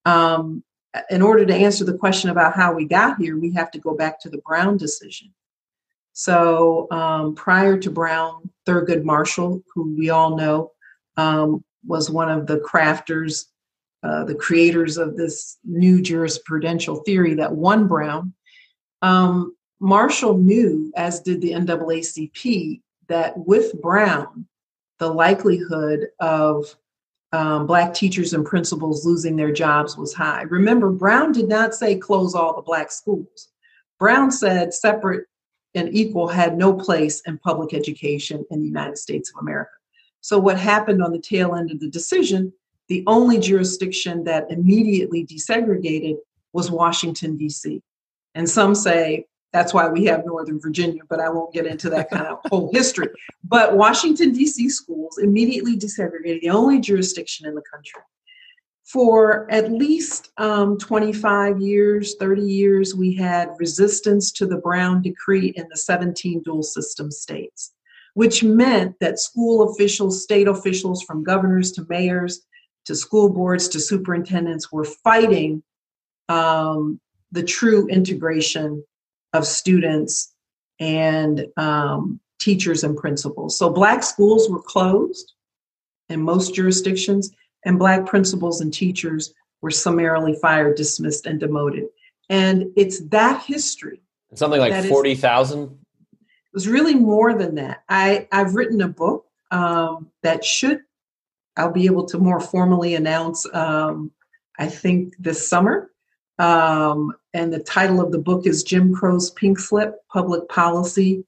Um, 0.05 0.65
in 1.11 1.23
order 1.23 1.47
to 1.47 1.55
answer 1.55 1.85
the 1.85 1.97
question 1.97 2.31
about 2.31 2.55
how 2.55 2.75
we 2.75 2.85
got 2.85 3.19
here, 3.19 3.39
we 3.39 3.53
have 3.53 3.71
to 3.71 3.79
go 3.79 3.95
back 3.95 4.21
to 4.21 4.29
the 4.29 4.39
Brown 4.39 4.77
decision. 4.77 5.33
So 6.13 6.89
um, 6.91 7.35
prior 7.35 7.79
to 7.79 7.91
Brown, 7.91 8.51
Thurgood 8.67 9.05
Marshall, 9.05 9.63
who 9.75 9.95
we 9.97 10.11
all 10.11 10.37
know 10.37 10.73
um, 11.17 11.65
was 11.87 12.11
one 12.11 12.31
of 12.31 12.47
the 12.47 12.59
crafters, 12.59 13.47
uh, 14.03 14.25
the 14.25 14.35
creators 14.35 14.97
of 14.97 15.17
this 15.17 15.59
new 15.65 16.01
jurisprudential 16.01 17.05
theory 17.05 17.35
that 17.35 17.53
won 17.53 17.87
Brown, 17.87 18.35
um, 19.01 19.57
Marshall 19.81 20.39
knew, 20.39 20.93
as 20.97 21.21
did 21.21 21.41
the 21.41 21.53
NAACP, 21.53 22.81
that 23.09 23.37
with 23.37 23.81
Brown, 23.81 24.47
the 24.99 25.09
likelihood 25.09 26.09
of 26.21 26.77
um, 27.33 27.67
black 27.67 27.95
teachers 27.95 28.35
and 28.35 28.45
principals 28.45 29.07
losing 29.07 29.37
their 29.37 29.53
jobs 29.53 29.97
was 29.97 30.13
high. 30.13 30.43
Remember, 30.43 30.91
Brown 30.91 31.33
did 31.33 31.49
not 31.49 31.75
say 31.75 31.97
close 31.97 32.35
all 32.35 32.55
the 32.55 32.63
black 32.63 32.93
schools. 32.93 33.49
Brown 33.99 34.31
said 34.31 34.75
separate 34.75 35.27
and 35.75 35.89
equal 35.93 36.29
had 36.29 36.57
no 36.57 36.75
place 36.75 37.23
in 37.27 37.39
public 37.39 37.73
education 37.73 38.45
in 38.51 38.61
the 38.61 38.67
United 38.67 38.99
States 38.99 39.31
of 39.31 39.41
America. 39.41 39.71
So, 40.21 40.39
what 40.39 40.59
happened 40.59 41.03
on 41.03 41.13
the 41.13 41.19
tail 41.19 41.55
end 41.55 41.71
of 41.71 41.81
the 41.81 41.89
decision, 41.89 42.53
the 42.89 43.05
only 43.07 43.39
jurisdiction 43.39 44.25
that 44.25 44.51
immediately 44.51 45.27
desegregated 45.27 46.17
was 46.53 46.71
Washington, 46.71 47.37
D.C. 47.37 47.81
And 48.35 48.49
some 48.49 48.75
say 48.75 49.27
that's 49.53 49.75
why 49.75 49.89
we 49.89 50.05
have 50.07 50.25
Northern 50.25 50.59
Virginia, 50.61 51.03
but 51.09 51.21
I 51.21 51.29
won't 51.29 51.53
get 51.53 51.67
into 51.67 51.91
that 51.91 52.11
kind 52.11 52.27
of 52.27 52.39
whole 52.47 52.71
history. 52.73 53.09
But 53.45 53.77
Washington, 53.77 54.33
D.C. 54.33 54.71
schools 54.71 55.19
immediately 55.19 55.77
desegregated, 55.77 56.41
the 56.41 56.51
only 56.51 56.81
jurisdiction 56.81 57.47
in 57.47 57.55
the 57.55 57.63
country. 57.63 58.01
For 58.85 59.51
at 59.51 59.71
least 59.71 60.33
um, 60.39 60.77
25 60.77 61.61
years, 61.61 62.17
30 62.19 62.43
years, 62.43 62.95
we 62.95 63.15
had 63.15 63.51
resistance 63.59 64.33
to 64.33 64.47
the 64.47 64.57
Brown 64.57 65.03
Decree 65.03 65.53
in 65.57 65.67
the 65.71 65.77
17 65.77 66.43
dual 66.43 66.63
system 66.63 67.11
states, 67.11 67.73
which 68.15 68.43
meant 68.43 68.97
that 69.01 69.19
school 69.19 69.71
officials, 69.71 70.23
state 70.23 70.49
officials, 70.49 71.03
from 71.03 71.23
governors 71.23 71.73
to 71.73 71.87
mayors 71.89 72.45
to 72.87 72.95
school 72.95 73.29
boards 73.29 73.69
to 73.69 73.81
superintendents, 73.81 74.73
were 74.73 74.85
fighting 74.85 75.63
um, 76.29 77.01
the 77.31 77.43
true 77.43 77.87
integration 77.89 78.85
of 79.33 79.47
students 79.47 80.35
and 80.81 81.47
um, 81.57 82.21
teachers 82.39 82.85
and 82.85 82.97
principals. 82.97 83.57
So 83.57 83.71
black 83.71 84.03
schools 84.03 84.51
were 84.51 84.63
closed 84.63 85.33
in 86.09 86.23
most 86.23 86.55
jurisdictions, 86.55 87.31
and 87.65 87.79
black 87.79 88.07
principals 88.07 88.61
and 88.61 88.73
teachers 88.73 89.33
were 89.61 89.71
summarily 89.71 90.35
fired, 90.43 90.77
dismissed, 90.77 91.27
and 91.27 91.39
demoted. 91.39 91.85
And 92.29 92.73
it's 92.77 93.01
that 93.09 93.43
history. 93.45 94.03
Something 94.35 94.61
like 94.61 94.85
40,000? 94.87 95.63
It 95.63 96.19
was 96.53 96.69
really 96.69 96.95
more 96.95 97.35
than 97.35 97.55
that. 97.55 97.83
I, 97.89 98.29
I've 98.33 98.55
written 98.55 98.81
a 98.81 98.89
book 98.89 99.27
um, 99.51 100.11
that 100.23 100.45
should, 100.45 100.81
I'll 101.57 101.73
be 101.73 101.87
able 101.87 102.07
to 102.07 102.19
more 102.19 102.41
formally 102.41 102.95
announce, 102.95 103.47
um, 103.55 104.11
I 104.59 104.67
think 104.67 105.15
this 105.19 105.47
summer. 105.47 105.91
Um, 106.39 107.15
and 107.35 107.53
the 107.53 107.61
title 107.61 108.01
of 108.01 108.11
the 108.11 108.19
book 108.19 108.47
is 108.47 108.63
Jim 108.63 108.95
Crow's 108.95 109.31
Pink 109.31 109.59
Slip 109.59 109.97
Public 110.09 110.49
Policy 110.49 111.25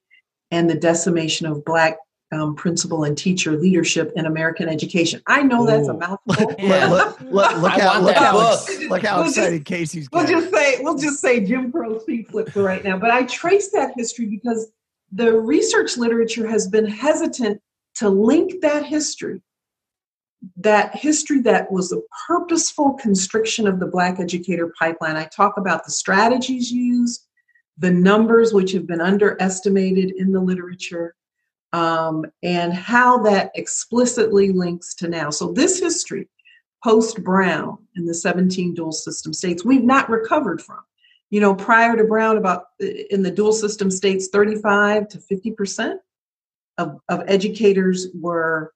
and 0.50 0.68
the 0.68 0.74
Decimation 0.74 1.46
of 1.46 1.64
Black 1.64 1.98
um, 2.32 2.54
Principal 2.56 3.04
and 3.04 3.16
Teacher 3.16 3.52
Leadership 3.52 4.12
in 4.16 4.26
American 4.26 4.68
Education. 4.68 5.22
I 5.26 5.42
know 5.42 5.62
Ooh. 5.62 5.66
that's 5.66 5.88
a 5.88 5.94
mouthful. 5.94 6.54
yeah. 6.58 6.86
look, 6.90 7.20
look, 7.20 7.56
look 7.58 7.72
how, 7.72 8.00
look 8.00 8.16
how, 8.16 8.56
look 8.88 9.02
how 9.02 9.18
we'll 9.18 9.28
excited 9.28 9.58
just, 9.58 9.66
Casey's 9.66 10.08
We'll 10.12 10.26
just 10.26 10.52
say 10.52 10.78
we'll 10.80 10.98
just 10.98 11.20
say 11.20 11.44
Jim 11.44 11.70
Crow's 11.70 12.02
Pink 12.04 12.30
Slip 12.30 12.50
for 12.50 12.62
right 12.62 12.82
now. 12.82 12.98
But 12.98 13.10
I 13.10 13.24
trace 13.24 13.70
that 13.72 13.92
history 13.96 14.26
because 14.26 14.70
the 15.12 15.38
research 15.38 15.96
literature 15.96 16.46
has 16.48 16.66
been 16.66 16.86
hesitant 16.86 17.60
to 17.96 18.08
link 18.08 18.60
that 18.62 18.84
history 18.84 19.40
that 20.56 20.94
history 20.94 21.40
that 21.40 21.70
was 21.70 21.92
a 21.92 22.00
purposeful 22.26 22.94
constriction 22.94 23.66
of 23.66 23.80
the 23.80 23.86
Black 23.86 24.20
educator 24.20 24.72
pipeline. 24.78 25.16
I 25.16 25.24
talk 25.26 25.56
about 25.56 25.84
the 25.84 25.90
strategies 25.90 26.70
used, 26.70 27.26
the 27.78 27.90
numbers 27.90 28.52
which 28.52 28.72
have 28.72 28.86
been 28.86 29.00
underestimated 29.00 30.12
in 30.16 30.32
the 30.32 30.40
literature, 30.40 31.14
um, 31.72 32.24
and 32.42 32.72
how 32.72 33.18
that 33.18 33.50
explicitly 33.54 34.52
links 34.52 34.94
to 34.96 35.08
now. 35.08 35.30
So, 35.30 35.52
this 35.52 35.80
history, 35.80 36.28
post 36.82 37.22
Brown 37.24 37.78
in 37.96 38.04
the 38.04 38.14
17 38.14 38.74
dual 38.74 38.92
system 38.92 39.32
states, 39.32 39.64
we've 39.64 39.84
not 39.84 40.10
recovered 40.10 40.60
from. 40.60 40.80
You 41.30 41.40
know, 41.40 41.54
prior 41.54 41.96
to 41.96 42.04
Brown, 42.04 42.36
about 42.36 42.66
in 42.78 43.22
the 43.22 43.30
dual 43.30 43.52
system 43.52 43.90
states, 43.90 44.28
35 44.28 45.08
to 45.08 45.18
50% 45.18 45.96
of, 46.78 47.00
of 47.08 47.22
educators 47.26 48.08
were 48.14 48.72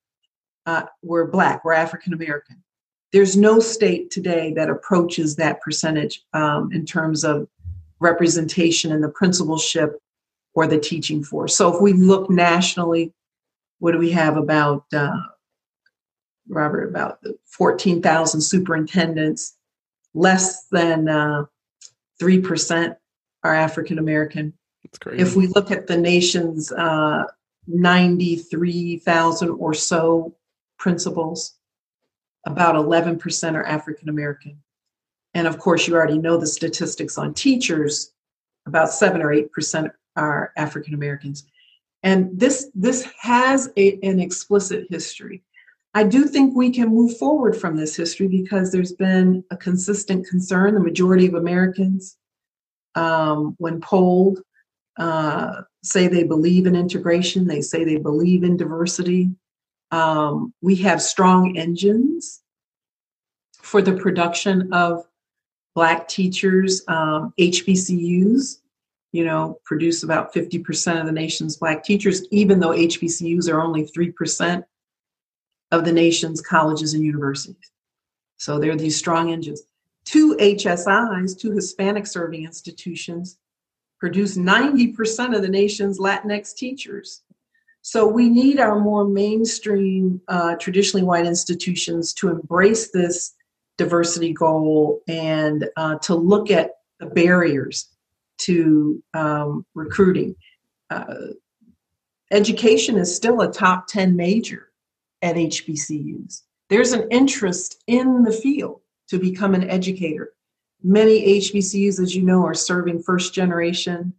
uh, 0.68 0.84
were 1.02 1.26
black, 1.26 1.64
were 1.64 1.72
African 1.72 2.12
American. 2.12 2.62
There's 3.10 3.38
no 3.38 3.58
state 3.58 4.10
today 4.10 4.52
that 4.52 4.68
approaches 4.68 5.36
that 5.36 5.62
percentage 5.62 6.22
um, 6.34 6.70
in 6.72 6.84
terms 6.84 7.24
of 7.24 7.48
representation 8.00 8.92
in 8.92 9.00
the 9.00 9.08
principalship 9.08 9.98
or 10.52 10.66
the 10.66 10.78
teaching 10.78 11.24
force. 11.24 11.56
So 11.56 11.74
if 11.74 11.80
we 11.80 11.94
look 11.94 12.28
nationally, 12.28 13.14
what 13.78 13.92
do 13.92 13.98
we 13.98 14.10
have 14.10 14.36
about, 14.36 14.84
uh, 14.92 15.22
Robert, 16.48 16.86
about 16.86 17.18
14,000 17.46 18.42
superintendents, 18.42 19.56
less 20.12 20.66
than 20.66 21.08
uh, 21.08 21.44
3% 22.20 22.94
are 23.42 23.54
African 23.54 23.98
American. 23.98 24.52
That's 24.84 24.98
great. 24.98 25.18
If 25.18 25.34
we 25.34 25.46
look 25.46 25.70
at 25.70 25.86
the 25.86 25.96
nation's 25.96 26.70
uh, 26.72 27.24
93,000 27.68 29.48
or 29.48 29.72
so 29.72 30.34
principals. 30.78 31.54
About 32.46 32.74
11% 32.74 33.54
are 33.54 33.64
African 33.64 34.08
American. 34.08 34.62
And 35.34 35.46
of 35.46 35.58
course, 35.58 35.86
you 35.86 35.94
already 35.94 36.18
know 36.18 36.36
the 36.36 36.46
statistics 36.46 37.18
on 37.18 37.34
teachers. 37.34 38.12
About 38.66 38.90
7 38.90 39.20
or 39.20 39.28
8% 39.34 39.90
are 40.16 40.52
African 40.56 40.94
Americans. 40.94 41.46
And 42.02 42.30
this, 42.38 42.70
this 42.74 43.08
has 43.20 43.70
a, 43.76 43.98
an 44.02 44.20
explicit 44.20 44.86
history. 44.88 45.42
I 45.94 46.04
do 46.04 46.24
think 46.26 46.54
we 46.54 46.70
can 46.70 46.88
move 46.88 47.16
forward 47.16 47.56
from 47.56 47.76
this 47.76 47.96
history 47.96 48.28
because 48.28 48.70
there's 48.70 48.92
been 48.92 49.42
a 49.50 49.56
consistent 49.56 50.26
concern. 50.26 50.74
The 50.74 50.80
majority 50.80 51.26
of 51.26 51.34
Americans, 51.34 52.16
um, 52.94 53.56
when 53.58 53.80
polled, 53.80 54.40
uh, 54.98 55.62
say 55.82 56.06
they 56.08 56.24
believe 56.24 56.66
in 56.66 56.76
integration, 56.76 57.46
they 57.46 57.60
say 57.60 57.84
they 57.84 57.96
believe 57.96 58.42
in 58.42 58.56
diversity, 58.56 59.30
um, 59.90 60.52
we 60.60 60.76
have 60.76 61.00
strong 61.00 61.56
engines 61.56 62.42
for 63.60 63.82
the 63.82 63.94
production 63.94 64.72
of 64.72 65.04
Black 65.74 66.08
teachers. 66.08 66.82
Um, 66.88 67.32
HBCUs, 67.38 68.60
you 69.12 69.24
know, 69.24 69.58
produce 69.64 70.02
about 70.02 70.34
50% 70.34 71.00
of 71.00 71.06
the 71.06 71.12
nation's 71.12 71.56
Black 71.56 71.84
teachers, 71.84 72.26
even 72.30 72.60
though 72.60 72.70
HBCUs 72.70 73.48
are 73.50 73.60
only 73.60 73.84
3% 73.84 74.64
of 75.70 75.84
the 75.84 75.92
nation's 75.92 76.40
colleges 76.40 76.94
and 76.94 77.02
universities. 77.02 77.70
So 78.38 78.58
there 78.58 78.72
are 78.72 78.76
these 78.76 78.96
strong 78.96 79.30
engines. 79.32 79.62
Two 80.04 80.36
HSIs, 80.36 81.38
two 81.38 81.52
Hispanic 81.52 82.06
serving 82.06 82.44
institutions, 82.44 83.38
produce 83.98 84.36
90% 84.36 85.34
of 85.34 85.42
the 85.42 85.48
nation's 85.48 85.98
Latinx 85.98 86.54
teachers. 86.54 87.22
So 87.90 88.06
we 88.06 88.28
need 88.28 88.60
our 88.60 88.78
more 88.78 89.08
mainstream, 89.08 90.20
uh, 90.28 90.56
traditionally 90.56 91.06
white 91.06 91.24
institutions 91.24 92.12
to 92.18 92.28
embrace 92.28 92.90
this 92.90 93.34
diversity 93.78 94.34
goal 94.34 95.00
and 95.08 95.70
uh, 95.74 95.96
to 96.00 96.14
look 96.14 96.50
at 96.50 96.72
the 97.00 97.06
barriers 97.06 97.88
to 98.40 99.02
um, 99.14 99.64
recruiting. 99.74 100.36
Uh, 100.90 101.28
education 102.30 102.98
is 102.98 103.16
still 103.16 103.40
a 103.40 103.50
top 103.50 103.86
10 103.86 104.14
major 104.14 104.68
at 105.22 105.36
HBCUs. 105.36 106.42
There's 106.68 106.92
an 106.92 107.08
interest 107.10 107.82
in 107.86 108.22
the 108.22 108.32
field 108.32 108.82
to 109.08 109.18
become 109.18 109.54
an 109.54 109.70
educator. 109.70 110.34
Many 110.82 111.40
HBCUs, 111.40 112.02
as 112.02 112.14
you 112.14 112.20
know, 112.20 112.44
are 112.44 112.52
serving 112.52 113.02
first 113.02 113.32
generation 113.32 114.12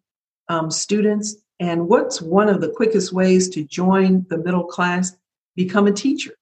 um, 0.47 0.71
students. 0.71 1.35
And 1.59 1.87
what's 1.87 2.21
one 2.21 2.47
of 2.47 2.61
the 2.61 2.69
quickest 2.69 3.11
ways 3.11 3.49
to 3.49 3.63
join 3.63 4.25
the 4.29 4.37
middle 4.37 4.63
class? 4.63 5.17
Become 5.55 5.87
a 5.87 5.91
teacher. 5.91 6.35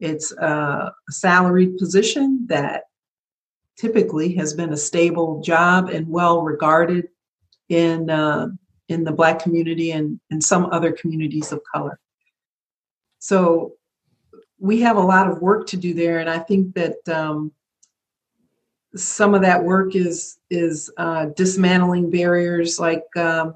It's 0.00 0.32
a 0.32 0.92
salaried 1.10 1.76
position 1.76 2.46
that 2.48 2.84
typically 3.76 4.34
has 4.34 4.54
been 4.54 4.72
a 4.72 4.76
stable 4.76 5.40
job 5.40 5.88
and 5.88 6.08
well 6.08 6.42
regarded 6.42 7.08
in 7.68 8.10
uh, 8.10 8.48
in 8.88 9.04
the 9.04 9.12
Black 9.12 9.38
community 9.38 9.92
and 9.92 10.20
in 10.30 10.40
some 10.40 10.66
other 10.66 10.92
communities 10.92 11.52
of 11.52 11.60
color. 11.72 11.98
So 13.18 13.74
we 14.58 14.80
have 14.80 14.96
a 14.96 15.00
lot 15.00 15.28
of 15.28 15.40
work 15.40 15.66
to 15.68 15.76
do 15.76 15.94
there, 15.94 16.18
and 16.18 16.28
I 16.28 16.38
think 16.38 16.74
that 16.74 16.96
um, 17.08 17.52
some 18.94 19.34
of 19.34 19.42
that 19.42 19.62
work 19.62 19.94
is 19.94 20.38
is 20.50 20.90
uh, 20.96 21.26
dismantling 21.36 22.10
barriers 22.10 22.80
like 22.80 23.04
um, 23.16 23.54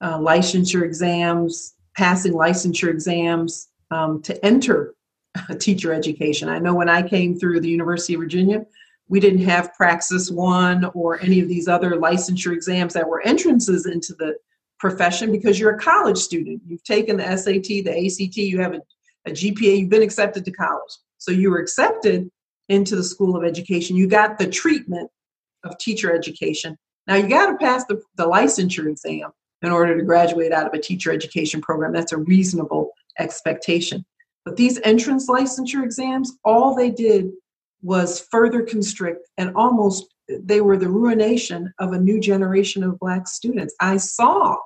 uh, 0.00 0.18
licensure 0.18 0.82
exams, 0.82 1.74
passing 1.96 2.32
licensure 2.32 2.88
exams 2.88 3.68
um, 3.90 4.22
to 4.22 4.44
enter 4.44 4.94
teacher 5.58 5.92
education. 5.92 6.48
I 6.48 6.58
know 6.58 6.74
when 6.74 6.88
I 6.88 7.06
came 7.06 7.38
through 7.38 7.60
the 7.60 7.68
University 7.68 8.14
of 8.14 8.20
Virginia, 8.20 8.64
we 9.08 9.20
didn't 9.20 9.44
have 9.44 9.74
Praxis 9.74 10.30
One 10.30 10.84
or 10.94 11.20
any 11.20 11.40
of 11.40 11.48
these 11.48 11.68
other 11.68 11.92
licensure 11.92 12.52
exams 12.52 12.94
that 12.94 13.08
were 13.08 13.20
entrances 13.22 13.86
into 13.86 14.14
the 14.14 14.36
profession 14.78 15.32
because 15.32 15.58
you're 15.58 15.74
a 15.74 15.78
college 15.78 16.18
student. 16.18 16.62
You've 16.66 16.84
taken 16.84 17.16
the 17.16 17.36
SAT, 17.36 17.84
the 17.84 18.06
ACT, 18.06 18.36
you 18.36 18.60
have 18.60 18.74
a, 18.74 18.80
a 19.26 19.30
GPA, 19.32 19.78
you've 19.78 19.90
been 19.90 20.02
accepted 20.02 20.44
to 20.44 20.52
college. 20.52 20.92
So 21.18 21.32
you 21.32 21.50
were 21.50 21.58
accepted 21.58 22.30
into 22.68 22.96
the 22.96 23.02
School 23.02 23.36
of 23.36 23.44
Education. 23.44 23.96
You 23.96 24.06
got 24.06 24.38
the 24.38 24.46
treatment 24.46 25.10
of 25.64 25.76
teacher 25.78 26.14
education. 26.14 26.78
Now 27.06 27.16
you 27.16 27.28
got 27.28 27.46
to 27.46 27.56
pass 27.56 27.84
the, 27.86 28.00
the 28.16 28.26
licensure 28.26 28.86
exam 28.86 29.32
in 29.62 29.70
order 29.70 29.96
to 29.96 30.04
graduate 30.04 30.52
out 30.52 30.66
of 30.66 30.72
a 30.72 30.80
teacher 30.80 31.12
education 31.12 31.60
program. 31.60 31.92
That's 31.92 32.12
a 32.12 32.18
reasonable 32.18 32.92
expectation. 33.18 34.04
But 34.44 34.56
these 34.56 34.80
entrance 34.84 35.28
licensure 35.28 35.84
exams, 35.84 36.38
all 36.44 36.74
they 36.74 36.90
did 36.90 37.30
was 37.82 38.20
further 38.30 38.62
constrict 38.62 39.28
and 39.38 39.54
almost 39.54 40.06
they 40.28 40.60
were 40.60 40.76
the 40.76 40.88
ruination 40.88 41.72
of 41.78 41.92
a 41.92 42.00
new 42.00 42.20
generation 42.20 42.82
of 42.82 42.98
black 42.98 43.26
students. 43.26 43.74
I 43.80 43.96
saw 43.96 44.56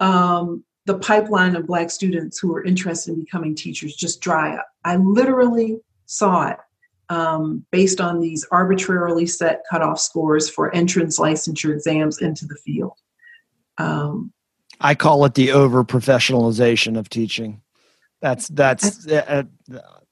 um, 0.00 0.64
the 0.86 0.98
pipeline 0.98 1.56
of 1.56 1.66
black 1.66 1.90
students 1.90 2.38
who 2.38 2.48
were 2.48 2.64
interested 2.64 3.12
in 3.12 3.20
becoming 3.24 3.54
teachers 3.54 3.94
just 3.94 4.20
dry 4.20 4.56
up. 4.56 4.66
I 4.84 4.96
literally 4.96 5.78
saw 6.06 6.48
it 6.48 6.58
um, 7.08 7.64
based 7.70 8.00
on 8.00 8.20
these 8.20 8.46
arbitrarily 8.50 9.26
set 9.26 9.62
cutoff 9.70 10.00
scores 10.00 10.50
for 10.50 10.74
entrance 10.74 11.18
licensure 11.18 11.72
exams 11.72 12.20
into 12.20 12.46
the 12.46 12.56
field. 12.56 12.98
Um, 13.78 14.32
I 14.80 14.94
call 14.94 15.24
it 15.24 15.34
the 15.34 15.52
over 15.52 15.84
professionalization 15.84 16.98
of 16.98 17.08
teaching. 17.08 17.62
That's 18.20 18.48
that's. 18.48 19.06
Uh, 19.06 19.44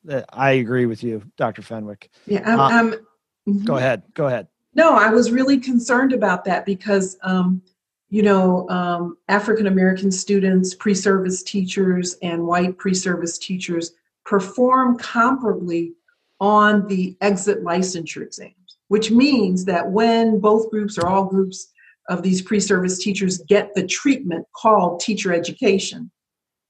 uh, 0.09 0.23
I 0.33 0.53
agree 0.53 0.87
with 0.87 1.03
you, 1.03 1.23
Dr. 1.37 1.63
Fenwick. 1.63 2.11
Yeah, 2.27 2.43
I'm, 2.45 2.61
uh, 2.61 2.69
I'm, 2.69 2.91
mm-hmm. 2.91 3.65
Go 3.65 3.77
ahead. 3.77 4.03
Go 4.15 4.27
ahead. 4.27 4.49
No, 4.75 4.95
I 4.95 5.11
was 5.11 5.31
really 5.31 5.59
concerned 5.59 6.13
about 6.13 6.45
that 6.47 6.65
because, 6.65 7.19
um, 7.23 7.63
you 8.09 8.23
know, 8.23 8.69
um, 8.69 9.17
African 9.29 9.67
American 9.67 10.11
students, 10.11 10.75
pre-service 10.75 11.43
teachers, 11.43 12.17
and 12.23 12.47
white 12.47 12.79
pre-service 12.79 13.39
teachers 13.39 13.93
perform 14.25 14.99
comparably 14.99 15.93
on 16.41 16.87
the 16.89 17.17
exit 17.21 17.63
licensure 17.63 18.23
exams, 18.23 18.79
which 18.89 19.11
means 19.11 19.65
that 19.67 19.91
when 19.91 20.41
both 20.41 20.71
groups 20.71 20.99
or 20.99 21.07
all 21.07 21.25
groups 21.25 21.69
of 22.09 22.23
these 22.23 22.43
pre-service 22.43 22.99
teachers 22.99 23.39
get 23.49 23.75
the 23.75 23.87
treatment 23.87 24.47
called 24.55 25.01
teacher 25.01 25.33
education, 25.33 26.11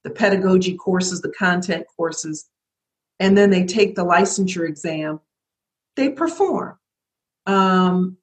the 0.05 0.11
pedagogy 0.11 0.77
courses, 0.77 1.21
the 1.21 1.33
content 1.33 1.87
courses, 1.97 2.49
and 3.21 3.37
then 3.37 3.51
they 3.51 3.65
take 3.65 3.95
the 3.95 4.05
licensure 4.05 4.69
exam, 4.69 5.21
they 5.97 6.11
perform. 6.11 6.79
Um, 7.47 8.17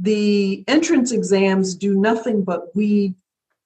the 0.00 0.64
entrance 0.68 1.12
exams 1.12 1.74
do 1.74 2.00
nothing 2.00 2.44
but 2.44 2.74
weed 2.74 3.14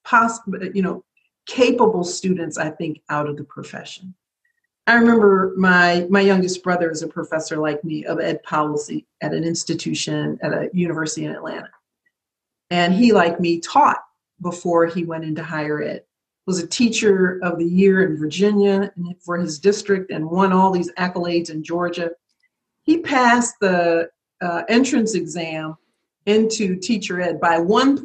possible, 0.04 0.58
you 0.74 0.82
know, 0.82 1.04
capable 1.46 2.04
students, 2.04 2.58
I 2.58 2.70
think, 2.70 3.00
out 3.08 3.28
of 3.28 3.36
the 3.36 3.44
profession. 3.44 4.14
I 4.86 4.94
remember 4.94 5.54
my 5.56 6.06
my 6.10 6.20
youngest 6.20 6.62
brother 6.62 6.90
is 6.90 7.02
a 7.02 7.08
professor 7.08 7.56
like 7.56 7.82
me 7.84 8.04
of 8.04 8.20
ed 8.20 8.42
policy 8.42 9.06
at 9.22 9.32
an 9.32 9.44
institution 9.44 10.38
at 10.42 10.52
a 10.52 10.68
university 10.72 11.24
in 11.24 11.32
Atlanta. 11.32 11.70
And 12.70 12.94
he, 12.94 13.12
like 13.12 13.40
me, 13.40 13.60
taught 13.60 14.02
before 14.40 14.86
he 14.86 15.04
went 15.04 15.24
into 15.24 15.42
higher 15.42 15.82
ed. 15.82 16.02
Was 16.46 16.62
a 16.62 16.66
teacher 16.66 17.38
of 17.42 17.58
the 17.58 17.64
year 17.64 18.04
in 18.04 18.18
Virginia 18.18 18.92
for 19.20 19.38
his 19.38 19.58
district 19.58 20.10
and 20.10 20.28
won 20.28 20.52
all 20.52 20.70
these 20.70 20.92
accolades 20.92 21.50
in 21.50 21.62
Georgia. 21.62 22.10
He 22.82 22.98
passed 22.98 23.54
the 23.60 24.10
uh, 24.42 24.62
entrance 24.68 25.14
exam 25.14 25.76
into 26.26 26.76
teacher 26.76 27.20
ed 27.20 27.40
by 27.40 27.58
one 27.58 27.96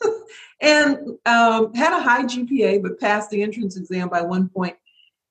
and 0.60 0.98
um, 1.24 1.72
had 1.74 1.92
a 1.92 2.02
high 2.02 2.24
GPA, 2.24 2.82
but 2.82 3.00
passed 3.00 3.30
the 3.30 3.42
entrance 3.42 3.76
exam 3.76 4.08
by 4.08 4.22
one 4.22 4.48
point, 4.48 4.76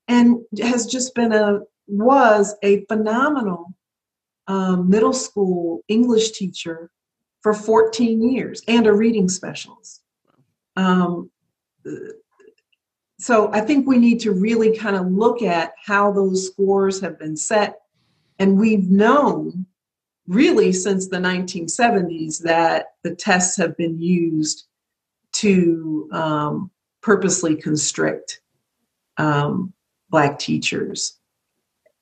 and 0.07 0.39
has 0.61 0.85
just 0.85 1.13
been 1.15 1.31
a 1.31 1.61
was 1.87 2.55
a 2.63 2.83
phenomenal 2.85 3.73
um, 4.47 4.89
middle 4.89 5.13
school 5.13 5.83
English 5.87 6.31
teacher 6.31 6.89
for 7.45 7.53
14 7.53 8.27
years 8.27 8.63
and 8.67 8.87
a 8.87 8.91
reading 8.91 9.29
specialist. 9.29 10.01
Um, 10.75 11.29
so 13.19 13.53
I 13.53 13.61
think 13.61 13.85
we 13.85 13.99
need 13.99 14.19
to 14.21 14.31
really 14.31 14.75
kind 14.75 14.95
of 14.95 15.11
look 15.11 15.43
at 15.43 15.73
how 15.85 16.11
those 16.11 16.47
scores 16.47 16.99
have 17.01 17.19
been 17.19 17.37
set. 17.37 17.81
And 18.39 18.57
we've 18.57 18.89
known 18.89 19.67
really 20.25 20.73
since 20.73 21.07
the 21.07 21.17
1970s 21.17 22.41
that 22.41 22.93
the 23.03 23.13
tests 23.13 23.55
have 23.57 23.77
been 23.77 23.99
used 23.99 24.65
to 25.33 26.09
um, 26.13 26.71
purposely 27.03 27.55
constrict 27.55 28.41
um, 29.17 29.71
Black 30.09 30.39
teachers. 30.39 31.19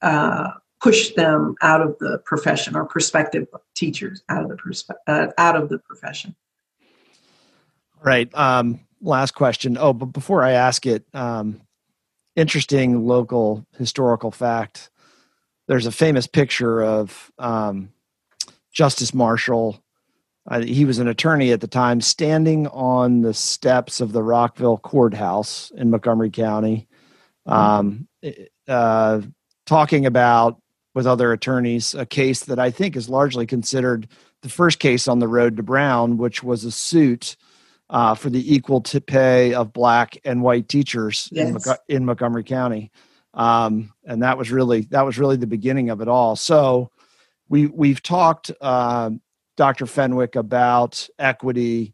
Uh, 0.02 0.52
push 0.84 1.14
them 1.14 1.56
out 1.62 1.82
of 1.82 1.98
the 2.00 2.20
profession 2.26 2.76
or 2.76 2.84
prospective 2.86 3.48
teachers 3.74 4.22
out 4.28 4.44
of 4.44 4.50
the 4.50 4.58
perspe- 4.58 4.96
uh, 5.08 5.28
out 5.38 5.56
of 5.56 5.70
the 5.70 5.80
profession. 5.80 6.36
Right. 8.04 8.30
Um, 8.36 8.82
last 9.02 9.32
question. 9.32 9.78
Oh, 9.80 9.94
but 9.94 10.08
before 10.08 10.44
I 10.44 10.52
ask 10.52 10.86
it, 10.86 11.06
um, 11.14 11.62
interesting 12.36 13.08
local 13.08 13.66
historical 13.78 14.30
fact. 14.30 14.90
There's 15.70 15.86
a 15.86 15.92
famous 15.92 16.28
picture 16.28 16.84
of 16.84 17.32
um, 17.40 17.94
Justice 18.74 19.14
Marshall. 19.14 19.82
Uh, 20.46 20.60
he 20.60 20.84
was 20.84 21.00
an 21.00 21.08
attorney 21.08 21.54
at 21.54 21.62
the 21.62 21.68
time, 21.68 22.02
standing 22.02 22.68
on 22.68 23.22
the 23.22 23.34
steps 23.34 24.02
of 24.02 24.12
the 24.12 24.22
Rockville 24.22 24.80
Courthouse 24.80 25.72
in 25.78 25.90
Montgomery 25.90 26.30
County, 26.30 26.90
um, 27.46 28.10
uh, 28.68 29.22
talking 29.66 30.06
about 30.06 30.60
with 30.94 31.08
other 31.08 31.32
attorneys 31.32 31.94
a 31.96 32.06
case 32.06 32.46
that 32.46 32.60
I 32.60 32.72
think 32.72 32.96
is 32.96 33.10
largely 33.10 33.46
considered 33.46 34.08
the 34.42 34.50
first 34.50 34.80
case 34.80 35.08
on 35.08 35.20
the 35.20 35.28
road 35.28 35.58
to 35.58 35.64
Brown, 35.64 36.18
which 36.18 36.44
was 36.44 36.66
a 36.66 36.72
suit 36.72 37.36
uh, 37.90 38.16
for 38.16 38.30
the 38.30 38.54
equal 38.54 38.82
to 38.82 39.02
pay 39.02 39.54
of 39.54 39.74
black 39.74 40.18
and 40.26 40.42
white 40.42 40.68
teachers 40.68 41.30
yes. 41.32 41.48
in, 41.48 41.54
Mo- 41.54 41.78
in, 41.88 42.06
Montgomery 42.06 42.44
County, 42.44 42.92
um, 43.34 43.94
and 44.06 44.24
that 44.24 44.38
was 44.38 44.52
really 44.52 44.82
that 44.92 45.06
was 45.06 45.18
really 45.18 45.38
the 45.38 45.48
beginning 45.48 45.90
of 45.90 46.02
it 46.02 46.08
all. 46.08 46.36
So 46.36 46.92
we 47.50 47.68
we've 47.68 48.02
talked, 48.02 48.52
uh, 48.62 49.12
Dr. 49.58 49.86
Fenwick, 49.86 50.36
about 50.36 51.08
equity. 51.20 51.94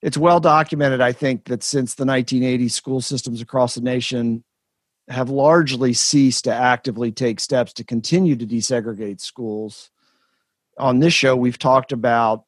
It's 0.00 0.16
well 0.16 0.40
documented, 0.40 1.00
I 1.00 1.12
think, 1.12 1.46
that 1.46 1.62
since 1.62 1.94
the 1.94 2.04
1980s, 2.04 2.70
school 2.70 3.00
systems 3.00 3.40
across 3.40 3.74
the 3.74 3.80
nation 3.80 4.44
have 5.08 5.30
largely 5.30 5.92
ceased 5.92 6.44
to 6.44 6.52
actively 6.52 7.10
take 7.12 7.40
steps 7.40 7.72
to 7.74 7.84
continue 7.84 8.36
to 8.36 8.46
desegregate 8.46 9.20
schools. 9.20 9.90
On 10.78 11.00
this 11.00 11.14
show, 11.14 11.34
we've 11.34 11.58
talked 11.58 11.92
about 11.92 12.44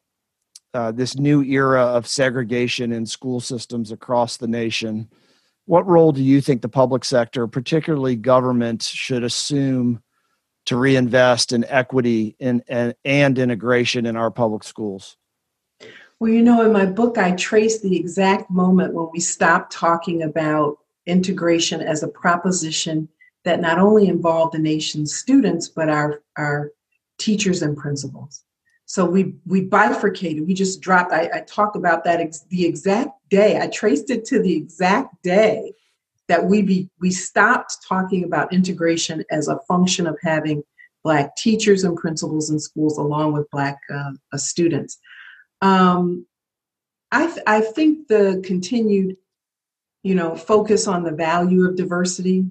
uh, 0.75 0.93
this 0.93 1.17
new 1.17 1.43
era 1.43 1.83
of 1.83 2.07
segregation 2.07 2.93
in 2.93 3.07
school 3.07 3.41
systems 3.41 3.91
across 3.91 4.37
the 4.37 4.47
nation. 4.47 5.09
What 5.67 5.87
role 5.87 6.13
do 6.13 6.23
you 6.23 6.41
think 6.41 6.63
the 6.63 6.69
public 6.69 7.05
sector, 7.05 7.47
particularly 7.47 8.17
government, 8.17 8.83
should 8.83 9.25
assume 9.25 10.03
to 10.67 10.77
reinvest 10.77 11.53
in 11.53 11.65
equity 11.65 12.37
and, 12.41 12.63
and 12.69 12.95
integration 13.39 14.07
in 14.07 14.17
our 14.17 14.31
public 14.31 14.63
schools? 14.63 15.17
Well, 16.21 16.31
you 16.31 16.43
know, 16.43 16.63
in 16.63 16.73
my 16.73 16.85
book, 16.85 17.17
I 17.17 17.33
trace 17.33 17.81
the 17.81 17.97
exact 17.97 18.51
moment 18.51 18.93
when 18.93 19.09
we 19.11 19.21
stopped 19.21 19.73
talking 19.73 20.23
about 20.23 20.80
integration 21.07 21.80
as 21.80 22.03
a 22.03 22.09
proposition 22.09 23.09
that 23.44 23.61
not 23.61 23.78
only 23.78 24.07
involved 24.09 24.55
the 24.55 24.59
nation's 24.59 25.14
students, 25.14 25.68
but 25.68 25.88
our, 25.88 26.22
our 26.36 26.72
teachers 27.18 27.62
and 27.62 27.76
principals. 27.76 28.44
So 28.86 29.05
we 29.05 29.36
we 29.46 29.61
bifurcated. 29.61 30.48
We 30.48 30.53
just 30.53 30.80
dropped. 30.80 31.12
I, 31.12 31.30
I 31.32 31.40
talk 31.42 31.76
about 31.76 32.03
that 32.05 32.20
ex, 32.20 32.40
the 32.51 32.66
exact 32.66 33.11
day. 33.28 33.61
I 33.61 33.68
traced 33.68 34.11
it 34.11 34.24
to 34.26 34.42
the 34.42 34.53
exact 34.53 35.22
day 35.22 35.74
that 36.26 36.44
we 36.44 36.61
be 36.62 36.90
we 37.01 37.12
stopped 37.12 37.86
talking 37.86 38.24
about 38.24 38.53
integration 38.53 39.24
as 39.30 39.46
a 39.46 39.61
function 39.68 40.09
of 40.09 40.18
having 40.22 40.64
black 41.05 41.36
teachers 41.36 41.84
and 41.84 41.96
principals 41.96 42.51
in 42.51 42.59
schools 42.59 42.98
along 42.98 43.32
with 43.32 43.48
black 43.51 43.78
uh, 43.94 44.11
students. 44.36 44.98
Um, 45.62 46.26
I 47.12 47.26
th- 47.26 47.44
I 47.46 47.61
think 47.61 48.09
the 48.09 48.42
continued, 48.44 49.16
you 50.03 50.14
know, 50.14 50.34
focus 50.34 50.86
on 50.86 51.03
the 51.03 51.12
value 51.12 51.66
of 51.66 51.76
diversity 51.76 52.46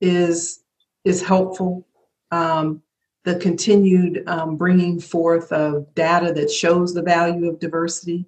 is 0.00 0.60
is 1.04 1.22
helpful. 1.22 1.86
Um, 2.30 2.82
the 3.24 3.36
continued 3.36 4.24
um, 4.26 4.56
bringing 4.56 5.00
forth 5.00 5.52
of 5.52 5.94
data 5.94 6.32
that 6.32 6.50
shows 6.50 6.92
the 6.92 7.02
value 7.02 7.48
of 7.48 7.60
diversity. 7.60 8.26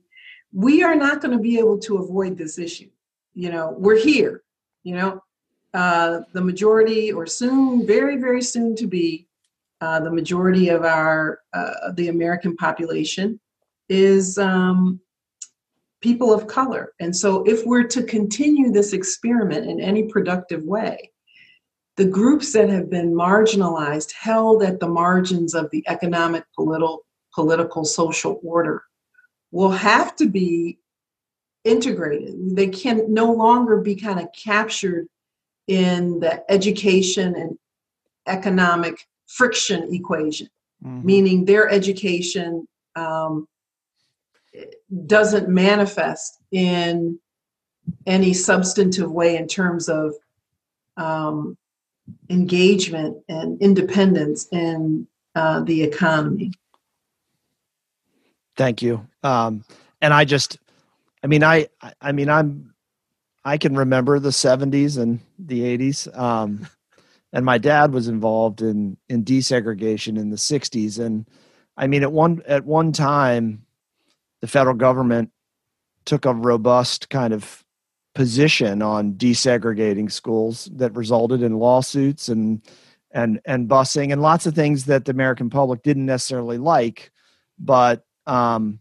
We 0.52 0.82
are 0.84 0.94
not 0.94 1.20
going 1.20 1.36
to 1.36 1.42
be 1.42 1.58
able 1.58 1.78
to 1.80 1.96
avoid 1.96 2.38
this 2.38 2.58
issue. 2.58 2.90
You 3.34 3.50
know, 3.50 3.74
we're 3.76 3.98
here. 3.98 4.42
You 4.84 4.96
know, 4.96 5.24
uh, 5.72 6.20
the 6.32 6.42
majority, 6.42 7.12
or 7.12 7.26
soon, 7.26 7.86
very, 7.86 8.16
very 8.16 8.42
soon 8.42 8.76
to 8.76 8.86
be, 8.86 9.26
uh, 9.80 10.00
the 10.00 10.10
majority 10.10 10.68
of 10.68 10.84
our 10.84 11.40
uh, 11.52 11.92
the 11.92 12.08
American 12.08 12.54
population 12.56 13.40
is 13.88 14.38
um, 14.38 15.00
people 16.04 16.34
of 16.34 16.46
color. 16.46 16.92
And 17.00 17.16
so, 17.16 17.42
if 17.44 17.64
we're 17.64 17.88
to 17.88 18.02
continue 18.02 18.70
this 18.70 18.92
experiment 18.92 19.68
in 19.68 19.80
any 19.80 20.02
productive 20.04 20.62
way, 20.62 21.10
the 21.96 22.04
groups 22.04 22.52
that 22.52 22.68
have 22.68 22.90
been 22.90 23.14
marginalized, 23.14 24.12
held 24.12 24.62
at 24.62 24.80
the 24.80 24.86
margins 24.86 25.54
of 25.54 25.70
the 25.70 25.82
economic, 25.88 26.44
political, 26.54 27.06
political, 27.34 27.86
social 27.86 28.38
order, 28.44 28.82
will 29.50 29.70
have 29.70 30.14
to 30.16 30.28
be 30.28 30.78
integrated. 31.64 32.34
They 32.54 32.68
can 32.68 33.12
no 33.12 33.32
longer 33.32 33.78
be 33.80 33.96
kind 33.96 34.20
of 34.20 34.28
captured 34.36 35.06
in 35.68 36.20
the 36.20 36.44
education 36.52 37.34
and 37.34 37.58
economic 38.26 38.96
friction 39.26 39.88
equation, 39.94 40.48
mm-hmm. 40.84 41.06
meaning 41.06 41.44
their 41.46 41.70
education 41.70 42.68
um, 42.94 43.48
doesn't 45.06 45.48
manifest 45.48 46.38
in 46.50 47.18
any 48.06 48.32
substantive 48.32 49.10
way 49.10 49.36
in 49.36 49.46
terms 49.46 49.88
of 49.88 50.14
um, 50.96 51.56
engagement 52.30 53.18
and 53.28 53.60
independence 53.60 54.46
in 54.52 55.06
uh, 55.34 55.60
the 55.60 55.82
economy. 55.82 56.52
Thank 58.56 58.82
you. 58.82 59.06
Um, 59.22 59.64
and 60.00 60.14
I 60.14 60.24
just, 60.24 60.58
I 61.22 61.26
mean, 61.26 61.42
I, 61.42 61.68
I 62.00 62.12
mean, 62.12 62.28
I'm, 62.28 62.74
I 63.44 63.58
can 63.58 63.76
remember 63.76 64.18
the 64.18 64.30
'70s 64.30 64.96
and 64.96 65.20
the 65.38 65.60
'80s, 65.76 66.18
um, 66.18 66.66
and 67.32 67.44
my 67.44 67.58
dad 67.58 67.92
was 67.92 68.08
involved 68.08 68.62
in 68.62 68.96
in 69.10 69.22
desegregation 69.22 70.18
in 70.18 70.30
the 70.30 70.36
'60s. 70.36 70.98
And 70.98 71.28
I 71.76 71.86
mean, 71.86 72.02
at 72.02 72.12
one 72.12 72.42
at 72.46 72.64
one 72.64 72.92
time, 72.92 73.63
the 74.44 74.48
federal 74.48 74.76
government 74.76 75.30
took 76.04 76.26
a 76.26 76.34
robust 76.34 77.08
kind 77.08 77.32
of 77.32 77.64
position 78.14 78.82
on 78.82 79.14
desegregating 79.14 80.12
schools 80.12 80.68
that 80.74 80.94
resulted 80.94 81.40
in 81.42 81.58
lawsuits 81.58 82.28
and 82.28 82.60
and 83.10 83.40
and 83.46 83.70
busing 83.70 84.12
and 84.12 84.20
lots 84.20 84.44
of 84.44 84.54
things 84.54 84.84
that 84.84 85.06
the 85.06 85.12
American 85.12 85.48
public 85.48 85.82
didn't 85.82 86.04
necessarily 86.04 86.58
like, 86.58 87.10
but 87.58 88.04
um, 88.26 88.80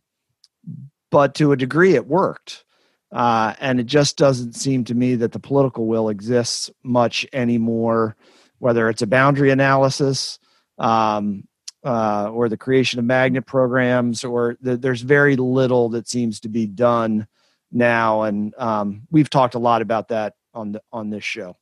but 1.09 1.33
to 1.35 1.53
a 1.53 1.57
degree 1.57 1.95
it 1.95 2.07
worked. 2.07 2.65
Uh, 3.13 3.53
and 3.61 3.79
it 3.79 3.85
just 3.85 4.17
doesn't 4.17 4.57
seem 4.57 4.83
to 4.83 4.93
me 4.93 5.15
that 5.15 5.31
the 5.31 5.39
political 5.39 5.87
will 5.87 6.09
exists 6.09 6.69
much 6.83 7.25
anymore, 7.31 8.17
whether 8.59 8.89
it's 8.89 9.01
a 9.01 9.07
boundary 9.07 9.49
analysis 9.49 10.39
um, 10.77 11.47
uh, 11.83 12.29
or 12.31 12.49
the 12.49 12.57
creation 12.57 12.99
of 12.99 13.05
magnet 13.05 13.45
programs, 13.45 14.23
or 14.23 14.57
the, 14.61 14.77
there's 14.77 15.01
very 15.01 15.35
little 15.35 15.89
that 15.89 16.07
seems 16.07 16.39
to 16.41 16.49
be 16.49 16.65
done 16.65 17.27
now, 17.71 18.23
and 18.23 18.53
um, 18.57 19.01
we've 19.11 19.29
talked 19.29 19.55
a 19.55 19.59
lot 19.59 19.81
about 19.81 20.09
that 20.09 20.35
on 20.53 20.71
the 20.73 20.81
on 20.91 21.09
this 21.09 21.23
show. 21.23 21.57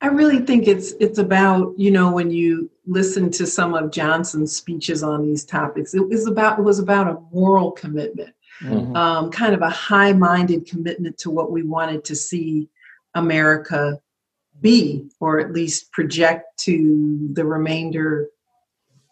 I 0.00 0.08
really 0.08 0.38
think 0.40 0.68
it's 0.68 0.92
it's 1.00 1.18
about 1.18 1.74
you 1.76 1.90
know 1.90 2.12
when 2.12 2.30
you 2.30 2.70
listen 2.86 3.30
to 3.32 3.46
some 3.46 3.74
of 3.74 3.90
Johnson's 3.90 4.54
speeches 4.54 5.02
on 5.02 5.22
these 5.22 5.44
topics, 5.44 5.94
it 5.94 6.08
was 6.08 6.26
about 6.26 6.58
it 6.58 6.62
was 6.62 6.78
about 6.78 7.08
a 7.08 7.18
moral 7.32 7.72
commitment, 7.72 8.34
mm-hmm. 8.62 8.94
um, 8.94 9.30
kind 9.30 9.54
of 9.54 9.62
a 9.62 9.70
high-minded 9.70 10.66
commitment 10.66 11.18
to 11.18 11.30
what 11.30 11.50
we 11.50 11.62
wanted 11.62 12.04
to 12.04 12.14
see 12.14 12.68
America 13.14 14.00
be, 14.60 15.08
or 15.20 15.40
at 15.40 15.52
least 15.52 15.90
project 15.92 16.58
to 16.58 17.28
the 17.32 17.44
remainder 17.44 18.28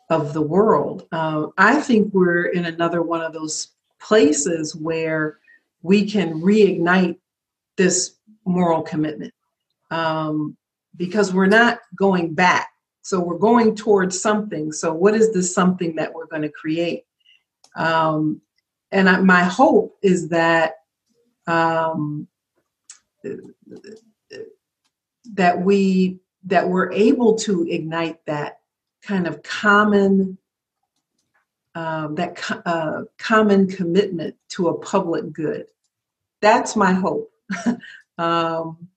of 0.08 0.32
the 0.32 0.42
world. 0.42 1.06
Uh, 1.12 1.48
I 1.58 1.80
think 1.80 2.12
we're 2.12 2.46
in 2.46 2.66
another 2.66 3.02
one 3.02 3.22
of 3.22 3.32
those 3.32 3.68
places 4.00 4.74
where 4.74 5.38
we 5.82 6.08
can 6.08 6.40
reignite 6.40 7.18
this 7.76 8.16
moral 8.44 8.82
commitment 8.82 9.34
um, 9.90 10.56
because 10.96 11.32
we're 11.32 11.46
not 11.46 11.80
going 11.96 12.34
back. 12.34 12.68
So 13.02 13.20
we're 13.20 13.38
going 13.38 13.76
towards 13.76 14.20
something. 14.20 14.72
So, 14.72 14.92
what 14.92 15.14
is 15.14 15.32
this 15.32 15.54
something 15.54 15.94
that 15.96 16.12
we're 16.12 16.26
going 16.26 16.42
to 16.42 16.48
create? 16.48 17.04
Um, 17.76 18.40
and 18.90 19.08
I, 19.08 19.20
my 19.20 19.44
hope 19.44 19.96
is 20.02 20.28
that 20.30 20.74
um, 21.46 22.26
that 25.34 25.60
we 25.60 26.18
that 26.44 26.68
we're 26.68 26.92
able 26.92 27.36
to 27.36 27.66
ignite 27.68 28.24
that 28.26 28.55
kind 29.06 29.26
of 29.26 29.42
common 29.42 30.38
um, 31.74 32.14
that 32.14 32.36
co- 32.36 32.62
uh, 32.64 33.02
common 33.18 33.68
commitment 33.68 34.34
to 34.48 34.68
a 34.68 34.78
public 34.78 35.32
good 35.32 35.66
that's 36.40 36.76
my 36.76 36.92
hope. 36.92 37.30
um, 38.18 38.88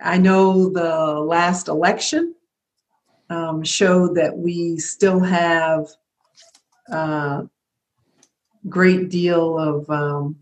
I 0.00 0.18
know 0.18 0.70
the 0.70 1.20
last 1.20 1.68
election 1.68 2.34
um, 3.30 3.62
showed 3.62 4.14
that 4.16 4.36
we 4.36 4.78
still 4.78 5.20
have 5.20 5.88
a 6.90 6.94
uh, 6.94 7.42
great 8.68 9.08
deal 9.08 9.58
of 9.58 9.88
um, 9.90 10.36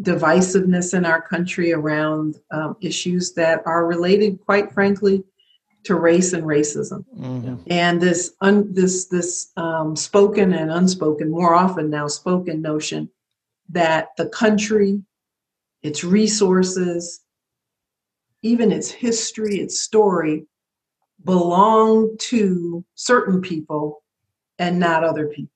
divisiveness 0.00 0.94
in 0.94 1.04
our 1.04 1.22
country 1.22 1.72
around 1.72 2.36
um, 2.50 2.76
issues 2.80 3.32
that 3.32 3.62
are 3.66 3.86
related, 3.86 4.40
quite 4.44 4.72
frankly, 4.72 5.24
to 5.84 5.94
race 5.94 6.32
and 6.32 6.44
racism. 6.44 7.04
Mm-hmm. 7.16 7.56
And 7.68 8.00
this 8.00 8.34
un, 8.40 8.72
this 8.72 9.06
this 9.06 9.52
um, 9.56 9.96
spoken 9.96 10.52
and 10.52 10.70
unspoken, 10.70 11.30
more 11.30 11.54
often 11.54 11.90
now 11.90 12.08
spoken 12.08 12.60
notion 12.60 13.10
that 13.70 14.08
the 14.16 14.28
country, 14.28 15.02
its 15.82 16.04
resources, 16.04 17.20
even 18.42 18.72
its 18.72 18.90
history, 18.90 19.60
its 19.60 19.80
story 19.80 20.46
belong 21.24 22.16
to 22.18 22.84
certain 22.94 23.40
people 23.40 24.02
and 24.58 24.78
not 24.78 25.04
other 25.04 25.26
people. 25.26 25.50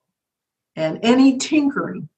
And 0.76 1.00
any 1.02 1.38
tinkering 1.38 2.08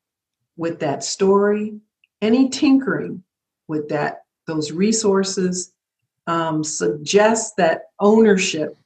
with 0.57 0.81
that 0.81 1.03
story, 1.03 1.81
any 2.21 2.51
tinkering 2.51 3.25
with 3.67 3.89
that 3.89 4.25
those 4.47 4.73
resources 4.73 5.73
um, 6.31 6.63
suggests 6.63 7.55
that 7.57 7.87
ownership 7.99 8.77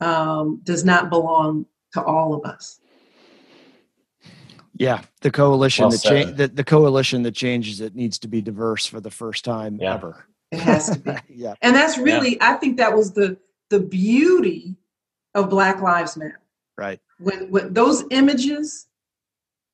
um, 0.00 0.60
does 0.64 0.82
not 0.84 1.10
belong 1.10 1.66
to 1.92 2.02
all 2.02 2.32
of 2.32 2.44
us. 2.44 2.80
Yeah, 4.76 5.02
the 5.20 5.30
coalition 5.30 5.82
well 5.82 5.90
that 5.90 6.02
cha- 6.02 6.32
the, 6.32 6.48
the 6.48 6.64
coalition 6.64 7.22
that 7.24 7.34
changes 7.34 7.82
it 7.82 7.94
needs 7.94 8.18
to 8.20 8.28
be 8.28 8.40
diverse 8.40 8.86
for 8.86 8.98
the 8.98 9.10
first 9.10 9.44
time 9.44 9.76
yeah. 9.78 9.92
ever. 9.92 10.24
It 10.50 10.60
has 10.60 10.88
to 10.88 10.98
be. 10.98 11.12
yeah. 11.28 11.54
And 11.60 11.76
that's 11.76 11.98
really 11.98 12.36
yeah. 12.36 12.52
I 12.52 12.54
think 12.54 12.78
that 12.78 12.96
was 12.96 13.12
the 13.12 13.36
the 13.68 13.80
beauty 13.80 14.76
of 15.34 15.50
Black 15.50 15.82
Lives 15.82 16.16
Matter. 16.16 16.40
Right. 16.78 16.98
When 17.18 17.50
when 17.50 17.74
those 17.74 18.04
images 18.10 18.86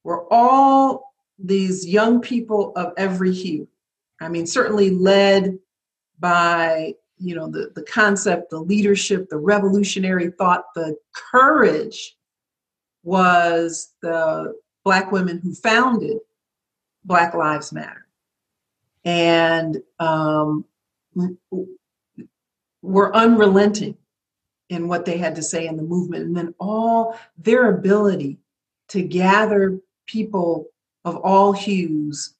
were 0.02 0.26
all 0.32 1.14
these 1.38 1.86
young 1.86 2.20
people 2.20 2.72
of 2.74 2.92
every 2.96 3.32
hue. 3.32 3.68
I 4.20 4.28
mean, 4.28 4.46
certainly 4.46 4.90
led 4.90 5.58
by 6.18 6.94
you 7.18 7.34
know 7.34 7.48
the, 7.48 7.72
the 7.74 7.82
concept, 7.82 8.50
the 8.50 8.60
leadership, 8.60 9.28
the 9.28 9.38
revolutionary 9.38 10.30
thought, 10.30 10.64
the 10.74 10.96
courage 11.14 12.16
was 13.02 13.94
the 14.02 14.54
black 14.84 15.12
women 15.12 15.38
who 15.38 15.54
founded 15.54 16.18
Black 17.04 17.34
Lives 17.34 17.72
Matter. 17.72 18.06
And 19.04 19.80
um, 20.00 20.64
were 22.82 23.14
unrelenting 23.14 23.96
in 24.68 24.88
what 24.88 25.04
they 25.04 25.16
had 25.16 25.36
to 25.36 25.42
say 25.42 25.66
in 25.66 25.76
the 25.76 25.82
movement. 25.82 26.24
And 26.24 26.36
then 26.36 26.54
all 26.58 27.16
their 27.38 27.70
ability 27.70 28.38
to 28.88 29.02
gather 29.02 29.78
people 30.06 30.66
of 31.04 31.16
all 31.16 31.52
hues 31.52 32.34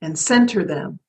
and 0.00 0.16
center 0.16 0.64
them. 0.64 1.00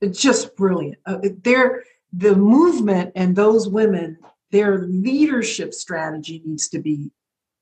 It's 0.00 0.20
just 0.20 0.56
brilliant. 0.56 0.98
Uh, 1.06 1.18
their, 1.42 1.84
the 2.12 2.36
movement 2.36 3.12
and 3.14 3.34
those 3.34 3.68
women, 3.68 4.18
their 4.50 4.86
leadership 4.86 5.74
strategy 5.74 6.42
needs 6.44 6.68
to 6.68 6.78
be 6.78 7.10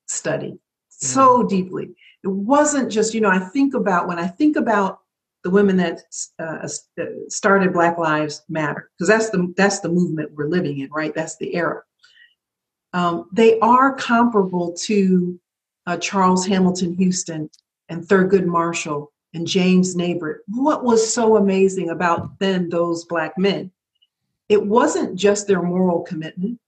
studied 0.07 0.59
so 0.89 1.43
mm. 1.43 1.49
deeply. 1.49 1.95
It 2.23 2.29
wasn't 2.29 2.91
just, 2.91 3.13
you 3.13 3.21
know, 3.21 3.29
I 3.29 3.39
think 3.39 3.73
about 3.73 4.07
when 4.07 4.19
I 4.19 4.27
think 4.27 4.55
about 4.55 4.99
the 5.43 5.51
women 5.51 5.77
that 5.77 6.01
uh, 6.39 6.67
uh 6.99 7.03
started 7.27 7.71
Black 7.71 7.99
Lives 7.99 8.41
Matter, 8.49 8.89
because 8.97 9.07
that's 9.07 9.29
the 9.29 9.53
that's 9.55 9.79
the 9.79 9.89
movement 9.89 10.31
we're 10.33 10.47
living 10.47 10.79
in, 10.79 10.89
right? 10.89 11.13
That's 11.13 11.37
the 11.37 11.55
era. 11.55 11.83
Um, 12.93 13.29
they 13.31 13.59
are 13.59 13.93
comparable 13.93 14.73
to 14.85 15.39
uh, 15.85 15.97
Charles 15.97 16.47
Hamilton 16.47 16.95
Houston 16.95 17.49
and 17.89 18.03
Thurgood 18.03 18.45
Marshall 18.45 19.11
and 19.35 19.45
James 19.45 19.95
Nabrit. 19.95 20.37
What 20.47 20.83
was 20.83 21.13
so 21.13 21.35
amazing 21.35 21.89
about 21.89 22.39
then 22.39 22.69
those 22.69 23.03
black 23.03 23.37
men? 23.37 23.69
It 24.47 24.65
wasn't 24.65 25.15
just 25.15 25.45
their 25.45 25.61
moral 25.61 26.01
commitment 26.03 26.59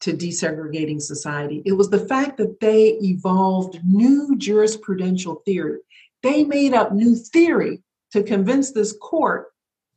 to 0.00 0.12
desegregating 0.12 1.00
society. 1.00 1.62
It 1.64 1.72
was 1.72 1.90
the 1.90 2.06
fact 2.06 2.36
that 2.38 2.58
they 2.60 2.98
evolved 3.00 3.80
new 3.84 4.36
jurisprudential 4.36 5.44
theory. 5.44 5.78
They 6.22 6.42
made 6.44 6.74
up 6.74 6.92
new 6.92 7.14
theory 7.14 7.82
to 8.12 8.22
convince 8.24 8.72
this 8.72 8.96
court 9.00 9.52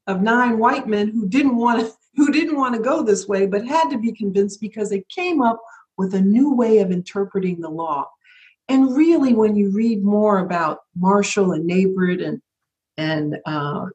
of 0.05 0.21
nine 0.21 0.59
white 0.59 0.87
men 0.87 1.09
who 1.09 1.27
didn't 1.27 1.57
want 1.57 1.81
to 1.81 1.91
who 2.17 2.29
didn't 2.29 2.57
want 2.57 2.75
to 2.75 2.81
go 2.81 3.01
this 3.01 3.25
way 3.25 3.45
but 3.45 3.65
had 3.65 3.89
to 3.89 3.97
be 3.97 4.11
convinced 4.11 4.59
because 4.59 4.89
they 4.89 5.05
came 5.07 5.41
up 5.41 5.61
with 5.97 6.13
a 6.13 6.19
new 6.19 6.53
way 6.53 6.79
of 6.79 6.91
interpreting 6.91 7.61
the 7.61 7.69
law 7.69 8.05
and 8.67 8.95
really 8.95 9.33
when 9.33 9.55
you 9.55 9.71
read 9.71 10.03
more 10.03 10.39
about 10.39 10.79
marshall 10.95 11.51
and 11.51 11.69
nabrit 11.69 12.25
and 12.25 12.41
and 12.97 13.37
uh, 13.45 13.85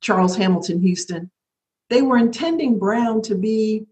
charles 0.00 0.36
hamilton 0.36 0.80
houston 0.80 1.30
they 1.90 2.02
were 2.02 2.18
intending 2.18 2.78
brown 2.78 3.20
to 3.22 3.34
be 3.34 3.86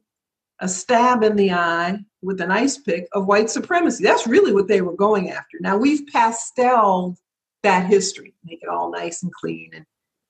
a 0.60 0.68
stab 0.68 1.22
in 1.22 1.36
the 1.36 1.52
eye 1.52 1.98
with 2.22 2.40
an 2.40 2.50
ice 2.50 2.78
pick 2.78 3.08
of 3.12 3.26
white 3.26 3.50
supremacy 3.50 4.04
that's 4.04 4.26
really 4.26 4.52
what 4.52 4.68
they 4.68 4.80
were 4.80 4.96
going 4.96 5.30
after 5.30 5.58
now 5.60 5.76
we've 5.76 6.06
pasteled 6.12 7.16
that 7.62 7.86
history, 7.86 8.34
make 8.44 8.62
it 8.62 8.68
all 8.68 8.90
nice 8.90 9.22
and 9.22 9.32
clean 9.32 9.70
and, 9.74 9.86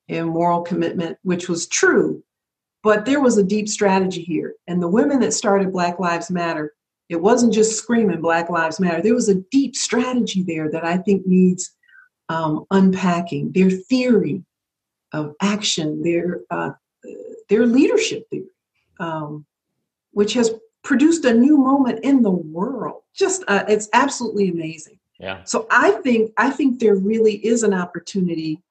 and 0.08 0.28
moral 0.28 0.62
commitment, 0.62 1.18
which 1.22 1.48
was 1.48 1.66
true. 1.66 2.22
But 2.82 3.04
there 3.04 3.20
was 3.20 3.38
a 3.38 3.44
deep 3.44 3.68
strategy 3.68 4.22
here. 4.22 4.54
And 4.66 4.82
the 4.82 4.88
women 4.88 5.20
that 5.20 5.32
started 5.32 5.72
Black 5.72 5.98
Lives 5.98 6.30
Matter, 6.30 6.72
it 7.12 7.20
wasn't 7.20 7.52
just 7.52 7.76
screaming 7.76 8.22
Black 8.22 8.48
Lives 8.48 8.80
Matter. 8.80 9.02
There 9.02 9.14
was 9.14 9.28
a 9.28 9.42
deep 9.50 9.76
strategy 9.76 10.42
there 10.42 10.70
that 10.70 10.84
I 10.84 10.96
think 10.96 11.26
needs 11.26 11.70
um, 12.30 12.64
unpacking. 12.70 13.52
Their 13.52 13.70
theory 13.70 14.42
of 15.12 15.34
action, 15.42 16.02
their 16.02 16.40
uh, 16.50 16.70
their 17.50 17.66
leadership 17.66 18.28
theory, 18.30 18.46
um, 18.98 19.44
which 20.12 20.32
has 20.32 20.52
produced 20.82 21.26
a 21.26 21.34
new 21.34 21.58
moment 21.58 22.02
in 22.02 22.22
the 22.22 22.30
world. 22.30 23.02
Just 23.14 23.44
uh, 23.46 23.64
it's 23.68 23.90
absolutely 23.92 24.48
amazing. 24.48 24.98
Yeah. 25.20 25.44
So 25.44 25.66
I 25.70 25.92
think 26.02 26.32
I 26.38 26.48
think 26.48 26.80
there 26.80 26.96
really 26.96 27.34
is 27.46 27.62
an 27.62 27.74
opportunity 27.74 28.62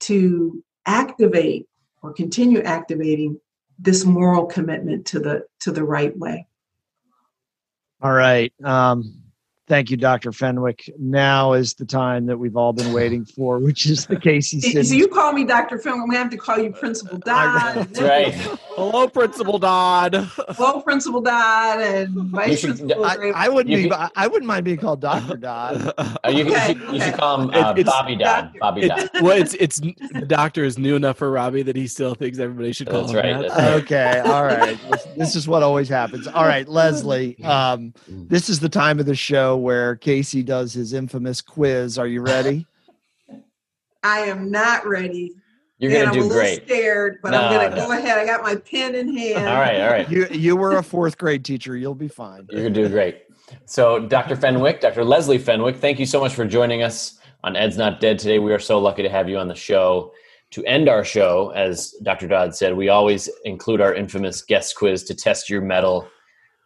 to 0.00 0.62
activate 0.84 1.66
or 2.02 2.12
continue 2.12 2.60
activating 2.60 3.40
this 3.78 4.04
moral 4.04 4.44
commitment 4.44 5.06
to 5.06 5.20
the 5.20 5.46
to 5.60 5.72
the 5.72 5.84
right 5.84 6.14
way. 6.18 6.46
All 8.00 8.12
right. 8.12 8.52
Um, 8.62 9.22
Thank 9.68 9.90
you, 9.90 9.98
Dr. 9.98 10.32
Fenwick. 10.32 10.90
Now 10.98 11.52
is 11.52 11.74
the 11.74 11.84
time 11.84 12.24
that 12.26 12.38
we've 12.38 12.56
all 12.56 12.72
been 12.72 12.92
waiting 12.94 13.26
for, 13.26 13.58
which 13.58 13.86
is 13.86 14.06
the 14.06 14.18
Casey 14.18 14.60
So 14.60 14.94
you 14.94 15.08
call 15.08 15.32
me 15.32 15.44
Dr. 15.44 15.78
Fenwick, 15.78 16.08
we 16.08 16.16
have 16.16 16.30
to 16.30 16.38
call 16.38 16.58
you 16.58 16.72
Principal 16.72 17.18
Dodd. 17.18 17.74
That's 17.74 18.00
right. 18.00 18.34
Hello, 18.34 19.08
Principal 19.08 19.58
Dodd. 19.58 20.14
Hello, 20.14 20.80
Principal 20.80 21.20
Dodd, 21.20 21.80
and 21.80 22.14
Vice 22.30 22.60
should, 22.60 22.78
Principal. 22.78 23.04
I, 23.04 23.32
I 23.34 23.48
wouldn't 23.48 23.74
be. 23.74 23.92
I 23.92 24.26
wouldn't 24.26 24.46
mind 24.46 24.64
being 24.64 24.78
called 24.78 25.00
Dr. 25.00 25.36
Dodd. 25.36 25.92
Uh, 25.98 26.30
you, 26.30 26.46
okay, 26.46 26.72
you, 26.72 26.78
should, 26.78 26.94
you, 26.94 27.00
should, 27.00 27.14
call 27.14 27.42
him 27.42 27.50
uh, 27.52 27.74
Bobby 27.82 28.16
Dodd. 28.16 28.52
Bobby 28.60 28.88
Dodd. 28.88 29.10
well, 29.20 29.36
it's 29.36 29.54
it's 29.54 29.80
the 29.80 30.24
doctor 30.26 30.64
is 30.64 30.78
new 30.78 30.96
enough 30.96 31.18
for 31.18 31.30
Robbie 31.30 31.62
that 31.62 31.76
he 31.76 31.86
still 31.86 32.14
thinks 32.14 32.38
everybody 32.38 32.72
should 32.72 32.88
call 32.88 33.02
that's 33.02 33.12
him 33.12 33.16
right, 33.16 33.42
that. 33.42 33.48
That's 33.48 33.60
right. 33.60 33.82
Okay. 33.82 34.18
All 34.20 34.44
right. 34.44 34.78
This, 34.90 35.06
this 35.16 35.36
is 35.36 35.48
what 35.48 35.62
always 35.62 35.88
happens. 35.88 36.26
All 36.26 36.44
right, 36.44 36.66
Leslie. 36.68 37.36
Um, 37.48 37.94
this 38.06 38.50
is 38.50 38.60
the 38.60 38.68
time 38.68 39.00
of 39.00 39.06
the 39.06 39.14
show 39.14 39.57
where 39.58 39.96
Casey 39.96 40.42
does 40.42 40.72
his 40.72 40.92
infamous 40.92 41.40
quiz. 41.40 41.98
Are 41.98 42.06
you 42.06 42.22
ready? 42.22 42.66
I 44.02 44.20
am 44.20 44.50
not 44.50 44.86
ready. 44.86 45.34
You're 45.78 45.92
going 45.92 46.06
to 46.06 46.12
do 46.12 46.24
I'm 46.24 46.30
a 46.30 46.34
great. 46.34 46.66
Scared, 46.66 47.18
but 47.22 47.30
no, 47.30 47.40
I'm 47.40 47.52
going 47.52 47.70
to 47.70 47.76
no. 47.76 47.86
go 47.86 47.92
ahead. 47.92 48.18
I 48.18 48.26
got 48.26 48.42
my 48.42 48.56
pen 48.56 48.96
in 48.96 49.16
hand. 49.16 49.46
All 49.46 49.54
right, 49.54 49.80
all 49.80 49.90
right. 49.90 50.10
You 50.10 50.26
you 50.30 50.56
were 50.56 50.76
a 50.76 50.82
fourth 50.82 51.16
grade 51.16 51.44
teacher. 51.44 51.76
You'll 51.76 51.94
be 51.94 52.08
fine. 52.08 52.46
You're 52.50 52.62
going 52.62 52.74
to 52.74 52.82
do 52.82 52.88
great. 52.88 53.22
So, 53.64 54.00
Dr. 54.00 54.36
Fenwick, 54.36 54.80
Dr. 54.80 55.04
Leslie 55.04 55.38
Fenwick, 55.38 55.76
thank 55.76 55.98
you 55.98 56.06
so 56.06 56.20
much 56.20 56.34
for 56.34 56.44
joining 56.44 56.82
us 56.82 57.18
on 57.44 57.56
Ed's 57.56 57.76
Not 57.76 58.00
Dead 58.00 58.18
today. 58.18 58.38
We 58.38 58.52
are 58.52 58.58
so 58.58 58.78
lucky 58.78 59.02
to 59.02 59.08
have 59.08 59.28
you 59.28 59.38
on 59.38 59.48
the 59.48 59.54
show. 59.54 60.12
To 60.52 60.64
end 60.64 60.88
our 60.88 61.04
show, 61.04 61.50
as 61.50 61.94
Dr. 62.02 62.26
Dodd 62.26 62.54
said, 62.54 62.74
we 62.74 62.88
always 62.88 63.28
include 63.44 63.82
our 63.82 63.94
infamous 63.94 64.42
guest 64.42 64.76
quiz 64.76 65.04
to 65.04 65.14
test 65.14 65.50
your 65.50 65.60
mettle 65.60 66.08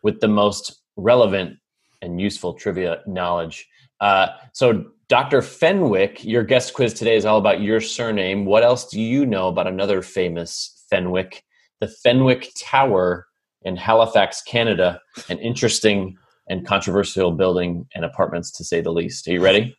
with 0.05 0.21
the 0.21 0.29
most 0.29 0.83
relevant 0.97 1.59
and 2.03 2.21
useful 2.21 2.53
trivia 2.53 3.01
knowledge. 3.07 3.67
Uh, 4.01 4.29
so, 4.53 4.85
Dr. 5.09 5.43
Fenwick, 5.43 6.25
your 6.25 6.43
guest 6.43 6.75
quiz 6.75 6.95
today 6.95 7.17
is 7.17 7.25
all 7.25 7.39
about 7.39 7.61
your 7.61 7.81
surname. 7.81 8.45
What 8.45 8.63
else 8.63 8.89
do 8.89 9.01
you 9.01 9.25
know 9.27 9.49
about 9.49 9.67
another 9.67 10.03
famous 10.03 10.85
Fenwick? 10.91 11.45
The 11.81 11.89
Fenwick 11.89 12.51
Tower 12.59 13.27
in 13.63 13.77
Halifax, 13.77 14.43
Canada, 14.43 15.01
an 15.29 15.39
interesting 15.39 16.17
and 16.49 16.67
controversial 16.67 17.31
building 17.31 17.87
and 17.95 18.05
apartments 18.05 18.51
to 18.53 18.65
say 18.65 18.81
the 18.81 18.93
least. 18.93 19.29
Are 19.29 19.33
you 19.33 19.43
ready? 19.43 19.77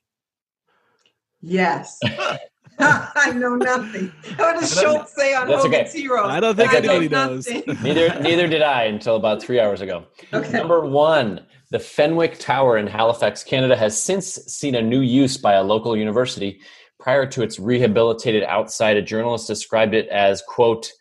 Yes. 1.41 1.99
I 2.79 3.31
know 3.35 3.55
nothing. 3.55 4.11
What 4.37 4.59
does 4.59 4.79
Schultz 4.79 5.13
say 5.15 5.35
on 5.35 5.47
That's 5.47 5.65
okay. 5.65 5.87
Hero? 5.93 6.25
I 6.25 6.39
don't 6.39 6.55
think 6.55 6.73
I 6.73 6.77
anybody 6.77 7.09
knows. 7.09 7.47
neither 7.81 8.19
neither 8.19 8.47
did 8.47 8.61
I 8.61 8.83
until 8.83 9.15
about 9.15 9.41
three 9.41 9.59
hours 9.59 9.81
ago. 9.81 10.05
Okay. 10.33 10.51
Number 10.51 10.85
one, 10.85 11.45
the 11.73 11.79
Fenwick 11.79 12.37
Tower 12.37 12.77
in 12.77 12.85
Halifax, 12.85 13.43
Canada, 13.43 13.75
has 13.75 13.99
since 13.99 14.35
seen 14.45 14.75
a 14.75 14.81
new 14.81 15.01
use 15.01 15.37
by 15.37 15.53
a 15.53 15.63
local 15.63 15.97
university. 15.97 16.61
Prior 16.99 17.25
to 17.25 17.41
its 17.41 17.57
rehabilitated 17.57 18.43
outside, 18.43 18.95
a 18.95 19.01
journalist 19.01 19.47
described 19.47 19.95
it 19.95 20.07
as, 20.09 20.43
quote, 20.47 20.91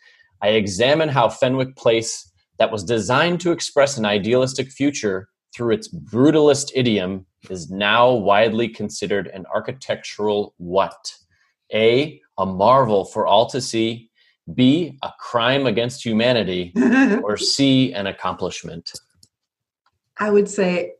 I 0.40 0.48
examine 0.48 1.10
how 1.10 1.28
Fenwick 1.28 1.76
Place, 1.76 2.32
that 2.58 2.72
was 2.72 2.84
designed 2.84 3.38
to 3.42 3.52
express 3.52 3.98
an 3.98 4.06
idealistic 4.06 4.72
future 4.72 5.28
through 5.54 5.74
its 5.74 5.94
brutalist 5.94 6.72
idiom, 6.74 7.26
is 7.50 7.70
now 7.70 8.10
widely 8.10 8.66
considered 8.66 9.26
an 9.26 9.44
architectural 9.54 10.54
what? 10.56 11.14
A, 11.74 12.18
a 12.38 12.46
marvel 12.46 13.04
for 13.04 13.26
all 13.26 13.44
to 13.50 13.60
see, 13.60 14.10
B, 14.54 14.98
a 15.02 15.10
crime 15.20 15.66
against 15.66 16.02
humanity, 16.02 16.72
or 17.22 17.36
C, 17.36 17.92
an 17.92 18.06
accomplishment? 18.06 18.90
I 20.18 20.30
would 20.30 20.48
say 20.48 20.94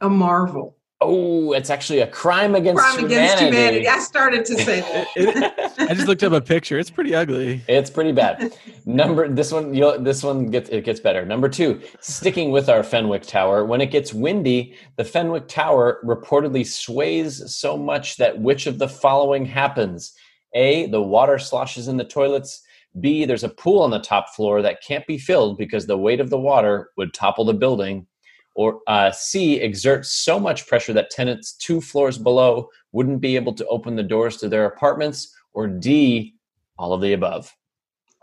a 0.00 0.08
marvel. 0.08 0.76
Oh, 1.00 1.52
it's 1.52 1.68
actually 1.68 2.00
a 2.00 2.06
crime 2.06 2.54
against 2.54 2.80
crime 2.80 2.98
humanity. 3.00 3.14
against 3.16 3.42
humanity. 3.42 3.88
I 3.88 3.98
started 3.98 4.44
to 4.46 4.54
say 4.54 4.80
that. 5.16 5.74
I 5.78 5.92
just 5.92 6.06
looked 6.06 6.22
up 6.22 6.32
a 6.32 6.40
picture. 6.40 6.78
It's 6.78 6.88
pretty 6.88 7.14
ugly. 7.14 7.62
It's 7.68 7.90
pretty 7.90 8.12
bad. 8.12 8.56
Number 8.86 9.28
this 9.28 9.52
one. 9.52 9.74
You'll, 9.74 9.98
this 10.00 10.22
one 10.22 10.46
gets 10.46 10.70
it 10.70 10.84
gets 10.84 11.00
better. 11.00 11.26
Number 11.26 11.48
two, 11.48 11.82
sticking 12.00 12.52
with 12.52 12.70
our 12.70 12.82
Fenwick 12.82 13.22
Tower. 13.22 13.66
When 13.66 13.82
it 13.82 13.90
gets 13.90 14.14
windy, 14.14 14.76
the 14.96 15.04
Fenwick 15.04 15.46
Tower 15.46 16.00
reportedly 16.04 16.66
sways 16.66 17.54
so 17.54 17.76
much 17.76 18.16
that 18.16 18.40
which 18.40 18.66
of 18.66 18.78
the 18.78 18.88
following 18.88 19.44
happens? 19.44 20.14
A. 20.54 20.86
The 20.86 21.02
water 21.02 21.38
sloshes 21.38 21.88
in 21.88 21.98
the 21.98 22.04
toilets. 22.04 22.62
B. 23.00 23.24
There's 23.24 23.44
a 23.44 23.48
pool 23.48 23.82
on 23.82 23.90
the 23.90 23.98
top 23.98 24.30
floor 24.34 24.62
that 24.62 24.82
can't 24.82 25.06
be 25.06 25.18
filled 25.18 25.58
because 25.58 25.86
the 25.86 25.98
weight 25.98 26.20
of 26.20 26.30
the 26.30 26.38
water 26.38 26.90
would 26.96 27.12
topple 27.12 27.44
the 27.44 27.54
building 27.54 28.06
Or 28.54 28.80
uh, 28.86 29.10
C, 29.10 29.60
exert 29.60 30.06
so 30.06 30.38
much 30.38 30.66
pressure 30.66 30.92
that 30.92 31.10
tenants 31.10 31.54
two 31.54 31.80
floors 31.80 32.18
below 32.18 32.68
wouldn't 32.92 33.20
be 33.20 33.34
able 33.36 33.52
to 33.54 33.66
open 33.66 33.96
the 33.96 34.02
doors 34.02 34.36
to 34.38 34.48
their 34.48 34.66
apartments? 34.66 35.34
Or 35.52 35.66
D, 35.66 36.34
all 36.78 36.92
of 36.92 37.00
the 37.00 37.12
above? 37.12 37.52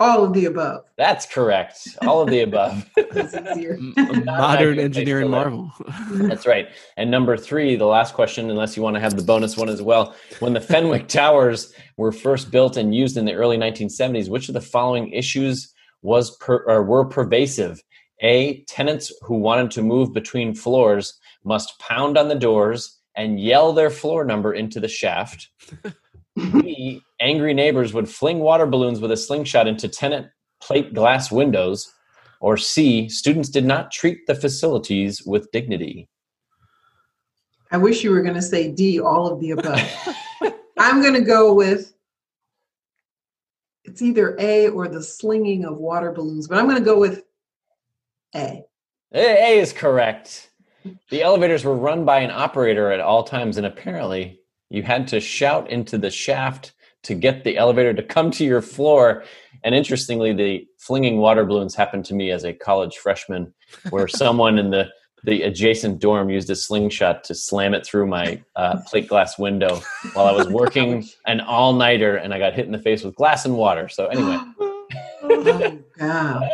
All 0.02 0.24
of 0.24 0.34
the 0.34 0.45
above. 0.45 0.86
That's 0.97 1.28
correct. 1.28 1.88
All 2.02 2.24
of 2.24 2.30
the 2.30 2.41
above. 2.41 2.89
That's 3.12 3.36
easier. 3.36 3.76
M- 3.76 3.93
a 3.97 4.02
Not 4.26 4.39
modern 4.39 4.80
engineering 4.80 5.30
marvel. 5.30 5.72
That's 6.10 6.47
right. 6.47 6.70
And 6.97 7.12
number 7.12 7.38
three, 7.38 7.76
the 7.76 7.86
last 7.86 8.16
question, 8.16 8.49
unless 8.49 8.76
you 8.76 8.82
want 8.82 8.95
to 8.95 8.99
have 8.99 9.16
the 9.16 9.22
bonus 9.22 9.56
one 9.56 9.70
as 9.70 9.80
well. 9.80 10.16
When 10.39 10.54
the 10.54 10.60
Fenwick 10.60 11.08
Towers 11.08 11.72
were 11.97 12.12
first 12.12 12.49
built 12.49 12.78
and 12.78 12.95
used 12.95 13.16
in 13.16 13.26
the 13.26 13.34
early 13.34 13.58
1970s, 13.58 14.28
which 14.28 14.47
of 14.47 14.56
the 14.56 14.62
following 14.62 15.12
issues 15.12 15.72
was 16.02 16.36
per, 16.38 16.64
or 16.66 16.82
were 16.82 17.06
pervasive? 17.06 17.80
A. 18.24 18.64
Tenants 18.64 19.14
who 19.22 19.36
wanted 19.36 19.70
to 19.70 19.84
move 19.84 20.14
between 20.14 20.56
floors 20.56 21.20
must 21.43 21.78
pound 21.78 22.18
on 22.18 22.28
the 22.28 22.34
doors 22.34 22.97
and 23.16 23.39
yell 23.39 23.72
their 23.72 23.91
floor 23.91 24.26
number 24.26 24.52
into 24.52 24.80
the 24.80 24.88
shaft. 24.88 25.49
B. 26.36 27.04
Angry 27.22 27.53
neighbors 27.53 27.93
would 27.93 28.09
fling 28.09 28.39
water 28.39 28.65
balloons 28.65 28.99
with 28.99 29.11
a 29.11 29.17
slingshot 29.17 29.67
into 29.67 29.88
tenant 29.88 30.28
plate 30.61 30.93
glass 30.93 31.32
windows. 31.32 31.93
Or 32.39 32.57
C. 32.57 33.07
Students 33.07 33.49
did 33.49 33.65
not 33.65 33.91
treat 33.91 34.26
the 34.26 34.34
facilities 34.34 35.24
with 35.24 35.51
dignity. 35.51 36.09
I 37.72 37.78
wish 37.78 38.03
you 38.03 38.09
were 38.11 38.24
going 38.24 38.34
to 38.34 38.41
say 38.41 38.72
D, 38.72 38.99
all 38.99 39.32
of 39.32 39.39
the 39.39 39.51
above. 39.51 39.80
I'm 40.80 41.01
going 41.01 41.13
to 41.13 41.22
go 41.22 41.53
with 41.53 41.93
it's 43.84 44.01
either 44.01 44.38
A 44.39 44.69
or 44.69 44.88
the 44.88 45.03
slinging 45.03 45.65
of 45.65 45.78
water 45.78 46.11
balloons, 46.11 46.47
but 46.47 46.57
I'm 46.57 46.65
going 46.65 46.78
to 46.78 46.84
go 46.84 46.97
with 46.97 47.24
A. 48.36 48.63
A 49.13 49.59
is 49.59 49.74
correct. 49.74 50.49
The 51.09 51.22
elevators 51.22 51.63
were 51.63 51.76
run 51.76 52.05
by 52.05 52.19
an 52.19 52.32
operator 52.32 52.91
at 52.91 52.99
all 52.99 53.24
times, 53.24 53.57
and 53.57 53.65
apparently, 53.65 54.39
you 54.69 54.82
had 54.84 55.07
to 55.09 55.19
shout 55.19 55.69
into 55.69 55.97
the 55.97 56.09
shaft 56.09 56.74
to 57.04 57.16
get 57.16 57.43
the 57.43 57.58
elevator 57.58 57.93
to 57.93 58.04
come 58.04 58.32
to 58.32 58.45
your 58.45 58.62
floor. 58.62 59.24
And 59.64 59.74
interestingly, 59.76 60.34
the 60.34 60.68
flinging 60.78 61.18
water 61.18 61.45
balloons 61.45 61.76
happened 61.76 62.06
to 62.06 62.14
me 62.14 62.32
as 62.32 62.43
a 62.43 62.54
college 62.54 62.97
freshman, 62.97 63.54
where 63.89 64.08
someone 64.08 64.58
in 64.60 64.72
the 64.72 64.89
the 65.24 65.43
adjacent 65.43 65.99
dorm 65.99 66.32
used 66.32 66.49
a 66.49 66.56
slingshot 66.56 67.24
to 67.24 67.36
slam 67.36 67.76
it 67.76 67.86
through 67.86 68.08
my 68.08 68.41
uh, 68.56 68.80
plate 68.88 69.08
glass 69.08 69.38
window 69.38 69.80
while 70.14 70.26
I 70.26 70.32
was 70.32 70.47
working 70.49 71.08
an 71.28 71.41
all 71.41 71.74
nighter, 71.74 72.16
and 72.16 72.34
I 72.34 72.39
got 72.39 72.54
hit 72.54 72.66
in 72.66 72.72
the 72.72 72.80
face 72.80 73.04
with 73.04 73.14
glass 73.14 73.45
and 73.45 73.56
water. 73.56 73.88
So 73.88 74.08
anyway, 74.08 74.39
Oh, 75.24 75.80
God. 75.97 76.49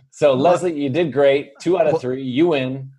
so 0.10 0.34
Leslie, 0.34 0.78
you 0.78 0.90
did 0.90 1.12
great. 1.12 1.58
Two 1.60 1.78
out 1.78 1.86
of 1.86 2.00
three, 2.00 2.22
you 2.22 2.48
win. 2.48 2.90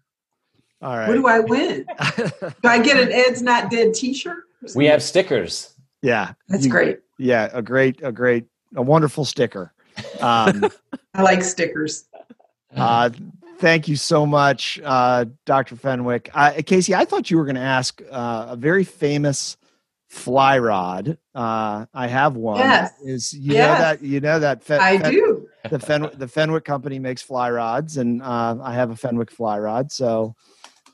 All 0.81 0.95
right. 0.97 1.07
What 1.07 1.15
do 1.15 1.27
I 1.27 1.39
win? 1.39 1.85
Do 2.17 2.69
I 2.69 2.79
get 2.79 2.99
an 2.99 3.11
Ed's 3.11 3.41
Not 3.41 3.71
Dead 3.71 3.93
t 3.93 4.13
shirt? 4.13 4.43
We 4.75 4.85
have 4.85 5.01
stickers. 5.01 5.73
Yeah. 6.01 6.33
That's 6.47 6.65
you- 6.65 6.71
great. 6.71 6.99
Yeah, 7.19 7.49
a 7.51 7.61
great, 7.63 7.99
a 8.03 8.11
great, 8.11 8.45
a 8.75 8.81
wonderful 8.81 9.25
sticker. 9.25 9.73
Um, 10.21 10.69
I 11.15 11.23
like 11.23 11.43
stickers. 11.43 12.05
uh, 12.75 13.09
thank 13.57 13.87
you 13.87 13.95
so 13.95 14.25
much, 14.27 14.79
uh, 14.83 15.25
Dr. 15.45 15.75
Fenwick. 15.75 16.29
Uh, 16.33 16.61
Casey, 16.63 16.93
I 16.93 17.05
thought 17.05 17.31
you 17.31 17.37
were 17.37 17.45
going 17.45 17.55
to 17.55 17.61
ask 17.61 17.99
uh, 18.11 18.47
a 18.49 18.55
very 18.55 18.83
famous 18.83 19.57
fly 20.09 20.59
rod. 20.59 21.17
Uh, 21.33 21.87
I 21.91 22.05
have 22.07 22.35
one. 22.35 22.59
Yes. 22.59 22.91
Is 23.03 23.33
you 23.33 23.53
Yes. 23.55 23.67
know 23.79 23.83
that 23.83 24.01
you 24.03 24.19
know 24.19 24.39
that 24.39 24.63
Fen- 24.63 24.79
I 24.79 24.99
Fen- 24.99 25.11
do. 25.11 25.47
the 25.71 25.79
Fenwick 25.79 26.19
the 26.19 26.27
Fenwick 26.27 26.65
company 26.65 26.99
makes 26.99 27.23
fly 27.23 27.49
rods, 27.49 27.97
and 27.97 28.21
uh, 28.21 28.57
I 28.61 28.73
have 28.73 28.91
a 28.91 28.95
Fenwick 28.95 29.31
fly 29.31 29.57
rod. 29.57 29.91
So 29.91 30.35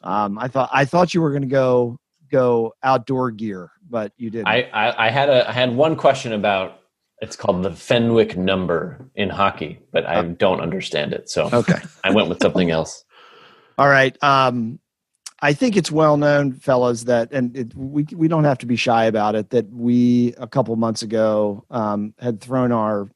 um, 0.01 0.39
I 0.39 0.47
thought 0.47 0.69
I 0.71 0.85
thought 0.85 1.13
you 1.13 1.21
were 1.21 1.31
going 1.31 1.41
to 1.43 1.47
go 1.49 1.99
go 2.31 2.73
outdoor 2.81 3.29
gear, 3.31 3.71
but 3.93 4.11
you 4.17 4.31
didn't. 4.31 4.47
I, 4.47 4.63
I, 4.73 5.05
I 5.05 5.09
had 5.11 5.29
a 5.29 5.47
I 5.47 5.51
had 5.51 5.75
one 5.75 5.95
question 5.95 6.33
about 6.33 6.79
it's 7.19 7.35
called 7.35 7.61
the 7.61 7.71
Fenwick 7.71 8.35
number 8.35 9.07
in 9.13 9.29
hockey, 9.29 9.79
but 9.91 10.03
I 10.07 10.23
don't 10.23 10.61
understand 10.61 11.13
it, 11.13 11.29
so 11.29 11.47
okay. 11.53 11.79
I 12.03 12.09
went 12.09 12.27
with 12.27 12.41
something 12.41 12.71
else. 12.71 13.05
All 13.77 13.87
right. 13.87 14.21
Um, 14.23 14.79
I 15.41 15.53
think 15.53 15.77
it's 15.77 15.91
well 15.91 16.17
known, 16.17 16.53
fellas, 16.53 17.03
that 17.03 17.31
and 17.31 17.55
it, 17.55 17.75
we 17.75 18.07
we 18.15 18.27
don't 18.27 18.45
have 18.45 18.57
to 18.59 18.65
be 18.65 18.75
shy 18.75 19.05
about 19.05 19.35
it. 19.35 19.51
That 19.51 19.71
we 19.71 20.33
a 20.39 20.47
couple 20.47 20.75
months 20.75 21.03
ago 21.03 21.63
um, 21.69 22.15
had 22.17 22.41
thrown 22.41 22.71
our 22.71 23.11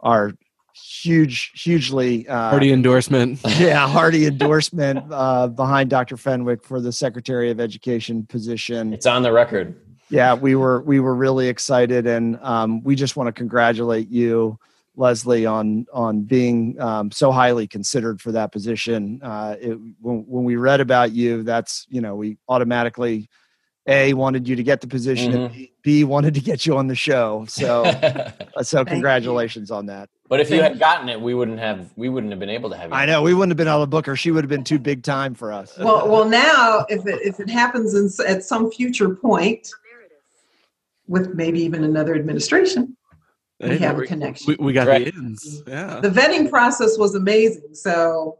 our 0.00 0.32
huge, 0.74 1.52
hugely 1.54 2.26
uh, 2.28 2.50
Party 2.50 2.72
endorsement. 2.72 3.40
yeah 3.58 3.86
hearty 3.86 4.26
endorsement 4.26 5.04
uh, 5.10 5.48
behind 5.48 5.90
Dr. 5.90 6.16
Fenwick 6.16 6.64
for 6.64 6.80
the 6.80 6.92
Secretary 6.92 7.50
of 7.50 7.60
Education 7.60 8.24
position. 8.26 8.94
It's 8.94 9.06
on 9.06 9.22
the 9.22 9.32
record. 9.32 9.76
Yeah, 10.10 10.34
we 10.34 10.54
were 10.54 10.82
we 10.82 11.00
were 11.00 11.14
really 11.14 11.48
excited, 11.48 12.06
and 12.06 12.38
um, 12.42 12.82
we 12.82 12.94
just 12.94 13.16
want 13.16 13.28
to 13.28 13.32
congratulate 13.32 14.08
you, 14.08 14.58
Leslie, 14.96 15.46
on 15.46 15.86
on 15.92 16.22
being 16.22 16.80
um, 16.80 17.10
so 17.10 17.32
highly 17.32 17.66
considered 17.66 18.20
for 18.20 18.32
that 18.32 18.52
position. 18.52 19.20
Uh, 19.22 19.56
it, 19.60 19.78
when, 20.00 20.24
when 20.26 20.44
we 20.44 20.56
read 20.56 20.80
about 20.80 21.12
you, 21.12 21.42
that's 21.42 21.86
you 21.88 22.00
know 22.00 22.16
we 22.16 22.36
automatically 22.48 23.28
a 23.86 24.14
wanted 24.14 24.48
you 24.48 24.56
to 24.56 24.62
get 24.62 24.80
the 24.80 24.86
position, 24.86 25.34
and 25.34 25.52
B, 25.52 25.72
B 25.82 26.04
wanted 26.04 26.34
to 26.34 26.40
get 26.40 26.64
you 26.64 26.76
on 26.76 26.86
the 26.86 26.94
show. 26.94 27.44
So 27.48 27.84
uh, 28.56 28.62
so 28.62 28.80
you. 28.80 28.84
congratulations 28.86 29.70
on 29.70 29.86
that. 29.86 30.08
but 30.28 30.40
if 30.40 30.50
you 30.50 30.62
had 30.62 30.78
gotten 30.78 31.08
it, 31.08 31.20
we 31.20 31.34
wouldn't 31.34 31.58
have 31.58 31.92
we 31.96 32.08
wouldn't 32.08 32.32
have 32.32 32.40
been 32.40 32.50
able 32.50 32.70
to 32.70 32.76
have 32.76 32.90
you. 32.90 32.96
I 32.96 33.04
know 33.04 33.22
we 33.22 33.34
wouldn't 33.34 33.50
have 33.50 33.58
been 33.58 33.68
able 33.68 33.82
to 33.82 33.86
book 33.86 34.06
her; 34.06 34.16
she 34.16 34.30
would 34.30 34.42
have 34.42 34.48
been 34.48 34.64
too 34.64 34.78
big 34.78 35.02
time 35.02 35.34
for 35.34 35.52
us. 35.52 35.76
Well, 35.78 36.08
well, 36.08 36.24
now 36.24 36.86
if 36.88 37.06
it 37.06 37.20
if 37.22 37.40
it 37.40 37.50
happens 37.50 37.94
in, 37.94 38.26
at 38.26 38.42
some 38.42 38.70
future 38.70 39.14
point, 39.14 39.68
with 41.06 41.34
maybe 41.34 41.60
even 41.60 41.84
another 41.84 42.14
administration, 42.14 42.96
we 43.60 43.70
Hey, 43.70 43.78
have 43.78 43.98
a 43.98 44.02
connection. 44.04 44.56
we, 44.58 44.64
we 44.66 44.72
got 44.72 44.86
Right. 44.86 45.04
the 45.12 45.18
ins. 45.20 45.62
Yeah. 45.66 46.00
the 46.00 46.08
vetting 46.10 46.50
process 46.50 46.98
was 46.98 47.14
amazing, 47.14 47.74
so 47.74 48.38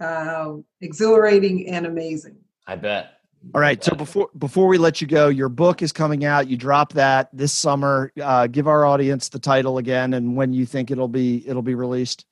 um, 0.00 0.64
exhilarating 0.80 1.68
and 1.70 1.86
amazing. 1.86 2.36
I 2.66 2.76
bet. 2.76 3.14
All 3.54 3.60
right. 3.60 3.82
So 3.82 3.94
before 3.94 4.28
before 4.38 4.66
we 4.66 4.78
let 4.78 5.00
you 5.00 5.06
go, 5.06 5.28
your 5.28 5.48
book 5.48 5.80
is 5.80 5.92
coming 5.92 6.24
out. 6.24 6.48
You 6.48 6.56
drop 6.56 6.92
that 6.94 7.28
this 7.32 7.52
summer. 7.52 8.12
Uh, 8.20 8.46
give 8.48 8.66
our 8.66 8.84
audience 8.84 9.28
the 9.28 9.38
title 9.38 9.78
again 9.78 10.14
and 10.14 10.34
when 10.36 10.52
you 10.52 10.66
think 10.66 10.90
it'll 10.90 11.08
be 11.08 11.48
it'll 11.48 11.62
be 11.62 11.74
released. 11.76 12.26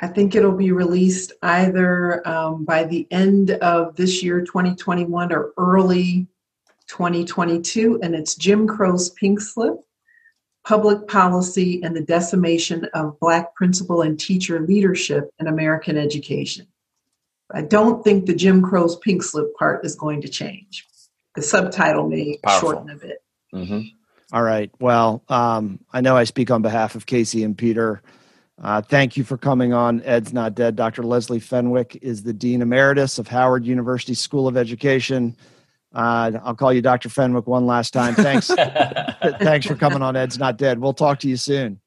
I 0.00 0.08
think 0.08 0.34
it'll 0.34 0.52
be 0.56 0.72
released 0.72 1.32
either 1.42 2.26
um, 2.28 2.64
by 2.64 2.84
the 2.84 3.06
end 3.10 3.52
of 3.52 3.96
this 3.96 4.22
year, 4.22 4.40
2021, 4.42 5.32
or 5.32 5.52
early 5.56 6.26
2022. 6.88 8.00
And 8.02 8.14
it's 8.14 8.34
Jim 8.34 8.66
Crow's 8.66 9.10
Pink 9.10 9.40
Slip 9.40 9.74
Public 10.64 11.06
Policy 11.06 11.80
and 11.82 11.94
the 11.94 12.00
Decimation 12.00 12.86
of 12.94 13.18
Black 13.20 13.54
Principal 13.54 14.02
and 14.02 14.18
Teacher 14.18 14.60
Leadership 14.60 15.30
in 15.38 15.46
American 15.46 15.96
Education. 15.96 16.66
I 17.52 17.62
don't 17.62 18.02
think 18.02 18.26
the 18.26 18.34
Jim 18.34 18.62
Crow's 18.62 18.96
Pink 18.96 19.22
Slip 19.22 19.54
part 19.56 19.84
is 19.84 19.94
going 19.94 20.22
to 20.22 20.28
change. 20.28 20.84
The 21.36 21.42
subtitle 21.42 22.08
may 22.08 22.38
Powerful. 22.42 22.70
shorten 22.70 22.90
a 22.90 22.96
bit. 22.96 23.22
hmm 23.52 23.80
All 24.32 24.42
right. 24.42 24.70
Well, 24.80 25.22
um, 25.28 25.78
I 25.92 26.00
know 26.00 26.16
I 26.16 26.24
speak 26.24 26.50
on 26.50 26.62
behalf 26.62 26.96
of 26.96 27.06
Casey 27.06 27.44
and 27.44 27.56
Peter. 27.56 28.02
Uh, 28.60 28.80
thank 28.80 29.16
you 29.16 29.22
for 29.22 29.36
coming 29.36 29.72
on. 29.72 30.02
Ed's 30.02 30.32
Not 30.32 30.54
Dead. 30.54 30.74
Dr. 30.76 31.02
Leslie 31.02 31.38
Fenwick 31.38 31.98
is 32.00 32.22
the 32.22 32.32
Dean 32.32 32.62
Emeritus 32.62 33.18
of 33.18 33.28
Howard 33.28 33.66
University 33.66 34.14
School 34.14 34.48
of 34.48 34.56
Education. 34.56 35.36
Uh, 35.96 36.38
I'll 36.44 36.54
call 36.54 36.74
you 36.74 36.82
Dr. 36.82 37.08
Fenwick 37.08 37.46
one 37.46 37.64
last 37.64 37.92
time. 37.92 38.14
Thanks. 38.14 38.48
Thanks 39.40 39.66
for 39.66 39.74
coming 39.74 40.02
on 40.02 40.14
Ed's 40.14 40.38
Not 40.38 40.58
Dead. 40.58 40.78
We'll 40.78 40.92
talk 40.92 41.18
to 41.20 41.28
you 41.28 41.38
soon. 41.38 41.80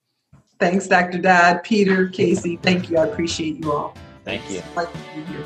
Thanks, 0.60 0.88
Dr. 0.88 1.20
Dodd, 1.20 1.62
Peter, 1.64 2.07
Casey. 2.07 2.57
Thank 2.57 2.89
you. 2.89 2.97
I 2.97 3.05
appreciate 3.05 3.64
you 3.64 3.72
all. 3.72 3.95
Thank 4.26 4.49
you. 4.49 4.57
It's 4.57 4.76
like 4.76 4.91
to 4.91 4.97
be 5.16 5.22
here. 5.26 5.45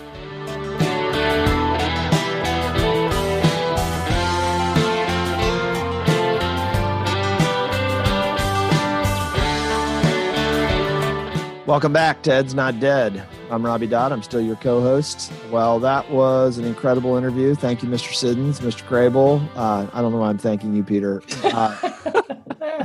Welcome 11.65 11.91
back 11.91 12.21
to 12.23 12.33
Ed's 12.33 12.53
Not 12.53 12.79
Dead. 12.79 13.25
I'm 13.53 13.63
Robbie 13.63 13.85
Dodd. 13.85 14.11
I'm 14.11 14.23
still 14.23 14.41
your 14.41 14.55
co-host. 14.55 15.31
Well, 15.51 15.77
that 15.81 16.09
was 16.09 16.57
an 16.57 16.65
incredible 16.65 17.17
interview. 17.17 17.53
Thank 17.53 17.83
you, 17.83 17.87
Mr. 17.89 18.11
Siddons, 18.11 18.59
Mr. 18.61 18.81
Crable. 18.87 19.47
Uh, 19.55 19.85
I 19.93 20.01
don't 20.01 20.11
know 20.11 20.17
why 20.17 20.29
I'm 20.29 20.39
thanking 20.39 20.75
you, 20.75 20.83
Peter. 20.83 21.21
Uh, 21.43 21.77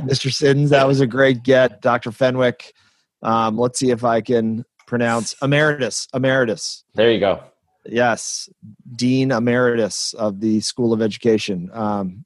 Mr. 0.05 0.31
Siddons, 0.31 0.69
that 0.69 0.87
was 0.87 0.99
a 1.01 1.07
great 1.07 1.41
get. 1.41 1.81
Dr. 1.81 2.11
Fenwick. 2.11 2.75
Um, 3.23 3.57
let's 3.57 3.79
see 3.79 3.89
if 3.89 4.03
I 4.03 4.21
can 4.21 4.63
pronounce 4.85 5.33
emeritus. 5.41 6.07
Emeritus. 6.13 6.83
There 6.93 7.11
you 7.11 7.19
go. 7.19 7.41
Yes, 7.87 8.47
Dean 8.95 9.31
Emeritus 9.31 10.13
of 10.13 10.39
the 10.39 10.59
School 10.59 10.93
of 10.93 11.01
Education. 11.01 11.71
Um, 11.73 12.25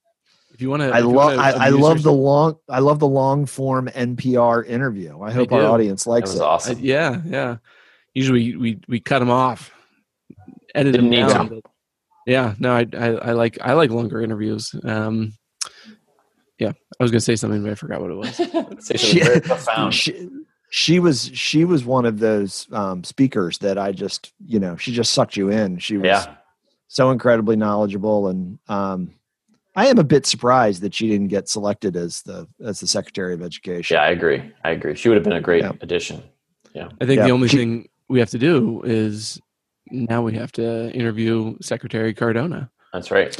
If 0.54 0.62
you 0.62 0.70
want 0.70 0.82
to, 0.82 0.90
I 0.90 1.00
love. 1.00 1.40
I, 1.40 1.52
I 1.52 1.70
love 1.70 2.04
the 2.04 2.12
long. 2.12 2.58
I 2.68 2.80
love 2.80 3.00
the 3.00 3.08
long 3.08 3.46
form 3.46 3.88
NPR 3.88 4.66
interview. 4.68 5.22
I 5.22 5.32
hope 5.32 5.54
our 5.54 5.62
do. 5.62 5.66
audience 5.68 6.04
That 6.04 6.10
likes 6.10 6.32
was 6.32 6.42
it. 6.42 6.44
awesome. 6.44 6.80
yeah, 6.82 7.22
yeah. 7.26 7.58
Usually 8.14 8.54
we 8.54 8.58
we, 8.58 8.80
we 8.88 9.00
cut 9.00 9.20
them 9.20 9.30
off 9.32 9.72
edit 10.76 10.94
Didn't 10.94 11.10
them 11.12 11.28
down. 11.28 11.50
to. 11.50 11.56
but- 11.56 11.72
yeah, 12.26 12.56
no, 12.58 12.74
I, 12.74 12.88
I 12.98 13.08
I 13.08 13.32
like 13.34 13.58
I 13.62 13.74
like 13.74 13.90
longer 13.92 14.22
interviews. 14.22 14.74
Um, 14.86 15.34
yeah, 16.60 16.72
I 17.00 17.04
was 17.04 17.12
gonna 17.12 17.20
say 17.20 17.36
something, 17.36 17.62
but 17.64 17.72
I 17.72 17.76
forgot 17.76 18.00
what 18.02 18.12
it 18.12 18.16
was. 18.16 18.36
Say 18.86 18.96
She- 18.98 19.20
very 19.20 19.42
profound. 19.42 19.94
She, 19.94 20.30
she 20.70 21.00
was 21.00 21.30
she 21.34 21.66
was 21.66 21.84
one 21.84 22.06
of 22.06 22.20
those 22.20 22.68
um, 22.72 23.04
speakers 23.04 23.58
that 23.60 23.78
I 23.78 23.92
just 23.92 24.32
you 24.46 24.60
know 24.60 24.78
she 24.78 24.94
just 24.94 25.12
sucked 25.14 25.36
you 25.36 25.50
in. 25.50 25.80
She 25.80 25.98
was 25.98 26.06
Yeah. 26.08 26.36
so 26.88 27.12
incredibly 27.12 27.56
knowledgeable, 27.58 28.30
and 28.30 28.58
um, 28.70 29.16
I 29.76 29.88
am 29.88 30.00
a 30.00 30.04
bit 30.06 30.26
surprised 30.26 30.82
that 30.84 30.94
she 30.94 31.10
didn't 31.10 31.28
get 31.28 31.50
selected 31.50 31.98
as 31.98 32.22
the 32.22 32.48
as 32.64 32.80
the 32.80 32.88
Secretary 32.88 33.34
of 33.34 33.42
Education. 33.42 33.96
Yeah, 33.96 34.04
I 34.04 34.10
agree. 34.12 34.50
I 34.64 34.72
agree. 34.72 34.96
She 34.96 35.10
would 35.10 35.16
have 35.16 35.24
been 35.26 35.34
a 35.34 35.42
great 35.42 35.64
Yeah. 35.64 35.74
addition. 35.82 36.24
Yeah, 36.74 36.88
I 37.02 37.06
think 37.06 37.18
Yeah. 37.18 37.26
the 37.26 37.32
only 37.32 37.50
She- 37.50 37.58
thing 37.58 37.90
we 38.10 38.20
have 38.20 38.30
to 38.32 38.38
do 38.38 38.82
is 38.84 39.40
now 39.92 40.22
we 40.22 40.34
have 40.34 40.52
to 40.54 40.92
interview 40.92 41.56
Secretary 41.62 42.14
Cardona. 42.14 42.70
That's 42.92 43.12
right. 43.12 43.36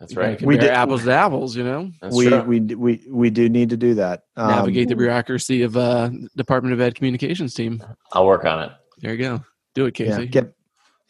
That's 0.00 0.14
right. 0.14 0.40
We 0.40 0.54
compare 0.54 0.70
did- 0.70 0.76
apples 0.76 1.04
to 1.04 1.12
apples, 1.12 1.56
you 1.56 1.64
know. 1.64 1.90
That's 2.00 2.14
we, 2.14 2.28
true. 2.28 2.42
we 2.42 2.60
we 2.60 3.06
we 3.10 3.30
do 3.30 3.48
need 3.48 3.70
to 3.70 3.76
do 3.76 3.94
that. 3.94 4.22
Um, 4.36 4.50
Navigate 4.50 4.88
the 4.88 4.96
bureaucracy 4.96 5.62
of 5.62 5.76
uh, 5.76 6.10
Department 6.36 6.72
of 6.72 6.80
Ed 6.80 6.94
communications 6.94 7.52
team. 7.54 7.82
I'll 8.12 8.26
work 8.26 8.44
on 8.44 8.62
it. 8.62 8.72
There 9.00 9.12
you 9.12 9.18
go. 9.18 9.44
Do 9.74 9.86
it, 9.86 9.98
yeah, 9.98 10.16
Casey. 10.16 10.26
get, 10.28 10.54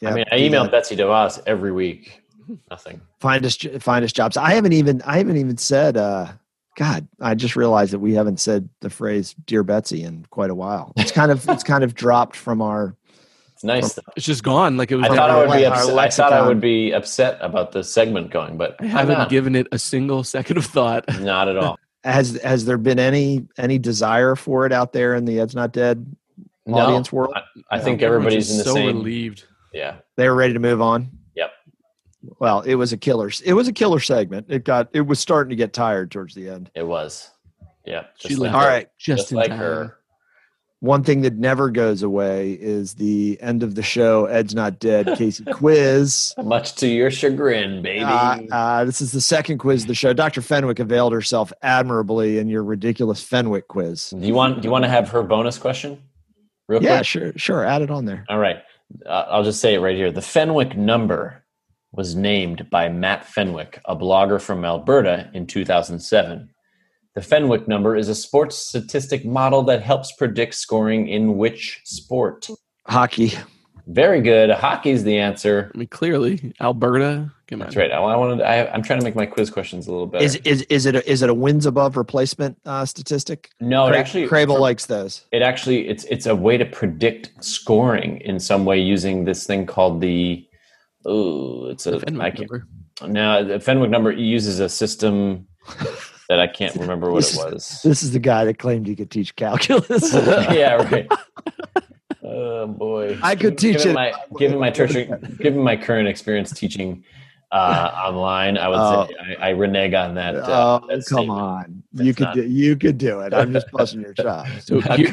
yeah, 0.01 0.09
I 0.09 0.13
mean, 0.13 0.25
I 0.31 0.37
email 0.37 0.61
emailed 0.61 0.65
that. 0.65 0.71
Betsy 0.71 0.95
DeVos 0.95 1.41
every 1.45 1.71
week. 1.71 2.23
Nothing. 2.71 2.99
find 3.19 3.45
us 3.45 3.57
find 3.79 4.03
us 4.03 4.11
jobs. 4.11 4.37
I 4.37 4.53
haven't 4.55 4.73
even 4.73 5.03
I 5.03 5.17
haven't 5.17 5.37
even 5.37 5.57
said. 5.57 5.95
uh 5.95 6.31
God, 6.77 7.07
I 7.19 7.35
just 7.35 7.55
realized 7.55 7.91
that 7.93 7.99
we 7.99 8.13
haven't 8.13 8.39
said 8.39 8.69
the 8.81 8.89
phrase 8.89 9.35
"Dear 9.45 9.63
Betsy" 9.63 10.03
in 10.03 10.25
quite 10.29 10.49
a 10.49 10.55
while. 10.55 10.93
It's 10.97 11.11
kind 11.11 11.31
of 11.31 11.47
it's 11.49 11.63
kind 11.63 11.83
of 11.83 11.93
dropped 11.95 12.35
from 12.35 12.61
our. 12.61 12.95
It's 13.53 13.63
nice. 13.65 13.93
though. 13.93 14.03
it's 14.15 14.25
just 14.25 14.43
gone. 14.43 14.77
Like 14.77 14.89
it 14.91 14.95
was. 14.95 15.03
I 15.05 15.07
From 15.09 15.17
thought 15.17 15.29
I 15.29 15.37
would 15.45 15.51
be 15.51 15.63
le- 15.65 15.69
our 15.69 15.75
upset. 15.75 15.97
I 15.99 16.09
thought 16.09 16.33
I 16.33 16.47
would 16.47 16.61
be 16.61 16.91
upset 16.93 17.37
about 17.41 17.73
the 17.73 17.83
segment 17.83 18.31
going, 18.31 18.57
but 18.57 18.77
I 18.79 18.85
haven't 18.85 19.17
not. 19.17 19.29
given 19.29 19.55
it 19.55 19.67
a 19.73 19.79
single 19.79 20.23
second 20.23 20.57
of 20.57 20.65
thought. 20.65 21.03
Not 21.19 21.49
at 21.49 21.57
all. 21.57 21.77
Has 22.05 22.39
has 22.41 22.63
there 22.63 22.77
been 22.77 22.99
any 22.99 23.45
any 23.57 23.77
desire 23.77 24.37
for 24.37 24.65
it 24.65 24.71
out 24.71 24.93
there 24.93 25.15
in 25.15 25.25
the 25.25 25.41
Ed's 25.41 25.55
Not 25.55 25.73
Dead 25.73 26.15
No, 26.65 26.77
audience 26.77 27.11
world? 27.11 27.33
I 27.69 27.79
think 27.79 28.01
everybody's 28.01 28.49
in 28.49 28.59
the 28.59 28.63
so 28.63 28.73
same. 28.75 28.95
relieved. 28.99 29.43
Yeah, 29.73 29.95
They 30.15 30.29
were 30.29 30.35
ready 30.35 30.53
to 30.53 30.59
move 30.59 30.81
on. 30.81 31.11
Yep. 32.29 32.37
Well, 32.39 32.61
it 32.61 32.75
was 32.75 32.93
a 32.93 32.97
killer. 32.97 33.29
It 33.43 33.53
was 33.53 33.67
a 33.67 33.73
killer 33.73 33.99
segment. 33.99 34.45
It 34.49 34.63
got 34.63 34.89
it 34.93 35.01
was 35.01 35.19
starting 35.19 35.49
to 35.49 35.55
get 35.55 35.73
tired 35.73 36.11
towards 36.11 36.35
the 36.35 36.49
end. 36.49 36.69
it 36.75 36.87
was. 36.87 37.31
Yeah. 37.85 38.05
She 38.17 38.29
just 38.29 38.39
left. 38.41 38.53
like 38.53 38.61
All 38.61 38.67
her. 38.67 38.73
right. 38.75 38.89
Just, 38.97 39.21
Just 39.23 39.31
like 39.31 39.49
time. 39.49 39.57
her. 39.59 39.95
One 40.81 41.03
thing 41.03 41.21
that 41.23 41.35
never 41.35 41.69
goes 41.69 42.03
away 42.03 42.53
is 42.53 42.93
the 42.93 43.37
end 43.41 43.63
of 43.63 43.75
the 43.75 43.83
show. 43.83 44.25
Ed's 44.27 44.55
not 44.55 44.79
dead. 44.79 45.07
Casey 45.17 45.43
quiz. 45.43 46.33
Much 46.41 46.75
to 46.75 46.87
your 46.87 47.11
chagrin, 47.11 47.81
baby. 47.81 47.99
Uh, 48.05 48.39
uh, 48.51 48.85
this 48.85 49.01
is 49.01 49.11
the 49.11 49.19
second 49.19 49.57
quiz 49.57 49.81
of 49.81 49.87
the 49.89 49.95
show. 49.95 50.13
Dr. 50.13 50.41
Fenwick 50.41 50.79
availed 50.79 51.11
herself 51.11 51.51
admirably 51.63 52.37
in 52.37 52.47
your 52.47 52.63
ridiculous 52.63 53.21
Fenwick 53.21 53.67
quiz. 53.67 54.11
do 54.11 54.25
you 54.25 54.33
want? 54.33 54.61
Do 54.61 54.67
you 54.67 54.71
want 54.71 54.85
to 54.85 54.89
have 54.89 55.09
her 55.09 55.21
bonus 55.21 55.57
question? 55.57 56.01
Real 56.69 56.81
Yeah, 56.81 56.97
quick. 56.99 57.07
sure, 57.07 57.33
sure. 57.35 57.65
Add 57.65 57.81
it 57.81 57.91
on 57.91 58.05
there. 58.05 58.23
All 58.29 58.39
right. 58.39 58.59
Uh, 59.05 59.25
I'll 59.29 59.43
just 59.43 59.59
say 59.59 59.73
it 59.73 59.79
right 59.79 59.97
here. 59.97 60.11
The 60.11 60.21
Fenwick 60.21 60.77
number 60.77 61.43
was 61.91 62.15
named 62.15 62.69
by 62.69 62.89
Matt 62.89 63.25
Fenwick, 63.25 63.81
a 63.85 63.95
blogger 63.95 64.39
from 64.41 64.63
Alberta 64.63 65.29
in 65.33 65.47
2007. 65.47 66.49
The 67.15 67.21
Fenwick 67.21 67.67
number 67.67 67.95
is 67.95 68.07
a 68.07 68.15
sports 68.15 68.55
statistic 68.55 69.25
model 69.25 69.63
that 69.63 69.81
helps 69.81 70.11
predict 70.11 70.55
scoring 70.55 71.07
in 71.07 71.37
which 71.37 71.81
sport. 71.83 72.47
Hockey. 72.85 73.33
Very 73.87 74.21
good. 74.21 74.51
Hockey's 74.51 75.03
the 75.03 75.17
answer. 75.17 75.71
I 75.73 75.77
mean, 75.79 75.87
clearly, 75.87 76.53
Alberta. 76.61 77.31
Come 77.47 77.61
on. 77.61 77.67
That's 77.67 77.75
right. 77.75 77.91
I, 77.91 77.97
I 77.97 78.15
wanted. 78.15 78.41
I, 78.43 78.67
I'm 78.67 78.83
trying 78.83 78.99
to 78.99 79.03
make 79.03 79.15
my 79.15 79.25
quiz 79.25 79.49
questions 79.49 79.87
a 79.87 79.91
little 79.91 80.05
better. 80.05 80.23
Is 80.23 80.35
is 80.45 80.61
is 80.63 80.85
it 80.85 80.95
a, 80.95 81.11
is 81.11 81.23
it 81.23 81.29
a 81.29 81.33
wins 81.33 81.65
above 81.65 81.97
replacement 81.97 82.59
uh, 82.65 82.85
statistic? 82.85 83.49
no, 83.59 83.87
it 83.87 83.89
Cra- 83.89 83.99
actually. 83.99 84.27
Crable 84.27 84.59
likes 84.59 84.85
those. 84.85 85.25
It 85.31 85.41
actually. 85.41 85.87
It's 85.87 86.03
it's 86.03 86.27
a 86.27 86.35
way 86.35 86.55
to 86.55 86.65
predict 86.65 87.43
scoring 87.43 88.21
in 88.21 88.39
some 88.39 88.63
way 88.63 88.79
using 88.79 89.25
this 89.25 89.47
thing 89.47 89.65
called 89.65 90.01
the. 90.01 90.45
Oh, 91.05 91.67
it's 91.67 91.85
a. 91.87 91.99
Fenwick 91.99 92.21
I 92.21 92.29
can't, 92.31 92.51
number. 92.51 92.67
No, 93.07 93.43
the 93.45 93.59
Fenwick 93.59 93.89
number 93.89 94.11
uses 94.11 94.59
a 94.59 94.67
system 94.69 95.47
that 96.29 96.39
I 96.39 96.47
can't 96.47 96.75
remember 96.77 97.11
what 97.11 97.23
it 97.23 97.33
This- 97.33 97.37
was. 97.37 97.81
This 97.83 98.03
is 98.03 98.11
the 98.11 98.19
guy 98.19 98.45
that 98.45 98.59
claimed 98.59 98.87
he 98.87 98.95
could 98.95 99.09
teach 99.11 99.35
calculus. 99.35 100.13
yeah, 100.13 100.73
right. 100.91 101.07
Oh 102.23 102.67
boy, 102.67 103.17
I 103.23 103.35
could 103.35 103.57
teach 103.57 103.77
given 103.77 103.91
it. 103.91 103.93
My, 103.93 104.13
given 104.37 104.59
my 104.59 104.69
tertiary, 104.69 105.09
given 105.37 105.61
my 105.63 105.77
current 105.77 106.07
experience 106.09 106.51
teaching 106.51 107.03
uh, 107.51 107.91
online, 108.05 108.57
I 108.57 108.67
would 108.67 109.07
say 109.09 109.15
I, 109.39 109.47
I 109.47 109.49
renege 109.51 109.93
on 109.93 110.15
that. 110.15 110.35
Uh, 110.35 110.79
oh, 110.83 110.87
that 110.87 110.93
come 110.95 111.01
statement. 111.01 111.29
on! 111.39 111.83
That's 111.93 112.05
you 112.07 112.13
could 112.13 112.23
not- 112.25 112.35
do, 112.35 112.43
you 112.43 112.75
could 112.75 112.97
do 112.97 113.21
it. 113.21 113.33
I'm 113.33 113.53
just 113.53 113.71
busting 113.71 114.01
your 114.01 114.13
chops. 114.13 114.65
So 114.65 114.81
here- 114.81 115.07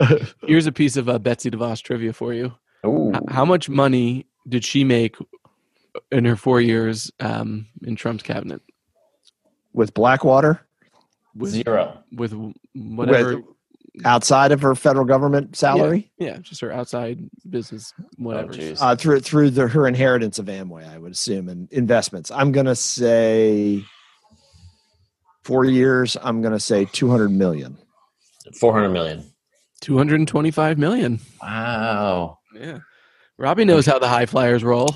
here- 0.00 0.20
here's 0.46 0.66
a 0.66 0.72
piece 0.72 0.96
of 0.96 1.08
uh, 1.08 1.18
Betsy 1.18 1.50
DeVos 1.50 1.82
trivia 1.82 2.12
for 2.12 2.32
you. 2.34 2.54
Ooh. 2.86 3.12
How 3.28 3.44
much 3.44 3.68
money 3.68 4.26
did 4.48 4.64
she 4.64 4.84
make 4.84 5.16
in 6.10 6.24
her 6.24 6.36
four 6.36 6.60
years 6.60 7.10
um, 7.20 7.66
in 7.82 7.96
Trump's 7.96 8.22
cabinet? 8.22 8.60
With 9.72 9.92
Blackwater, 9.92 10.60
With, 11.34 11.50
Zero. 11.52 11.98
with 12.12 12.32
whatever. 12.74 13.36
with, 13.36 13.44
outside 14.04 14.52
of 14.52 14.62
her 14.62 14.74
federal 14.74 15.04
government 15.04 15.54
salary, 15.56 16.10
yeah, 16.18 16.38
just 16.38 16.60
her 16.62 16.72
outside 16.72 17.20
business, 17.48 17.92
whatever. 18.16 18.52
jeez. 18.52 18.78
uh, 18.80 18.96
through 18.96 19.20
through 19.20 19.50
the, 19.50 19.68
her 19.68 19.86
inheritance 19.86 20.38
of 20.38 20.46
Amway, 20.46 20.88
I 20.88 20.96
would 20.98 21.12
assume, 21.12 21.48
and 21.48 21.70
investments. 21.72 22.30
I'm 22.30 22.52
gonna 22.52 22.74
say 22.74 23.84
four 25.44 25.64
years. 25.66 26.16
I'm 26.22 26.40
gonna 26.40 26.60
say 26.60 26.86
200 26.86 27.30
million. 27.30 27.76
Four 28.58 28.72
hundred 28.72 28.90
million. 28.90 29.24
225 29.82 30.78
million. 30.78 31.20
Wow. 31.42 32.38
Yeah. 32.54 32.78
Robbie 33.38 33.64
knows 33.64 33.86
how 33.86 33.98
the 33.98 34.08
high 34.08 34.26
flyers 34.26 34.64
roll. 34.64 34.88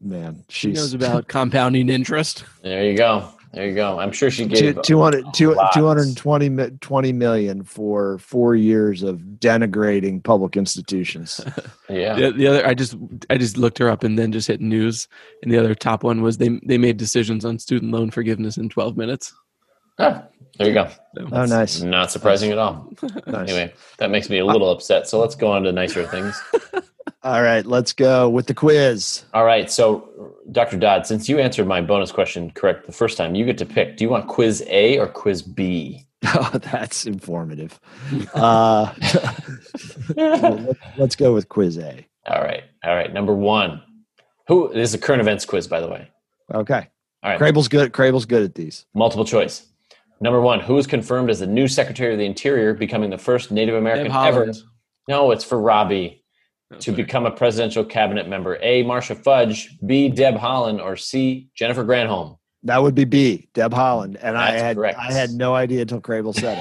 Man, 0.00 0.44
She 0.48 0.72
knows 0.72 0.94
about 0.94 1.28
compounding 1.28 1.88
interest. 1.88 2.44
There 2.62 2.84
you 2.84 2.96
go. 2.96 3.28
There 3.52 3.68
you 3.68 3.74
go. 3.74 3.98
I'm 3.98 4.12
sure 4.12 4.30
she 4.30 4.48
Two, 4.48 4.72
gave 4.72 4.82
200, 4.82 5.34
two- 5.34 5.54
220 5.74 6.70
20 6.80 7.12
million 7.12 7.62
for 7.62 8.16
four 8.18 8.56
years 8.56 9.02
of 9.02 9.18
denigrating 9.38 10.22
public 10.22 10.56
institutions. 10.56 11.40
Yeah. 11.90 12.14
The, 12.14 12.30
the 12.32 12.46
other, 12.46 12.66
I 12.66 12.72
just, 12.72 12.94
I 13.28 13.36
just 13.36 13.58
looked 13.58 13.76
her 13.76 13.90
up 13.90 14.02
and 14.02 14.18
then 14.18 14.32
just 14.32 14.48
hit 14.48 14.62
news. 14.62 15.08
And 15.42 15.52
the 15.52 15.58
other 15.58 15.74
top 15.74 16.02
one 16.04 16.22
was 16.22 16.38
they, 16.38 16.58
they 16.64 16.78
made 16.78 16.96
decisions 16.96 17.44
on 17.44 17.58
student 17.58 17.92
loan 17.92 18.10
forgiveness 18.10 18.56
in 18.56 18.70
12 18.70 18.96
minutes. 18.96 19.34
Ah, 19.98 20.22
there 20.56 20.68
you 20.68 20.72
go. 20.72 20.88
So, 21.18 21.28
Oh, 21.30 21.44
nice. 21.44 21.82
Not 21.82 22.10
surprising 22.10 22.50
at 22.50 22.56
all. 22.56 22.90
nice. 23.26 23.50
Anyway, 23.50 23.74
that 23.98 24.10
makes 24.10 24.30
me 24.30 24.38
a 24.38 24.46
little 24.46 24.70
upset. 24.70 25.06
So 25.06 25.20
let's 25.20 25.34
go 25.34 25.52
on 25.52 25.64
to 25.64 25.72
nicer 25.72 26.06
things. 26.06 26.42
All 27.24 27.40
right, 27.42 27.64
let's 27.64 27.92
go 27.92 28.28
with 28.28 28.48
the 28.48 28.54
quiz. 28.54 29.22
All 29.32 29.44
right. 29.44 29.70
So, 29.70 30.34
Dr. 30.50 30.76
Dodd, 30.76 31.06
since 31.06 31.28
you 31.28 31.38
answered 31.38 31.68
my 31.68 31.80
bonus 31.80 32.10
question 32.10 32.50
correct 32.50 32.86
the 32.86 32.92
first 32.92 33.16
time, 33.16 33.36
you 33.36 33.44
get 33.44 33.58
to 33.58 33.66
pick. 33.66 33.96
Do 33.96 34.02
you 34.02 34.10
want 34.10 34.26
quiz 34.26 34.64
A 34.66 34.98
or 34.98 35.06
quiz 35.06 35.42
B? 35.42 36.06
Oh, 36.34 36.50
that's 36.52 37.04
informative. 37.04 37.80
Uh, 38.32 38.94
well, 40.14 40.76
let's 40.96 41.16
go 41.16 41.34
with 41.34 41.48
quiz 41.48 41.78
A. 41.78 42.06
All 42.26 42.40
right. 42.40 42.62
All 42.84 42.94
right. 42.94 43.12
Number 43.12 43.34
one. 43.34 43.82
Who 44.46 44.72
this 44.72 44.90
is 44.90 44.94
a 44.94 44.98
current 44.98 45.20
events 45.20 45.44
quiz, 45.44 45.66
by 45.66 45.80
the 45.80 45.88
way. 45.88 46.08
Okay. 46.54 46.88
All 47.24 47.30
right. 47.30 47.38
Crable's 47.38 47.66
good. 47.66 47.92
Crable's 47.92 48.24
good 48.24 48.44
at 48.44 48.54
these. 48.54 48.86
Multiple 48.94 49.24
choice. 49.24 49.66
Number 50.20 50.40
one. 50.40 50.60
Who 50.60 50.78
is 50.78 50.86
confirmed 50.86 51.28
as 51.28 51.40
the 51.40 51.46
new 51.48 51.66
Secretary 51.66 52.12
of 52.12 52.20
the 52.20 52.24
Interior, 52.24 52.72
becoming 52.72 53.10
the 53.10 53.18
first 53.18 53.50
Native 53.50 53.74
American 53.74 54.12
ever? 54.12 54.52
No, 55.08 55.32
it's 55.32 55.42
for 55.42 55.60
Robbie 55.60 56.21
To 56.80 56.82
sorry. 56.82 56.96
become 56.96 57.26
a 57.26 57.30
presidential 57.30 57.84
cabinet 57.84 58.28
member. 58.28 58.58
A. 58.62 58.82
Marcia 58.82 59.14
Fudge. 59.14 59.76
B. 59.86 60.08
Deb 60.08 60.34
Haaland. 60.36 60.82
Or 60.82 60.96
C. 60.96 61.48
Jennifer 61.54 61.84
Granholm. 61.84 62.38
That 62.64 62.82
would 62.82 62.94
be 62.94 63.04
B, 63.04 63.48
Deb 63.54 63.72
Haaland, 63.72 64.16
and 64.22 64.38
I 64.38 64.52
had 64.52 64.76
correct. 64.76 64.96
I 64.96 65.12
had 65.12 65.30
no 65.30 65.52
idea 65.54 65.80
until 65.82 66.00
Crable 66.00 66.32
said 66.32 66.58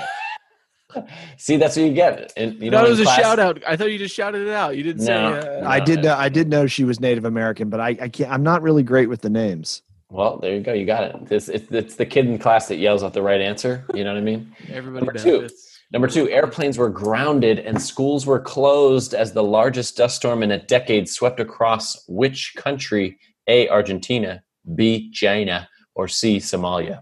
it. 0.95 1.05
See, 1.38 1.57
that's 1.57 1.76
what 1.78 1.84
you 1.86 1.93
get. 1.93 2.34
And 2.36 2.53
you 2.55 2.66
You 2.66 2.72
know, 2.72 2.78
thought 2.80 2.84
it 2.86 2.88
in 2.88 2.91
was 2.93 2.99
a 3.01 3.03
class- 3.03 3.20
shout 3.22 3.39
out. 3.39 3.62
I 3.68 3.78
thought 3.78 3.91
you 3.91 3.99
just 3.99 4.16
shouted 4.16 4.47
it 4.47 4.51
out. 4.51 4.76
You 4.76 4.82
didn't 4.82 5.05
No. 5.05 5.39
say. 5.39 5.59
Uh, 5.62 5.70
I 5.70 5.80
did 5.80 6.03
know 6.03 6.16
I 6.16 6.28
did 6.28 6.49
know 6.49 6.66
she 6.66 6.84
was 6.86 6.99
Native 6.99 7.24
American, 7.26 7.70
but 7.70 7.80
I, 7.80 7.89
I 8.01 8.09
can't. 8.09 8.32
I'm 8.32 8.41
not 8.41 8.64
really 8.64 8.82
great 8.82 9.09
with 9.09 9.22
the 9.22 9.30
names. 9.30 9.84
Well, 10.09 10.39
there 10.39 10.53
you 10.55 10.62
go. 10.62 10.74
You 10.74 10.86
got 10.88 11.03
it. 11.03 11.16
It's, 11.32 11.47
it's, 11.47 11.72
it's 11.72 11.95
the 11.95 12.05
kid 12.05 12.26
in 12.26 12.38
class 12.39 12.68
that 12.68 12.78
yells 12.78 13.03
out 13.03 13.14
the 13.14 13.22
right 13.22 13.39
answer. 13.39 13.86
You 13.93 14.03
know 14.03 14.12
what 14.12 14.18
I 14.20 14.22
mean? 14.24 14.53
everybody 14.70 15.05
Number 15.05 15.20
two. 15.20 15.47
Benefits. 15.92 16.16
Number 16.16 16.28
two, 16.30 16.30
airplanes 16.34 16.78
were 16.78 16.89
grounded 16.89 17.60
and 17.60 17.82
schools 17.82 18.26
were 18.26 18.39
closed 18.39 19.14
as 19.14 19.34
the 19.34 19.44
largest 19.44 19.98
dust 19.98 20.16
storm 20.18 20.44
in 20.44 20.52
a 20.52 20.58
decade 20.66 21.10
swept 21.10 21.39
across 21.39 22.04
which 22.08 22.54
country? 22.56 23.18
A. 23.48 23.68
Argentina, 23.70 24.44
B. 24.76 25.12
China, 25.12 25.68
or 25.96 26.08
C. 26.08 26.38
Somalia. 26.38 27.02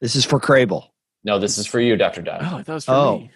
This 0.00 0.16
is 0.16 0.24
for 0.24 0.38
Crable. 0.40 0.88
No, 1.24 1.38
this 1.38 1.56
is 1.58 1.66
for 1.66 1.80
you, 1.80 1.96
Dr. 1.96 2.20
Dodd. 2.22 2.40
Oh, 2.42 2.56
I 2.58 2.62
thought 2.62 2.68
it 2.68 2.74
was 2.74 2.84
for 2.84 2.92
Oh. 2.92 3.18
me. 3.18 3.30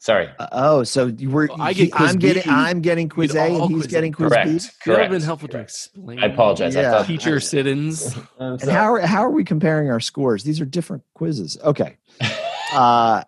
Sorry. 0.00 0.28
Uh, 0.36 0.48
oh, 0.50 0.82
so 0.82 1.06
you 1.06 1.30
were 1.30 1.48
Oh, 1.50 1.56
I 1.60 1.72
get 1.72 1.84
he- 1.86 1.92
I'm 1.94 2.16
getting 2.18 2.42
B. 2.42 2.50
I'm 2.50 2.80
getting 2.80 3.08
quiz 3.08 3.34
A 3.36 3.40
and 3.42 3.54
he's 3.70 3.82
quiz 3.82 3.86
getting 3.86 4.12
quiz 4.12 4.32
Correct. 4.32 4.48
B. 4.50 4.58
That 4.58 4.68
would 4.88 4.98
have 5.00 5.10
been 5.12 5.22
helpful 5.22 5.48
to 5.50 5.58
explain. 5.60 6.18
I 6.18 6.26
apologize. 6.26 6.74
Yeah. 6.74 6.88
I 6.88 6.90
thought 6.98 7.06
Teacher 7.06 7.38
sit-ins. 7.38 8.16
I'm 8.40 8.54
And 8.54 8.62
how 8.64 8.94
are, 8.94 9.00
how 9.00 9.24
are 9.24 9.30
we 9.30 9.44
comparing 9.44 9.90
our 9.90 10.00
scores? 10.00 10.42
These 10.42 10.60
are 10.60 10.64
different 10.64 11.04
quizzes. 11.14 11.56
Okay. 11.64 11.96
Uh, 12.74 13.22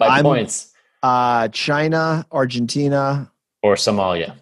by 0.00 0.06
I'm- 0.16 0.24
points 0.24 0.72
uh, 1.04 1.48
China, 1.48 2.26
Argentina. 2.32 3.30
or 3.62 3.74
Somalia. 3.76 4.34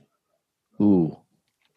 Ooh, 0.81 1.17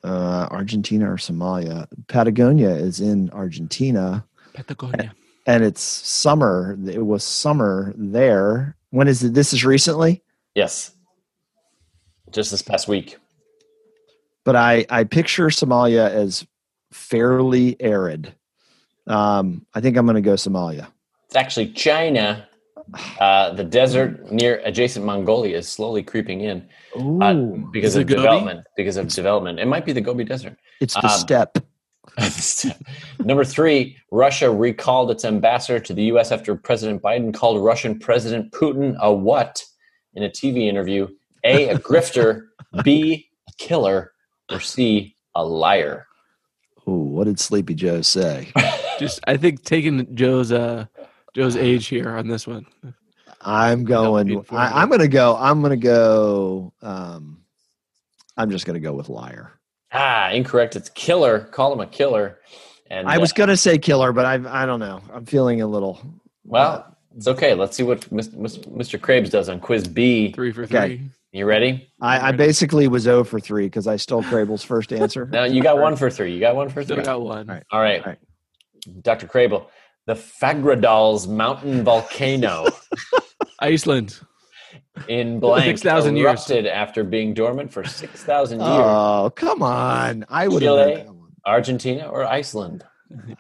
uh, 0.04 0.48
Argentina 0.50 1.12
or 1.12 1.18
Somalia. 1.18 1.88
Patagonia 2.08 2.70
is 2.70 3.00
in 3.02 3.30
Argentina, 3.32 4.26
Patagonia. 4.54 5.14
and 5.46 5.64
it's 5.64 5.82
summer. 5.82 6.78
It 6.88 7.06
was 7.06 7.24
summer 7.24 7.94
there. 7.98 8.76
When 8.92 9.08
is 9.08 9.24
it? 9.24 9.34
This 9.34 9.54
is 9.54 9.64
recently, 9.66 10.24
Yes. 10.56 10.92
Just 12.32 12.52
this 12.52 12.62
past 12.62 12.88
week. 12.88 13.18
but 14.46 14.56
I 14.56 14.86
I 14.90 15.04
picture 15.04 15.48
Somalia 15.48 16.10
as 16.10 16.46
fairly 16.92 17.76
arid. 17.82 18.34
Um, 19.08 19.66
I 19.74 19.82
think 19.82 19.98
I'm 19.98 20.06
going 20.06 20.16
to 20.16 20.22
go 20.22 20.34
Somalia. 20.34 20.88
It's 21.28 21.36
actually 21.36 21.72
China. 21.74 22.48
Uh, 23.20 23.54
the 23.54 23.64
desert 23.64 24.32
near 24.32 24.62
adjacent 24.66 25.06
Mongolia 25.06 25.58
is 25.58 25.68
slowly 25.68 26.04
creeping 26.04 26.42
in 26.42 26.68
Ooh, 27.00 27.22
uh, 27.22 27.34
because 27.72 27.92
Is 27.92 27.98
it 27.98 28.02
of 28.02 28.08
Gobi? 28.08 28.22
development. 28.22 28.68
Because 28.76 28.98
of 28.98 29.08
development, 29.08 29.60
it 29.60 29.66
might 29.68 29.86
be 29.86 29.94
the 29.94 30.02
Gobi 30.02 30.24
Desert. 30.24 30.58
it's 30.80 30.94
the 30.96 31.06
um, 31.06 31.10
steppe. 31.10 31.58
Number 33.20 33.46
three, 33.46 33.98
Russia 34.12 34.52
recalled 34.52 35.12
its 35.12 35.24
ambassador 35.24 35.80
to 35.80 35.94
the 35.94 36.04
U.S. 36.06 36.32
after 36.32 36.56
President 36.56 37.02
Biden 37.02 37.34
called 37.34 37.64
Russian 37.64 37.98
President 38.00 38.52
Putin 38.52 38.98
a 38.98 39.14
what 39.14 39.64
in 40.14 40.24
a 40.24 40.30
TV 40.30 40.68
interview? 40.68 41.08
A, 41.44 41.70
a 41.70 41.78
grifter, 41.80 42.48
B, 42.84 43.30
a 43.48 43.52
killer, 43.58 44.12
or 44.52 44.60
C, 44.60 45.16
a 45.36 45.46
liar. 45.46 46.08
Ooh, 46.88 46.92
what 46.92 47.26
did 47.26 47.40
Sleepy 47.40 47.74
Joe 47.76 48.02
say? 48.02 48.52
Just 49.00 49.22
I 49.26 49.38
think 49.38 49.64
taking 49.64 50.14
Joe's 50.16 50.52
uh 50.52 50.86
Joe's 51.34 51.56
age 51.56 51.88
here 51.88 52.10
on 52.18 52.28
this 52.28 52.46
one. 52.48 52.66
I'm 53.42 53.86
That 53.86 54.12
would 54.12 54.28
be 54.28 54.34
going. 54.36 54.46
I, 54.52 54.82
I'm 54.82 54.90
going 54.90 55.00
to 55.02 55.08
go. 55.08 55.36
I'm 55.38 55.62
going 55.62 55.72
to 55.72 55.78
go. 55.78 56.74
Um, 56.82 57.44
I'm 58.38 58.50
just 58.52 58.66
going 58.66 58.76
to 58.76 58.80
go 58.80 58.94
with 58.94 59.10
liar. 59.10 59.52
Ah, 59.94 60.30
incorrect. 60.32 60.76
It's 60.76 60.90
killer. 60.90 61.40
Call 61.40 61.74
him 61.74 61.80
a 61.80 61.88
killer. 61.88 62.40
And 62.90 63.08
I 63.08 63.18
was 63.18 63.32
uh, 63.32 63.36
going 63.36 63.50
to 63.50 63.58
say 63.58 63.78
killer, 63.78 64.12
but 64.12 64.26
I 64.26 64.64
I 64.64 64.66
don't 64.66 64.80
know. 64.80 65.02
I'm 65.14 65.26
feeling 65.26 65.62
a 65.62 65.68
little. 65.68 66.00
well. 66.44 66.88
It's 67.18 67.28
okay. 67.28 67.54
Let's 67.56 67.76
see 67.76 67.84
what 67.84 68.10
Mis- 68.10 68.32
Mis- 68.32 68.60
Mr. 68.60 68.98
Krabs 68.98 69.30
does 69.30 69.50
on 69.50 69.60
quiz 69.60 69.86
B. 69.86 70.32
Three 70.32 70.54
for 70.54 70.64
Okay. 70.64 70.98
three. 70.98 71.10
You 71.34 71.46
ready? 71.46 71.90
I, 72.00 72.30
I 72.30 72.32
basically 72.32 72.88
was 72.88 73.04
0 73.04 73.26
for 73.26 73.38
three 73.38 73.66
because 73.66 73.86
I 73.86 73.98
stole 73.98 74.24
Crable's 74.24 74.64
first 74.64 74.94
answer. 74.94 75.26
No, 75.26 75.44
you 75.44 75.62
got 75.62 75.78
one 75.78 75.98
for 75.98 76.10
three. 76.10 76.34
You 76.34 76.40
got 76.40 76.56
one 76.56 76.70
for 76.70 76.82
Still 76.86 76.96
three. 76.96 77.04
got 77.06 77.22
one. 77.22 77.50
All 77.50 77.56
right. 77.56 77.64
All 77.70 77.82
right. 77.82 78.00
All 78.02 78.08
right. 78.12 78.18
Dr. 79.04 79.28
Crable, 79.28 79.66
the 80.08 80.14
Fagradals 80.14 81.28
mountain 81.28 81.84
volcano 81.84 82.66
Iceland. 83.60 84.20
in 85.08 85.40
blank 85.40 85.66
6,000 85.66 86.16
years. 86.16 86.26
erupted 86.26 86.66
after 86.68 87.04
being 87.04 87.34
dormant 87.34 87.72
for 87.72 87.84
6,000 87.84 88.60
years. 88.60 88.70
Oh 88.70 89.32
come 89.36 89.62
on! 89.62 90.26
I 90.30 90.48
would. 90.48 90.62
Chile? 90.62 91.04
known. 91.04 91.18
Argentina 91.46 92.08
or 92.08 92.26
Iceland? 92.26 92.84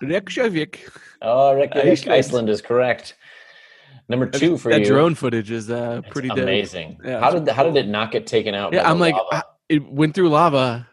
Reykjavik. 0.01 0.89
Oh, 1.22 1.53
Reykjavik, 1.55 1.91
Iceland. 1.91 2.14
Iceland. 2.18 2.49
is 2.49 2.62
correct. 2.62 3.16
Number 4.09 4.26
two 4.26 4.57
for 4.57 4.72
that 4.72 4.82
you. 4.82 4.88
drone 4.88 5.16
footage 5.16 5.51
is 5.51 5.70
uh 5.70 6.01
pretty 6.09 6.28
dope. 6.30 6.39
amazing. 6.39 6.97
Yeah, 7.03 7.20
how 7.20 7.30
it's 7.32 7.45
did 7.45 7.53
how 7.53 7.64
did 7.64 7.76
it 7.78 7.88
not 7.88 8.12
get 8.12 8.28
taken 8.28 8.53
out? 8.55 8.74
Yeah, 8.74 8.84
by 8.84 8.89
I'm 8.89 8.97
the 8.97 9.01
like, 9.05 9.16
lava? 9.16 9.36
I- 9.36 9.43
it 9.70 9.89
went 9.89 10.14
through 10.16 10.30
lava. 10.30 10.88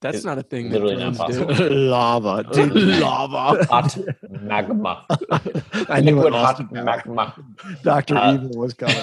That's 0.00 0.16
It's 0.18 0.24
not 0.24 0.38
a 0.38 0.42
thing. 0.42 0.70
literally 0.70 0.96
that 0.96 1.12
not 1.18 1.28
drones 1.30 1.36
do. 1.36 1.46
possible. 1.46 1.76
Lava, 1.76 2.44
dude. 2.52 2.74
lava. 3.00 3.64
hot 3.66 3.98
magma. 4.30 5.04
I 5.88 6.00
knew 6.00 6.14
it. 6.20 6.24
Liquid 6.24 6.32
hot 6.32 6.72
magma. 6.72 7.34
Doctor 7.82 8.16
Uh, 8.16 8.34
Evil 8.34 8.56
was 8.60 8.72
coming. 8.74 8.96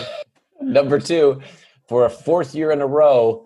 Number 0.62 1.00
two, 1.00 1.41
for 1.88 2.06
a 2.06 2.10
fourth 2.10 2.56
year 2.56 2.72
in 2.72 2.82
a 2.82 2.88
row, 2.88 3.45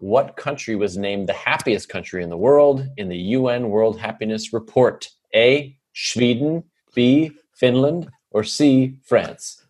what 0.00 0.36
country 0.36 0.74
was 0.74 0.96
named 0.96 1.28
the 1.28 1.32
happiest 1.34 1.88
country 1.88 2.22
in 2.22 2.30
the 2.30 2.36
world 2.36 2.84
in 2.96 3.08
the 3.08 3.16
UN 3.38 3.68
World 3.70 3.98
Happiness 4.00 4.52
Report? 4.52 5.08
A. 5.34 5.76
Sweden, 5.94 6.64
B. 6.94 7.30
Finland, 7.54 8.08
or 8.32 8.42
C. 8.44 8.96
France? 9.04 9.62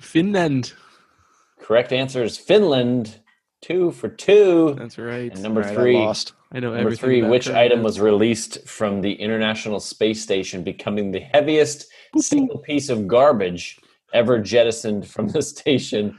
Finland. 0.00 0.72
Correct 1.60 1.92
answer 1.92 2.22
is 2.22 2.36
Finland. 2.36 3.20
Two 3.62 3.92
for 3.92 4.08
two. 4.08 4.74
That's 4.76 4.98
right. 4.98 5.32
And 5.32 5.42
number 5.42 5.60
All 5.62 5.68
right, 5.68 5.72
I 5.72 5.80
three, 5.80 5.94
lost. 5.96 6.32
I 6.50 6.58
know 6.60 6.74
number 6.74 6.96
three, 6.96 7.22
which 7.22 7.44
Finland. 7.44 7.72
item 7.72 7.82
was 7.84 8.00
released 8.00 8.66
from 8.68 9.00
the 9.00 9.12
International 9.12 9.78
Space 9.80 10.20
Station, 10.20 10.64
becoming 10.64 11.12
the 11.12 11.20
heaviest 11.20 11.86
single 12.18 12.58
piece 12.58 12.88
of 12.88 13.06
garbage 13.06 13.78
ever 14.12 14.40
jettisoned 14.40 15.06
from 15.06 15.28
the 15.28 15.40
station? 15.54 16.18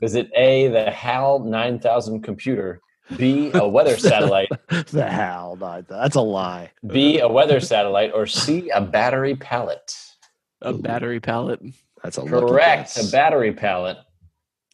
Is 0.00 0.14
it 0.14 0.30
A, 0.36 0.68
the 0.68 0.90
HAL 0.90 1.40
9000 1.40 2.22
computer, 2.22 2.80
B, 3.16 3.50
a 3.52 3.66
weather 3.66 3.96
satellite, 3.98 4.48
the 4.68 5.08
hell, 5.08 5.56
not 5.56 5.88
that. 5.88 6.00
That's 6.02 6.16
a 6.16 6.20
lie. 6.20 6.70
B, 6.86 7.18
a 7.18 7.28
weather 7.28 7.58
satellite, 7.58 8.12
or 8.14 8.26
C, 8.26 8.70
a 8.70 8.80
battery 8.80 9.34
pallet? 9.34 9.92
a 10.62 10.72
battery 10.72 11.20
pallet? 11.20 11.60
That's 12.02 12.16
a 12.16 12.22
lucky 12.22 12.46
Correct, 12.46 12.94
guess. 12.94 13.08
a 13.08 13.12
battery 13.12 13.52
pallet. 13.52 13.98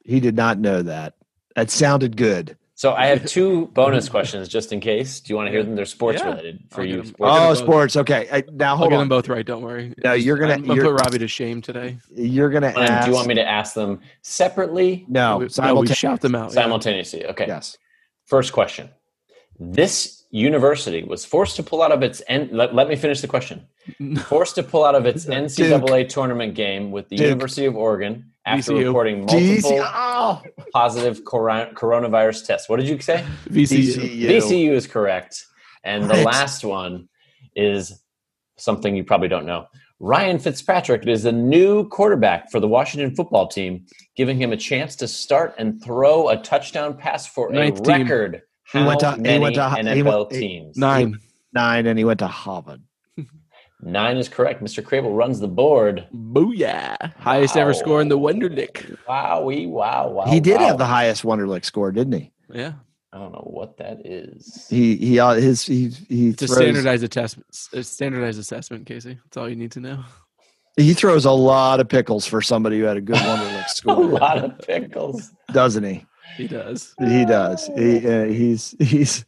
He 0.05 0.21
did 0.21 0.37
not 0.37 0.59
know 0.59 0.83
that. 0.83 1.15
That 1.57 1.71
sounded 1.71 2.17
good. 2.17 2.57
So 2.75 2.95
I 2.95 3.07
have 3.07 3.27
two 3.27 3.67
bonus 3.75 4.09
questions 4.09 4.49
just 4.49 4.73
in 4.73 4.81
case. 4.81 5.21
Do 5.21 5.33
you 5.33 5.37
want 5.37 5.47
to 5.47 5.51
hear 5.53 5.63
them? 5.63 5.77
They're 5.77 5.85
sports 5.85 6.21
Yeah. 6.21 6.31
related 6.31 6.65
for 6.71 6.81
I'll 6.81 6.87
you. 6.87 6.97
get 6.97 7.05
'em. 7.07 7.07
sports 7.13 7.21
I'll 7.21 7.35
get 7.35 7.41
Oh, 7.41 7.43
'em 7.45 7.49
both. 7.51 7.59
sports. 7.59 7.97
Okay. 7.97 8.29
I, 8.33 8.45
now 8.53 8.71
I'll 8.71 8.77
hold 8.79 8.91
get 8.91 8.97
on. 8.97 9.01
them 9.03 9.09
both 9.09 9.29
right. 9.29 9.47
Don't 9.47 9.63
worry. 9.63 9.95
No, 10.03 10.15
you're 10.15 10.39
gonna- 10.39 10.55
I'm 10.55 10.63
gonna 10.63 10.75
you're- 10.75 10.89
put 10.93 11.05
Robbie 11.05 11.19
to 11.19 11.29
shame 11.29 11.61
today. 11.63 11.99
You're 12.15 12.51
gonna 12.51 12.73
ask. 12.77 13.05
do 13.05 13.11
you 13.11 13.15
want 13.17 13.29
me 13.29 13.35
to 13.35 13.49
ask 13.49 13.75
them 13.75 14.01
separately, 14.23 15.05
No, 15.09 15.39
we, 15.39 15.49
no, 15.59 15.75
we 15.77 15.87
shout 15.89 16.21
them 16.23 16.35
out. 16.35 16.51
yeah. 16.51 16.63
simultaneously? 16.63 17.27
Okay. 17.27 17.45
Yes. 17.47 17.77
First 18.25 18.53
question. 18.53 18.89
This 19.61 20.25
university 20.31 21.05
was 21.05 21.25
forced 21.25 21.57
to 21.57 21.63
pull 21.63 21.83
out 21.83 21.93
of 21.93 22.03
its 22.03 22.23
N- 22.27 22.49
let, 22.53 22.75
let 22.75 22.89
me 22.89 22.97
finish 22.97 23.21
the 23.21 23.29
question. 23.29 23.67
Forced 24.27 24.55
to 24.57 24.63
pull 24.63 24.85
out 24.85 24.95
of 24.95 25.07
its 25.07 25.27
NCAA 25.27 26.09
tournament 26.09 26.55
game 26.55 26.91
with 26.91 27.09
the 27.09 27.17
Duke. 27.17 27.27
University 27.27 27.67
of 27.67 27.77
Oregon 27.77 28.31
after 28.47 28.73
VCU. 28.73 28.87
reporting 28.87 29.21
multiple 29.25 29.81
Oh, 29.83 30.43
positive 30.73 31.25
cor- 31.25 31.71
coronavirus 31.75 32.47
tests. 32.47 32.69
What 32.69 32.79
did 32.81 32.89
you 32.89 32.99
say? 33.01 33.25
VCU. 33.49 33.95
DCU. 33.97 34.29
VCU 34.29 34.71
is 34.73 34.87
correct. 34.87 35.45
And 35.85 36.05
the 36.05 36.15
What? 36.23 36.27
last 36.27 36.65
one 36.65 37.09
is 37.57 38.01
something 38.57 38.95
you 38.95 39.05
probably 39.05 39.29
don't 39.29 39.47
know. 39.47 39.67
Ryan 39.99 40.39
Fitzpatrick 40.39 41.07
is 41.07 41.23
the 41.25 41.33
new 41.33 41.89
quarterback 41.89 42.51
for 42.51 42.59
the 42.61 42.67
Washington 42.69 43.15
football 43.15 43.47
team, 43.47 43.87
giving 44.17 44.37
him 44.41 44.53
a 44.53 44.57
chance 44.57 44.97
to 44.97 45.07
start 45.09 45.55
and 45.59 45.83
throw 45.83 46.29
a 46.29 46.37
touchdown 46.37 46.97
pass 46.97 47.27
for 47.27 47.51
a 47.51 47.53
Ninth 47.53 47.83
team. 47.85 48.03
record. 48.03 48.43
He 48.73 48.79
How 48.79 48.87
went 48.89 49.01
to- 49.01 49.13
he 49.13 49.21
many 49.21 49.39
went 49.41 49.55
to- 49.57 49.71
he 49.71 49.77
NFL 49.83 50.19
went- 50.29 50.31
teams? 50.31 50.77
Nine. 50.77 51.19
Nine, 51.53 51.87
and 51.87 51.99
he 51.99 52.05
went 52.05 52.19
to 52.21 52.27
Harvard. 52.27 52.81
Nine 53.83 54.17
is 54.17 54.29
correct. 54.29 54.63
Mr. 54.63 54.83
Crable 54.83 55.17
runs 55.17 55.41
the 55.41 55.49
board. 55.49 56.07
Booyah. 56.15 57.15
Highest 57.17 57.57
ever 57.57 57.75
score 57.75 58.01
in 58.01 58.09
the 58.09 58.19
Wonderlic. 58.19 58.97
Wowie, 59.09 59.69
wow, 59.69 60.09
wow. 60.09 60.27
he 60.27 60.39
did 60.39 60.61
wow. 60.61 60.69
have 60.69 60.79
the 60.79 60.87
highest 60.87 61.25
Wonderlic 61.25 61.65
score, 61.65 61.91
didn't 61.91 62.13
he? 62.13 62.33
Yeah. 62.53 62.75
I 63.13 63.19
don't 63.19 63.33
know 63.33 63.47
what 63.51 63.77
that 63.77 64.07
is. 64.07 64.67
He 64.71 64.97
he 64.97 65.19
uh, 65.19 65.35
his 65.35 65.67
he 65.67 65.91
he 66.09 66.31
It's 66.31 66.43
a 66.43 66.47
throws, 66.47 66.57
standardized 66.59 67.05
assessment. 67.05 67.47
A 67.75 67.83
standardized 67.83 68.39
assessment, 68.39 68.87
Casey. 68.87 69.19
That's 69.25 69.37
all 69.37 69.49
you 69.51 69.57
need 69.57 69.73
to 69.73 69.81
know. 69.81 70.05
he 70.79 70.95
throws 70.95 71.27
a 71.27 71.33
lot 71.33 71.79
of 71.79 71.89
pickles 71.89 72.25
for 72.25 72.41
somebody 72.41 72.79
who 72.79 72.85
had 72.85 72.97
a 72.97 73.03
good 73.03 73.17
Wonderlic 73.17 73.69
score. 73.69 73.97
a 73.97 74.07
lot 74.07 74.39
of 74.39 74.59
pickles. 74.61 75.31
doesn't 75.53 75.85
he? 75.85 76.07
He 76.39 76.47
does. 76.47 76.95
He 77.01 77.27
does. 77.27 77.67
He 77.77 78.09
uh, 78.09 78.25
he's 78.25 78.75
he's 78.79 79.27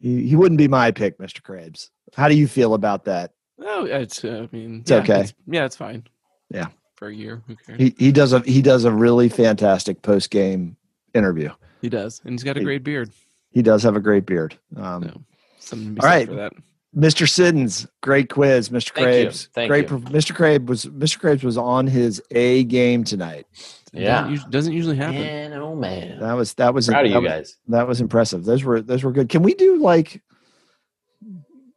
he, 0.00 0.28
he 0.28 0.36
wouldn't 0.36 0.58
be 0.58 0.68
my 0.68 0.90
pick, 0.90 1.18
Mr. 1.18 1.42
Krabs. 1.42 1.90
How 2.16 2.28
do 2.28 2.34
you 2.34 2.48
feel 2.48 2.72
about 2.72 3.04
that? 3.04 3.32
Oh, 3.60 3.84
it's. 3.84 4.24
Uh, 4.24 4.46
I 4.52 4.56
mean, 4.56 4.80
It's 4.80 4.90
yeah, 4.90 4.98
okay. 4.98 5.26
yeah, 5.46 5.64
it's 5.64 5.76
fine. 5.76 6.04
Yeah. 6.50 6.68
For 6.96 7.08
a 7.08 7.14
year, 7.14 7.42
who 7.46 7.54
cares? 7.56 7.78
He 7.78 7.94
he 7.98 8.12
does 8.12 8.32
a 8.32 8.40
he 8.40 8.60
does 8.62 8.84
a 8.84 8.92
really 8.92 9.28
fantastic 9.28 10.02
post 10.02 10.30
game 10.30 10.76
interview. 11.14 11.50
He 11.80 11.88
does, 11.88 12.20
and 12.24 12.32
he's 12.34 12.42
got 12.42 12.56
a 12.56 12.60
He- 12.60 12.64
great 12.64 12.82
beard. 12.84 13.10
He 13.50 13.62
does 13.62 13.82
have 13.82 13.96
a 13.96 14.00
great 14.00 14.26
beard. 14.26 14.56
Um, 14.76 15.02
No. 15.04 15.22
Something 15.58 15.88
to 15.88 15.94
be 15.94 16.00
All 16.00 16.06
right. 16.08 16.28
for 16.28 16.34
that. 16.34 16.52
Mr. 16.96 17.28
Siddons, 17.28 17.86
great 18.02 18.30
quiz, 18.30 18.70
Mr. 18.70 18.92
Thank 18.94 19.24
you. 19.24 19.30
Thank 19.30 19.68
great, 19.70 19.90
you. 19.90 19.98
Mr. 19.98 20.34
Krabs 20.34 20.66
was 20.66 20.86
Mr. 20.86 21.18
Krabs 21.18 21.44
was 21.44 21.56
on 21.58 21.86
his 21.86 22.20
A 22.32 22.64
game 22.64 23.04
tonight. 23.04 23.46
Yeah. 23.92 24.28
Doesn't, 24.28 24.50
doesn't 24.50 24.72
usually 24.72 24.96
happen. 24.96 25.20
Man, 25.20 25.52
oh 25.54 25.74
man. 25.74 26.18
That 26.20 26.32
was 26.34 26.54
that 26.54 26.74
was 26.74 26.88
Proud 26.88 27.06
of 27.06 27.12
that 27.12 27.16
you 27.18 27.22
was- 27.22 27.30
guys. 27.30 27.56
That 27.68 27.86
was 27.86 28.00
impressive. 28.00 28.44
Those 28.44 28.64
were 28.64 28.80
those 28.80 29.04
were 29.04 29.12
good. 29.12 29.28
Can 29.28 29.42
we 29.42 29.54
do 29.54 29.78
like 29.78 30.20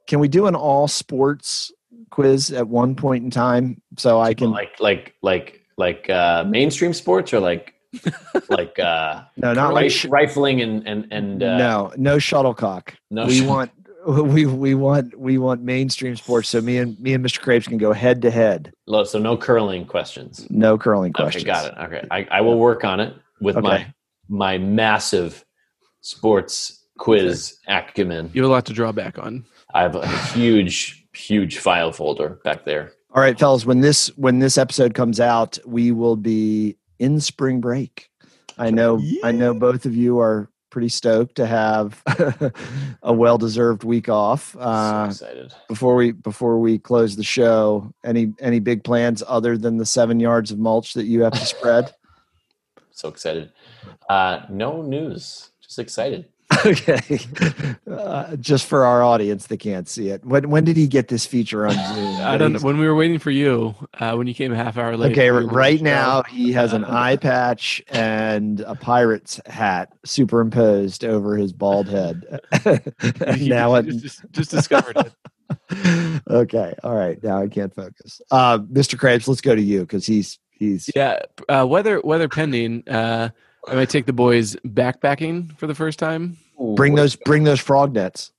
can 0.07 0.19
we 0.19 0.27
do 0.27 0.47
an 0.47 0.55
all 0.55 0.87
sports 0.87 1.71
quiz 2.09 2.51
at 2.51 2.67
one 2.67 2.95
point 2.95 3.23
in 3.23 3.29
time 3.31 3.81
so 3.97 4.19
I 4.19 4.33
can 4.33 4.51
like 4.51 4.79
like 4.79 5.15
like 5.21 5.61
like 5.77 6.09
uh 6.09 6.43
mainstream 6.47 6.93
sports 6.93 7.33
or 7.33 7.39
like 7.39 7.73
like 8.49 8.79
uh, 8.79 9.21
No, 9.35 9.53
not 9.53 9.73
like 9.73 9.83
rif- 9.83 9.93
sh- 9.93 10.05
rifling 10.05 10.61
and 10.61 10.87
and 10.87 11.07
and 11.11 11.43
uh, 11.43 11.57
no, 11.57 11.91
no 11.97 12.17
shuttlecock. 12.19 12.93
no 13.09 13.25
we 13.25 13.39
sh- 13.39 13.43
want 13.43 13.71
we 14.07 14.45
we 14.45 14.75
want 14.75 15.17
we 15.19 15.37
want 15.37 15.61
mainstream 15.61 16.15
sports. 16.15 16.49
So 16.49 16.61
me 16.61 16.77
and 16.77 16.97
me 16.99 17.13
and 17.13 17.23
Mr. 17.23 17.39
Crepes 17.41 17.67
can 17.67 17.77
go 17.77 17.91
head 17.93 18.21
to 18.23 18.31
head. 18.31 18.71
So 19.05 19.19
no 19.19 19.35
curling 19.37 19.85
questions. 19.85 20.47
No 20.49 20.77
curling 20.77 21.11
questions. 21.13 21.43
Okay, 21.43 21.51
got 21.51 21.65
it. 21.65 21.95
Okay, 21.95 22.07
I, 22.09 22.27
I 22.31 22.41
will 22.41 22.57
work 22.57 22.83
on 22.85 22.99
it 23.01 23.13
with 23.41 23.57
Okay. 23.57 23.67
my 23.67 23.93
my 24.29 24.57
massive 24.57 25.43
sports 26.01 26.85
quiz 26.97 27.57
acumen. 27.67 28.31
You 28.33 28.41
have 28.43 28.49
a 28.49 28.53
lot 28.53 28.65
to 28.67 28.73
draw 28.73 28.91
back 28.91 29.19
on. 29.19 29.45
I 29.73 29.81
have 29.81 29.95
a 29.95 30.07
huge, 30.07 31.05
huge 31.13 31.57
file 31.59 31.91
folder 31.91 32.39
back 32.43 32.65
there. 32.65 32.91
All 33.13 33.21
right, 33.21 33.37
fellas. 33.37 33.65
When 33.65 33.81
this 33.81 34.07
when 34.17 34.39
this 34.39 34.57
episode 34.57 34.93
comes 34.93 35.19
out, 35.19 35.57
we 35.65 35.91
will 35.91 36.15
be 36.15 36.77
in 36.99 37.19
spring 37.19 37.59
break. 37.59 38.09
I 38.57 38.71
know. 38.71 39.01
I 39.23 39.31
know 39.31 39.53
both 39.53 39.85
of 39.85 39.95
you 39.95 40.19
are 40.19 40.49
pretty 40.69 40.89
stoked 40.89 41.35
to 41.35 41.45
have 41.45 42.01
a 43.03 43.13
well 43.13 43.37
deserved 43.37 43.83
week 43.83 44.07
off. 44.07 44.55
Uh, 44.57 45.11
so 45.11 45.25
excited. 45.25 45.53
before 45.67 45.95
we 45.95 46.11
before 46.11 46.59
we 46.59 46.79
close 46.79 47.15
the 47.15 47.23
show, 47.23 47.93
any 48.05 48.33
any 48.39 48.59
big 48.59 48.83
plans 48.83 49.21
other 49.27 49.57
than 49.57 49.77
the 49.77 49.85
seven 49.85 50.19
yards 50.19 50.51
of 50.51 50.59
mulch 50.59 50.93
that 50.93 51.05
you 51.05 51.21
have 51.23 51.33
to 51.33 51.45
spread? 51.45 51.93
So 52.93 53.07
excited. 53.09 53.51
Uh, 54.09 54.41
no 54.49 54.83
news. 54.83 55.49
Just 55.59 55.79
excited. 55.79 56.25
Okay, 56.65 57.19
uh, 57.89 58.35
just 58.37 58.65
for 58.65 58.85
our 58.85 59.03
audience 59.03 59.47
that 59.47 59.57
can't 59.57 59.87
see 59.87 60.09
it. 60.09 60.25
When 60.25 60.49
when 60.49 60.63
did 60.63 60.77
he 60.77 60.87
get 60.87 61.07
this 61.07 61.25
feature 61.25 61.65
on 61.65 61.73
Zoom? 61.73 62.21
I 62.21 62.37
don't 62.37 62.53
know. 62.53 62.59
When 62.59 62.77
we 62.77 62.87
were 62.87 62.95
waiting 62.95 63.19
for 63.19 63.31
you, 63.31 63.75
uh, 63.99 64.15
when 64.15 64.27
you 64.27 64.33
came 64.33 64.51
a 64.51 64.55
half 64.55 64.77
hour 64.77 64.95
late. 64.97 65.11
Okay, 65.11 65.31
we 65.31 65.43
right 65.45 65.77
doing 65.77 65.79
show. 65.79 65.83
now 65.83 66.23
he 66.23 66.51
has 66.53 66.73
an 66.73 66.85
eye 66.85 67.15
patch 67.15 67.81
and 67.89 68.61
a 68.61 68.75
pirate's 68.75 69.39
hat 69.45 69.93
superimposed 70.05 71.05
over 71.05 71.35
his 71.37 71.53
bald 71.53 71.87
head. 71.87 72.39
You 73.37 73.49
now 73.49 73.75
it, 73.75 73.85
just, 73.85 74.01
just, 74.01 74.31
just 74.31 74.51
discovered 74.51 74.97
it. 74.97 76.21
okay, 76.29 76.73
all 76.83 76.95
right. 76.95 77.21
Now 77.23 77.41
I 77.41 77.47
can't 77.47 77.73
focus. 77.73 78.21
Uh, 78.31 78.59
Mr. 78.59 78.97
Krabs, 78.99 79.27
let's 79.27 79.41
go 79.41 79.55
to 79.55 79.61
you 79.61 79.81
because 79.81 80.05
he's 80.05 80.39
he's 80.51 80.89
Yeah, 80.95 81.19
uh, 81.49 81.65
weather 81.67 82.01
weather 82.01 82.29
pending. 82.29 82.87
Uh, 82.87 83.29
I 83.67 83.75
might 83.75 83.89
take 83.89 84.05
the 84.05 84.13
boys 84.13 84.55
backpacking 84.65 85.57
for 85.57 85.67
the 85.67 85.75
first 85.75 85.99
time. 85.99 86.37
Bring 86.75 86.95
those 86.95 87.15
bring 87.15 87.43
those 87.43 87.59
frog 87.59 87.93
nets. 87.93 88.31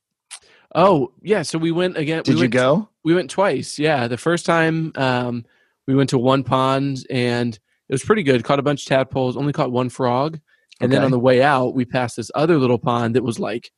Oh 0.75 1.11
yeah, 1.21 1.41
so 1.43 1.57
we 1.57 1.71
went 1.71 1.97
again. 1.97 2.23
Did 2.23 2.35
we 2.35 2.41
you 2.41 2.47
go? 2.47 2.89
We 3.03 3.13
went 3.13 3.29
twice. 3.29 3.77
Yeah, 3.77 4.07
the 4.07 4.17
first 4.17 4.45
time 4.45 4.91
um, 4.95 5.45
we 5.87 5.95
went 5.95 6.09
to 6.11 6.17
one 6.17 6.43
pond 6.43 7.05
and 7.09 7.53
it 7.53 7.93
was 7.93 8.03
pretty 8.03 8.23
good. 8.23 8.43
Caught 8.43 8.59
a 8.59 8.63
bunch 8.63 8.83
of 8.83 8.87
tadpoles. 8.87 9.37
Only 9.37 9.53
caught 9.53 9.71
one 9.71 9.89
frog. 9.89 10.39
And 10.81 10.91
then 10.91 11.03
on 11.03 11.11
the 11.11 11.19
way 11.19 11.41
out, 11.41 11.75
we 11.75 11.85
passed 11.85 12.17
this 12.17 12.31
other 12.35 12.57
little 12.57 12.79
pond 12.79 13.15
that 13.15 13.23
was 13.23 13.39
like 13.39 13.71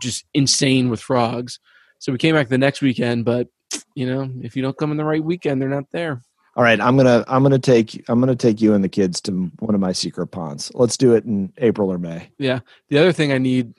just 0.00 0.24
insane 0.32 0.88
with 0.88 1.00
frogs. 1.00 1.58
So 1.98 2.10
we 2.10 2.18
came 2.18 2.34
back 2.34 2.48
the 2.48 2.56
next 2.56 2.80
weekend, 2.80 3.24
but 3.24 3.48
you 3.94 4.06
know, 4.06 4.30
if 4.42 4.56
you 4.56 4.62
don't 4.62 4.76
come 4.76 4.90
in 4.92 4.96
the 4.96 5.04
right 5.04 5.22
weekend, 5.22 5.60
they're 5.60 5.68
not 5.68 5.90
there. 5.92 6.22
All 6.54 6.62
right, 6.62 6.78
I'm 6.80 6.96
gonna 6.98 7.24
I'm 7.28 7.42
gonna 7.42 7.58
take 7.58 8.04
I'm 8.08 8.20
gonna 8.20 8.36
take 8.36 8.60
you 8.60 8.74
and 8.74 8.84
the 8.84 8.88
kids 8.88 9.20
to 9.22 9.50
one 9.60 9.74
of 9.74 9.80
my 9.80 9.92
secret 9.92 10.26
ponds. 10.28 10.70
Let's 10.74 10.96
do 10.98 11.14
it 11.14 11.24
in 11.24 11.52
April 11.58 11.90
or 11.90 11.98
May. 11.98 12.28
Yeah 12.38 12.60
the 12.90 12.98
other 12.98 13.12
thing 13.12 13.32
I 13.32 13.38
need 13.38 13.72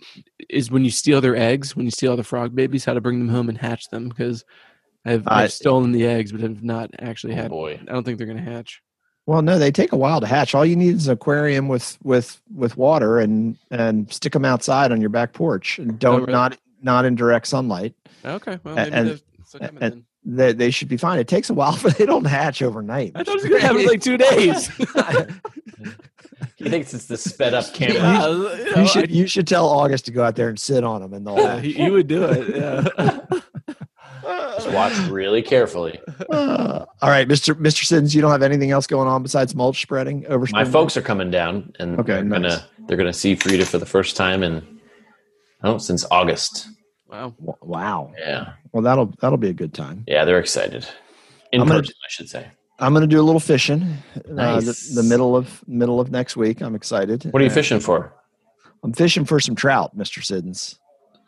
is 0.49 0.71
when 0.71 0.83
you 0.83 0.89
steal 0.91 1.21
their 1.21 1.35
eggs, 1.35 1.75
when 1.75 1.85
you 1.85 1.91
steal 1.91 2.15
the 2.17 2.23
frog 2.23 2.55
babies, 2.55 2.83
how 2.85 2.93
to 2.95 3.01
bring 3.01 3.19
them 3.19 3.29
home 3.29 3.47
and 3.49 3.57
hatch 3.57 3.89
them 3.89 4.09
because 4.09 4.43
I've, 5.05 5.27
Uh, 5.27 5.31
I've 5.31 5.51
stolen 5.53 5.91
the 5.91 6.05
eggs, 6.07 6.31
but 6.31 6.41
have 6.41 6.63
not 6.63 6.89
actually 6.97 7.33
Oh, 7.33 7.37
had. 7.37 7.49
boy. 7.51 7.73
I 7.81 7.91
don't 7.91 8.03
think 8.05 8.17
they're 8.17 8.25
going 8.27 8.43
to 8.43 8.51
hatch. 8.51 8.81
Well, 9.25 9.41
no, 9.41 9.59
they 9.59 9.69
take 9.71 9.91
a 9.91 9.97
while 9.97 10.19
to 10.21 10.27
hatch. 10.27 10.55
All 10.55 10.65
you 10.65 10.75
need 10.77 10.95
is 10.95 11.07
an 11.07 11.13
aquarium 11.13 11.67
with 11.67 11.97
with 12.03 12.41
with 12.53 12.75
water 12.77 13.19
and 13.19 13.55
and 13.69 14.11
stick 14.11 14.33
them 14.33 14.45
outside 14.45 14.91
on 14.91 14.99
your 14.99 15.09
back 15.11 15.33
porch. 15.33 15.77
And 15.77 15.99
don't 15.99 16.21
really? 16.21 16.31
not 16.33 16.57
not 16.81 17.05
in 17.05 17.15
direct 17.15 17.47
sunlight. 17.47 17.93
Okay, 18.25 18.57
well 18.63 18.75
maybe 18.75 18.91
and- 18.91 19.07
they're 19.09 19.17
still 19.45 19.61
and- 19.79 20.03
then. 20.25 20.35
They 20.37 20.53
they 20.53 20.71
should 20.71 20.87
be 20.87 20.97
fine. 20.97 21.19
It 21.19 21.27
takes 21.27 21.49
a 21.49 21.53
while, 21.53 21.77
but 21.83 21.97
they 21.97 22.05
don't 22.05 22.25
hatch 22.25 22.61
overnight. 22.61 23.11
I 23.15 23.23
thought 23.23 23.35
it 23.35 23.41
was 23.41 23.49
going 23.49 23.61
to 23.61 23.67
happen 23.67 23.81
in 23.81 23.87
like 23.87 24.01
two 24.01 24.17
days. 24.17 24.69
He 26.57 26.69
thinks 26.69 26.93
it's 26.93 27.05
the 27.07 27.17
sped 27.17 27.53
up 27.53 27.73
camera. 27.73 27.95
Yeah, 27.95 28.27
you 28.29 28.75
know, 28.75 28.81
you 28.81 28.87
should 28.87 29.09
I- 29.09 29.13
you 29.13 29.27
should 29.27 29.47
tell 29.47 29.67
August 29.67 30.05
to 30.05 30.11
go 30.11 30.23
out 30.23 30.35
there 30.35 30.49
and 30.49 30.59
sit 30.59 30.83
on 30.83 31.01
them, 31.01 31.13
and 31.13 31.25
they'll 31.25 31.37
yeah, 31.37 31.55
hatch. 31.55 31.63
he, 31.63 31.73
he 31.73 31.89
would 31.89 32.07
do 32.07 32.23
it. 32.23 32.55
Yeah. 32.55 33.19
Just 34.55 34.71
watch 34.71 34.97
really 35.09 35.41
carefully. 35.41 35.99
Uh, 36.29 36.85
all 37.01 37.09
right, 37.09 37.27
Mister 37.27 37.53
Mister 37.55 37.83
Siddons, 37.83 38.15
you 38.15 38.21
don't 38.21 38.31
have 38.31 38.43
anything 38.43 38.71
else 38.71 38.87
going 38.87 39.07
on 39.07 39.23
besides 39.23 39.53
mulch 39.55 39.81
spreading 39.81 40.25
over. 40.27 40.45
My 40.51 40.63
folks 40.63 40.95
are 40.95 41.01
coming 41.01 41.29
down, 41.31 41.73
and 41.79 41.99
Okay, 41.99 42.13
they're 42.13 42.23
nice. 42.23 42.41
gonna 42.41 42.67
they're 42.87 42.97
gonna 42.97 43.13
see 43.13 43.35
Frida 43.35 43.65
for 43.65 43.77
the 43.77 43.85
first 43.85 44.15
time 44.15 44.43
in 44.43 44.79
oh 45.63 45.77
since 45.77 46.05
August. 46.11 46.67
Wow. 47.13 47.35
Wow. 47.61 48.13
Yeah, 48.17 48.53
Well, 48.71 48.81
that'll 48.81 49.13
that'll 49.21 49.37
be 49.37 49.49
a 49.49 49.53
good 49.53 49.73
time. 49.73 50.03
yeah, 50.07 50.25
they're 50.25 50.39
excited. 50.39 50.87
In 51.51 51.61
I'm 51.61 51.67
gonna- 51.67 51.81
I 51.81 52.07
should 52.09 52.27
say. 52.29 52.47
I'm 52.79 52.91
going 52.91 53.07
to 53.07 53.15
do 53.15 53.21
a 53.21 53.23
little 53.23 53.39
fishing. 53.39 53.83
Uh, 54.17 54.21
Nice. 54.33 54.89
the, 54.89 55.01
the 55.01 55.07
middle 55.07 55.35
of 55.37 55.65
middle 55.67 55.99
of 55.99 56.09
next 56.11 56.35
week. 56.35 56.59
I'm 56.61 56.73
excited. 56.73 57.25
What 57.31 57.39
are 57.41 57.45
you 57.45 57.51
Uh, 57.51 57.53
fishing 57.53 57.79
for? 57.79 58.11
I'm 58.83 58.93
fishing 58.93 59.25
for 59.25 59.39
some 59.39 59.53
trout, 59.55 59.95
Mister 59.95 60.21
Siddons. 60.21 60.79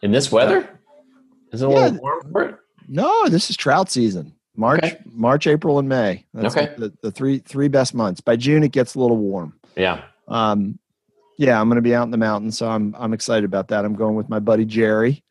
In 0.01 0.11
this 0.11 0.31
weather? 0.31 0.67
Is 1.53 1.61
it 1.61 1.67
a 1.69 1.71
Yeah. 1.71 1.79
little 1.85 1.99
warm 1.99 2.31
for 2.31 2.41
it? 2.43 2.55
No, 2.87 3.29
this 3.29 3.49
is 3.51 3.55
trout 3.55 3.91
season. 3.91 4.33
March, 4.57 4.83
Okay. 4.83 4.97
March, 5.05 5.45
April, 5.47 5.77
and 5.79 5.87
May. 5.87 6.25
That's 6.33 6.55
Okay. 6.57 6.73
the, 6.77 6.91
the 7.03 7.11
three 7.11 7.37
three 7.39 7.67
best 7.67 7.93
months. 7.93 8.21
By 8.21 8.35
June, 8.37 8.63
it 8.63 8.71
gets 8.71 8.95
a 8.95 8.99
little 8.99 9.17
warm. 9.17 9.53
Yeah. 9.77 10.01
Um, 10.27 10.79
yeah, 11.37 11.61
I'm 11.61 11.67
going 11.69 11.75
to 11.75 11.81
be 11.83 11.93
out 11.93 12.03
in 12.03 12.11
the 12.11 12.17
mountains, 12.17 12.57
so 12.57 12.67
I'm 12.67 12.95
I'm 12.97 13.13
excited 13.13 13.45
about 13.45 13.67
that. 13.67 13.85
I'm 13.85 13.93
going 13.95 14.15
with 14.15 14.29
my 14.29 14.39
buddy 14.39 14.65
Jerry, 14.65 15.23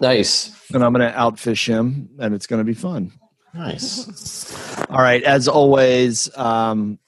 Nice. 0.00 0.50
and 0.72 0.84
I'm 0.84 0.92
going 0.92 1.10
to 1.10 1.16
outfish 1.16 1.66
him, 1.66 2.10
and 2.18 2.34
it's 2.34 2.46
going 2.46 2.60
to 2.60 2.64
be 2.64 2.74
fun. 2.74 3.12
Nice. 3.52 4.86
All 4.90 4.98
right, 4.98 5.22
as 5.22 5.46
always, 5.46 6.34
um, 6.36 6.98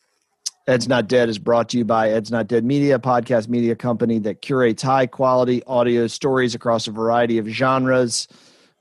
Ed's 0.66 0.88
Not 0.88 1.08
Dead 1.08 1.28
is 1.28 1.38
brought 1.38 1.68
to 1.70 1.78
you 1.78 1.84
by 1.84 2.10
Ed's 2.10 2.30
Not 2.30 2.46
Dead 2.46 2.64
Media, 2.64 2.96
a 2.96 2.98
podcast 2.98 3.48
media 3.48 3.74
company 3.74 4.18
that 4.20 4.42
curates 4.42 4.82
high 4.82 5.06
quality 5.06 5.62
audio 5.64 6.06
stories 6.06 6.54
across 6.54 6.86
a 6.86 6.90
variety 6.90 7.38
of 7.38 7.46
genres. 7.46 8.28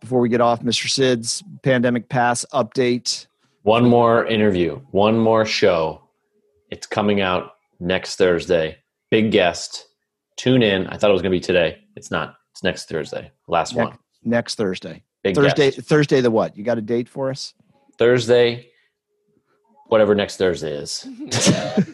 Before 0.02 0.20
we 0.20 0.30
get 0.30 0.42
off, 0.42 0.62
Mr. 0.62 0.90
Sid's 0.90 1.44
pandemic 1.64 2.10
pass 2.10 2.46
update. 2.54 3.28
One 3.64 3.86
more 3.86 4.26
interview, 4.26 4.82
one 4.92 5.18
more 5.18 5.46
show. 5.46 6.04
It's 6.70 6.86
coming 6.86 7.22
out 7.22 7.52
next 7.80 8.18
Thursday. 8.18 8.78
Big 9.10 9.32
guest. 9.32 9.86
Tune 10.38 10.62
in. 10.62 10.88
I 10.88 10.98
thought 10.98 11.10
it 11.10 11.14
was 11.14 11.22
going 11.22 11.32
to 11.32 11.38
be 11.38 11.44
today. 11.44 11.80
It's 11.96 12.12
not. 12.12 12.36
It's 12.56 12.64
next 12.64 12.88
Thursday. 12.88 13.32
Last 13.50 13.76
Next- 13.76 13.90
one. 13.90 13.98
next 14.24 14.56
Thursday. 14.56 15.04
Big 15.24 15.36
Thursday, 15.36 15.72
guest. 15.72 15.86
Thursday 15.90 16.22
the 16.22 16.32
what? 16.32 16.56
You 16.56 16.64
got 16.64 16.78
a 16.78 16.82
date 16.82 17.10
for 17.10 17.30
us? 17.30 17.54
Thursday. 17.98 18.70
Whatever 19.88 20.16
next 20.16 20.38
Thursday 20.38 20.72
is. 20.72 21.06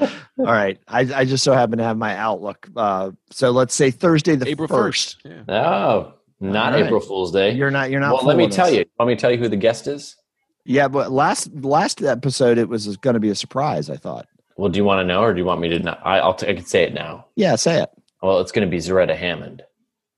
All 0.00 0.06
right. 0.46 0.80
I, 0.88 1.00
I 1.14 1.24
just 1.24 1.44
so 1.44 1.52
happen 1.52 1.78
to 1.78 1.84
have 1.84 1.96
my 1.96 2.16
Outlook. 2.16 2.68
Uh, 2.74 3.12
so 3.30 3.52
let's 3.52 3.72
say 3.72 3.92
Thursday 3.92 4.34
the 4.34 4.48
April 4.48 4.66
first. 4.66 5.22
first. 5.22 5.36
Yeah. 5.48 5.54
Oh, 5.60 6.14
not 6.40 6.72
All 6.72 6.78
right. 6.80 6.86
April 6.86 6.98
Fool's 7.00 7.30
Day. 7.30 7.52
You're 7.52 7.70
not. 7.70 7.90
You're 7.92 8.00
not. 8.00 8.14
well, 8.14 8.24
let 8.24 8.36
me 8.36 8.48
tell 8.48 8.66
us. 8.66 8.72
you. 8.72 8.84
Let 8.98 9.06
me 9.06 9.14
tell 9.14 9.30
you 9.30 9.38
who 9.38 9.48
the 9.48 9.56
guest 9.56 9.86
is? 9.86 10.16
Yeah, 10.64 10.88
but 10.88 11.12
last 11.12 11.54
last 11.54 12.02
episode 12.02 12.58
it 12.58 12.68
was 12.68 12.96
going 12.96 13.14
to 13.14 13.20
be 13.20 13.28
a 13.28 13.34
surprise. 13.36 13.88
I 13.90 13.96
thought. 13.96 14.26
Well, 14.56 14.70
do 14.70 14.76
you 14.78 14.84
want 14.84 14.98
to 15.00 15.04
know, 15.04 15.22
or 15.22 15.32
do 15.32 15.38
you 15.38 15.44
want 15.44 15.60
me 15.60 15.68
to? 15.68 15.78
Not? 15.78 16.00
I, 16.04 16.18
I'll. 16.18 16.34
T- 16.34 16.48
I 16.48 16.54
can 16.54 16.64
say 16.64 16.82
it 16.82 16.94
now. 16.94 17.26
Yeah, 17.36 17.54
say 17.54 17.80
it. 17.82 17.90
Well, 18.22 18.40
it's 18.40 18.50
going 18.50 18.66
to 18.66 18.70
be 18.70 18.78
Zaretta 18.78 19.14
Hammond. 19.16 19.62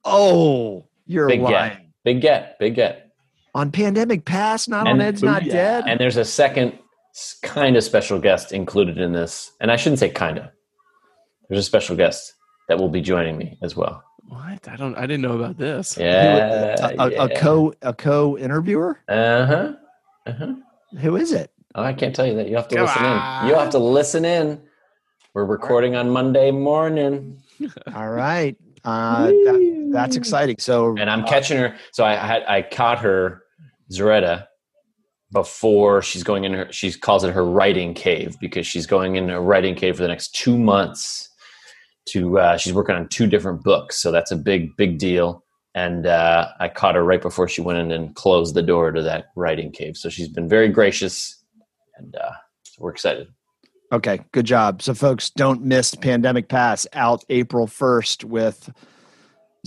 Oh, 0.07 0.87
you're 1.07 1.29
Big 1.29 1.41
lying. 1.41 1.73
get. 1.73 1.87
Big 2.05 2.21
get. 2.21 2.59
Big 2.59 2.75
get. 2.75 3.11
On 3.55 3.71
Pandemic 3.73 4.25
Pass, 4.25 4.69
not 4.69 4.87
And- 4.87 5.01
on 5.01 5.07
Ed's 5.07 5.23
Not 5.23 5.43
Booyah. 5.43 5.51
Dead. 5.51 5.85
And 5.87 5.99
there's 6.01 6.17
a 6.17 6.25
second 6.25 6.79
kind 7.43 7.77
of 7.77 7.83
special 7.85 8.19
guest 8.19 8.53
included 8.53 8.99
in 8.99 9.13
this, 9.13 9.51
and 9.61 9.71
I 9.73 9.77
shouldn't 9.77 9.99
say 9.99 10.09
kind 10.11 10.39
of. 10.39 10.45
There's 11.49 11.59
a 11.61 11.63
special 11.63 11.97
guest 11.97 12.33
that 12.69 12.79
will 12.79 12.89
be 12.89 13.01
joining 13.01 13.37
me 13.39 13.57
as 13.63 13.75
well. 13.77 14.03
What? 14.29 14.69
I 14.69 14.77
don't. 14.77 14.97
I 14.97 15.03
didn't 15.03 15.23
know 15.23 15.33
about 15.39 15.57
this. 15.57 15.97
Yeah. 15.97 16.75
a, 16.81 16.97
a, 16.99 17.25
a 17.27 17.29
co 17.37 17.73
a 17.83 17.95
co 17.95 18.37
interviewer. 18.37 18.99
Uh 19.09 19.47
huh. 19.47 19.73
Uh 20.27 20.33
huh. 20.33 20.55
Who 20.99 21.17
is 21.17 21.33
it? 21.33 21.51
Oh, 21.77 21.83
I 21.83 21.93
can't 21.93 22.15
tell 22.15 22.27
you 22.27 22.35
that. 22.37 22.49
You 22.49 22.57
have 22.57 22.69
to 22.69 22.75
Come 22.77 22.85
listen 22.87 23.05
on. 23.05 23.45
in. 23.45 23.51
You 23.51 23.55
have 23.59 23.71
to 23.71 23.79
listen 23.79 24.25
in. 24.25 24.61
We're 25.35 25.45
recording 25.45 25.95
on 25.95 26.11
Monday 26.11 26.51
morning, 26.51 27.41
All 27.95 28.09
right, 28.09 28.57
uh, 28.85 29.31
that's 29.93 30.17
exciting. 30.17 30.57
So, 30.59 30.97
and 30.97 31.11
I'm 31.11 31.25
catching 31.25 31.59
her. 31.59 31.77
So 31.93 32.05
I 32.05 32.15
had 32.15 32.45
I 32.45 32.63
caught 32.63 32.99
her, 33.01 33.43
Zaretta, 33.93 34.47
before 35.33 36.03
she's 36.03 36.23
going 36.23 36.45
in 36.45 36.53
her. 36.53 36.73
She 36.73 36.93
calls 36.93 37.25
it 37.25 37.33
her 37.33 37.45
writing 37.45 37.95
cave 37.95 38.37
because 38.41 38.67
she's 38.67 38.87
going 38.87 39.17
in 39.17 39.31
a 39.31 39.41
writing 39.41 39.75
cave 39.75 39.97
for 39.97 40.03
the 40.03 40.09
next 40.09 40.35
two 40.35 40.57
months. 40.59 41.29
To 42.11 42.39
uh, 42.39 42.57
she's 42.57 42.73
working 42.73 42.95
on 42.95 43.09
two 43.09 43.27
different 43.27 43.65
books, 43.65 44.01
so 44.01 44.13
that's 44.13 44.31
a 44.31 44.37
big 44.37 44.77
big 44.77 44.99
deal. 44.99 45.43
And 45.75 46.07
uh, 46.07 46.49
I 46.61 46.69
caught 46.69 46.95
her 46.95 47.05
right 47.05 47.21
before 47.21 47.49
she 47.49 47.61
went 47.61 47.79
in 47.79 47.91
and 47.91 48.15
closed 48.15 48.55
the 48.55 48.63
door 48.63 48.93
to 48.93 49.03
that 49.03 49.27
writing 49.35 49.73
cave. 49.73 49.97
So 49.97 50.09
she's 50.09 50.29
been 50.29 50.49
very 50.49 50.69
gracious, 50.69 51.43
and 51.97 52.15
uh, 52.15 52.31
so 52.63 52.77
we're 52.79 52.93
excited. 52.93 53.29
Okay, 53.93 54.21
good 54.33 54.47
job. 54.47 54.83
So, 54.83 54.95
folks, 54.95 55.31
don't 55.31 55.63
miss 55.63 55.95
Pandemic 55.95 56.49
Pass 56.49 56.87
out 56.93 57.25
April 57.29 57.67
1st 57.67 58.25
with 58.25 58.71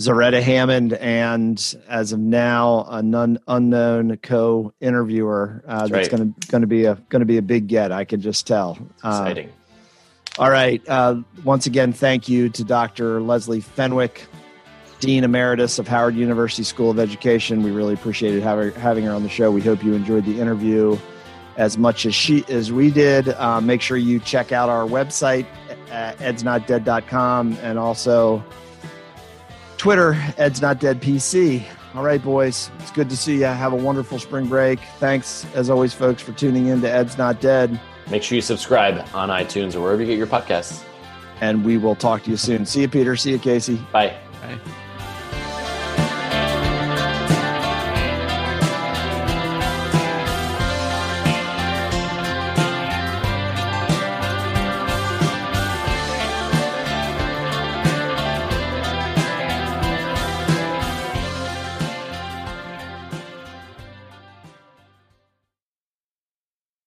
Zaretta 0.00 0.40
Hammond 0.40 0.94
and, 0.94 1.76
as 1.86 2.12
of 2.12 2.20
now, 2.20 2.86
an 2.88 3.14
un- 3.14 3.38
unknown 3.46 4.16
co-interviewer. 4.16 5.62
Uh, 5.68 5.86
that's, 5.86 5.92
right. 5.92 6.10
going 6.10 6.32
to 6.32 6.48
going 6.48 6.62
to 6.62 6.66
be 6.66 6.86
a 6.86 6.94
going 7.10 7.20
to 7.20 7.26
be 7.26 7.36
a 7.36 7.42
big 7.42 7.66
get. 7.66 7.92
I 7.92 8.04
can 8.04 8.22
just 8.22 8.46
tell. 8.46 8.78
Uh, 9.04 9.24
Exciting. 9.26 9.52
all 10.38 10.48
right. 10.48 10.82
Uh, 10.88 11.16
once 11.44 11.66
again, 11.66 11.92
thank 11.92 12.30
you 12.30 12.48
to 12.48 12.64
Dr. 12.64 13.20
Leslie 13.20 13.60
Fenwick, 13.60 14.26
Dean 15.00 15.22
Emeritus 15.22 15.78
of 15.78 15.86
Howard 15.86 16.14
University 16.14 16.62
School 16.62 16.90
of 16.90 16.98
Education. 16.98 17.62
We 17.62 17.70
really 17.70 17.92
appreciated 17.92 18.42
having, 18.42 18.72
having 18.72 19.04
her 19.04 19.12
on 19.12 19.22
the 19.22 19.28
show. 19.28 19.50
We 19.50 19.60
hope 19.60 19.84
you 19.84 19.92
enjoyed 19.92 20.24
the 20.24 20.40
interview 20.40 20.96
as 21.58 21.76
much 21.76 22.06
as 22.06 22.14
she 22.14 22.42
as 22.48 22.72
we 22.72 22.90
did. 22.90 23.28
Uh, 23.28 23.60
make 23.60 23.82
sure 23.82 23.98
you 23.98 24.18
check 24.18 24.50
out 24.50 24.70
our 24.70 24.86
website 24.86 25.44
at 25.90 26.16
edsnotdead.com 26.20 27.58
and 27.60 27.78
also 27.78 28.42
Twitter, 29.80 30.14
Ed's 30.36 30.60
Not 30.60 30.78
Dead 30.78 31.00
PC. 31.00 31.64
All 31.94 32.02
right, 32.02 32.22
boys. 32.22 32.70
It's 32.80 32.90
good 32.90 33.08
to 33.08 33.16
see 33.16 33.38
you. 33.38 33.44
Have 33.44 33.72
a 33.72 33.76
wonderful 33.76 34.18
spring 34.18 34.46
break. 34.46 34.78
Thanks, 34.98 35.46
as 35.54 35.70
always, 35.70 35.94
folks, 35.94 36.20
for 36.20 36.32
tuning 36.32 36.66
in 36.66 36.82
to 36.82 36.90
Ed's 36.90 37.16
Not 37.16 37.40
Dead. 37.40 37.80
Make 38.10 38.22
sure 38.22 38.36
you 38.36 38.42
subscribe 38.42 39.02
on 39.14 39.30
iTunes 39.30 39.74
or 39.74 39.80
wherever 39.80 40.02
you 40.02 40.06
get 40.06 40.18
your 40.18 40.26
podcasts. 40.26 40.84
And 41.40 41.64
we 41.64 41.78
will 41.78 41.94
talk 41.94 42.24
to 42.24 42.30
you 42.30 42.36
soon. 42.36 42.66
See 42.66 42.82
you, 42.82 42.88
Peter. 42.88 43.16
See 43.16 43.30
you, 43.30 43.38
Casey. 43.38 43.76
Bye. 43.90 44.14
Bye. 44.42 44.58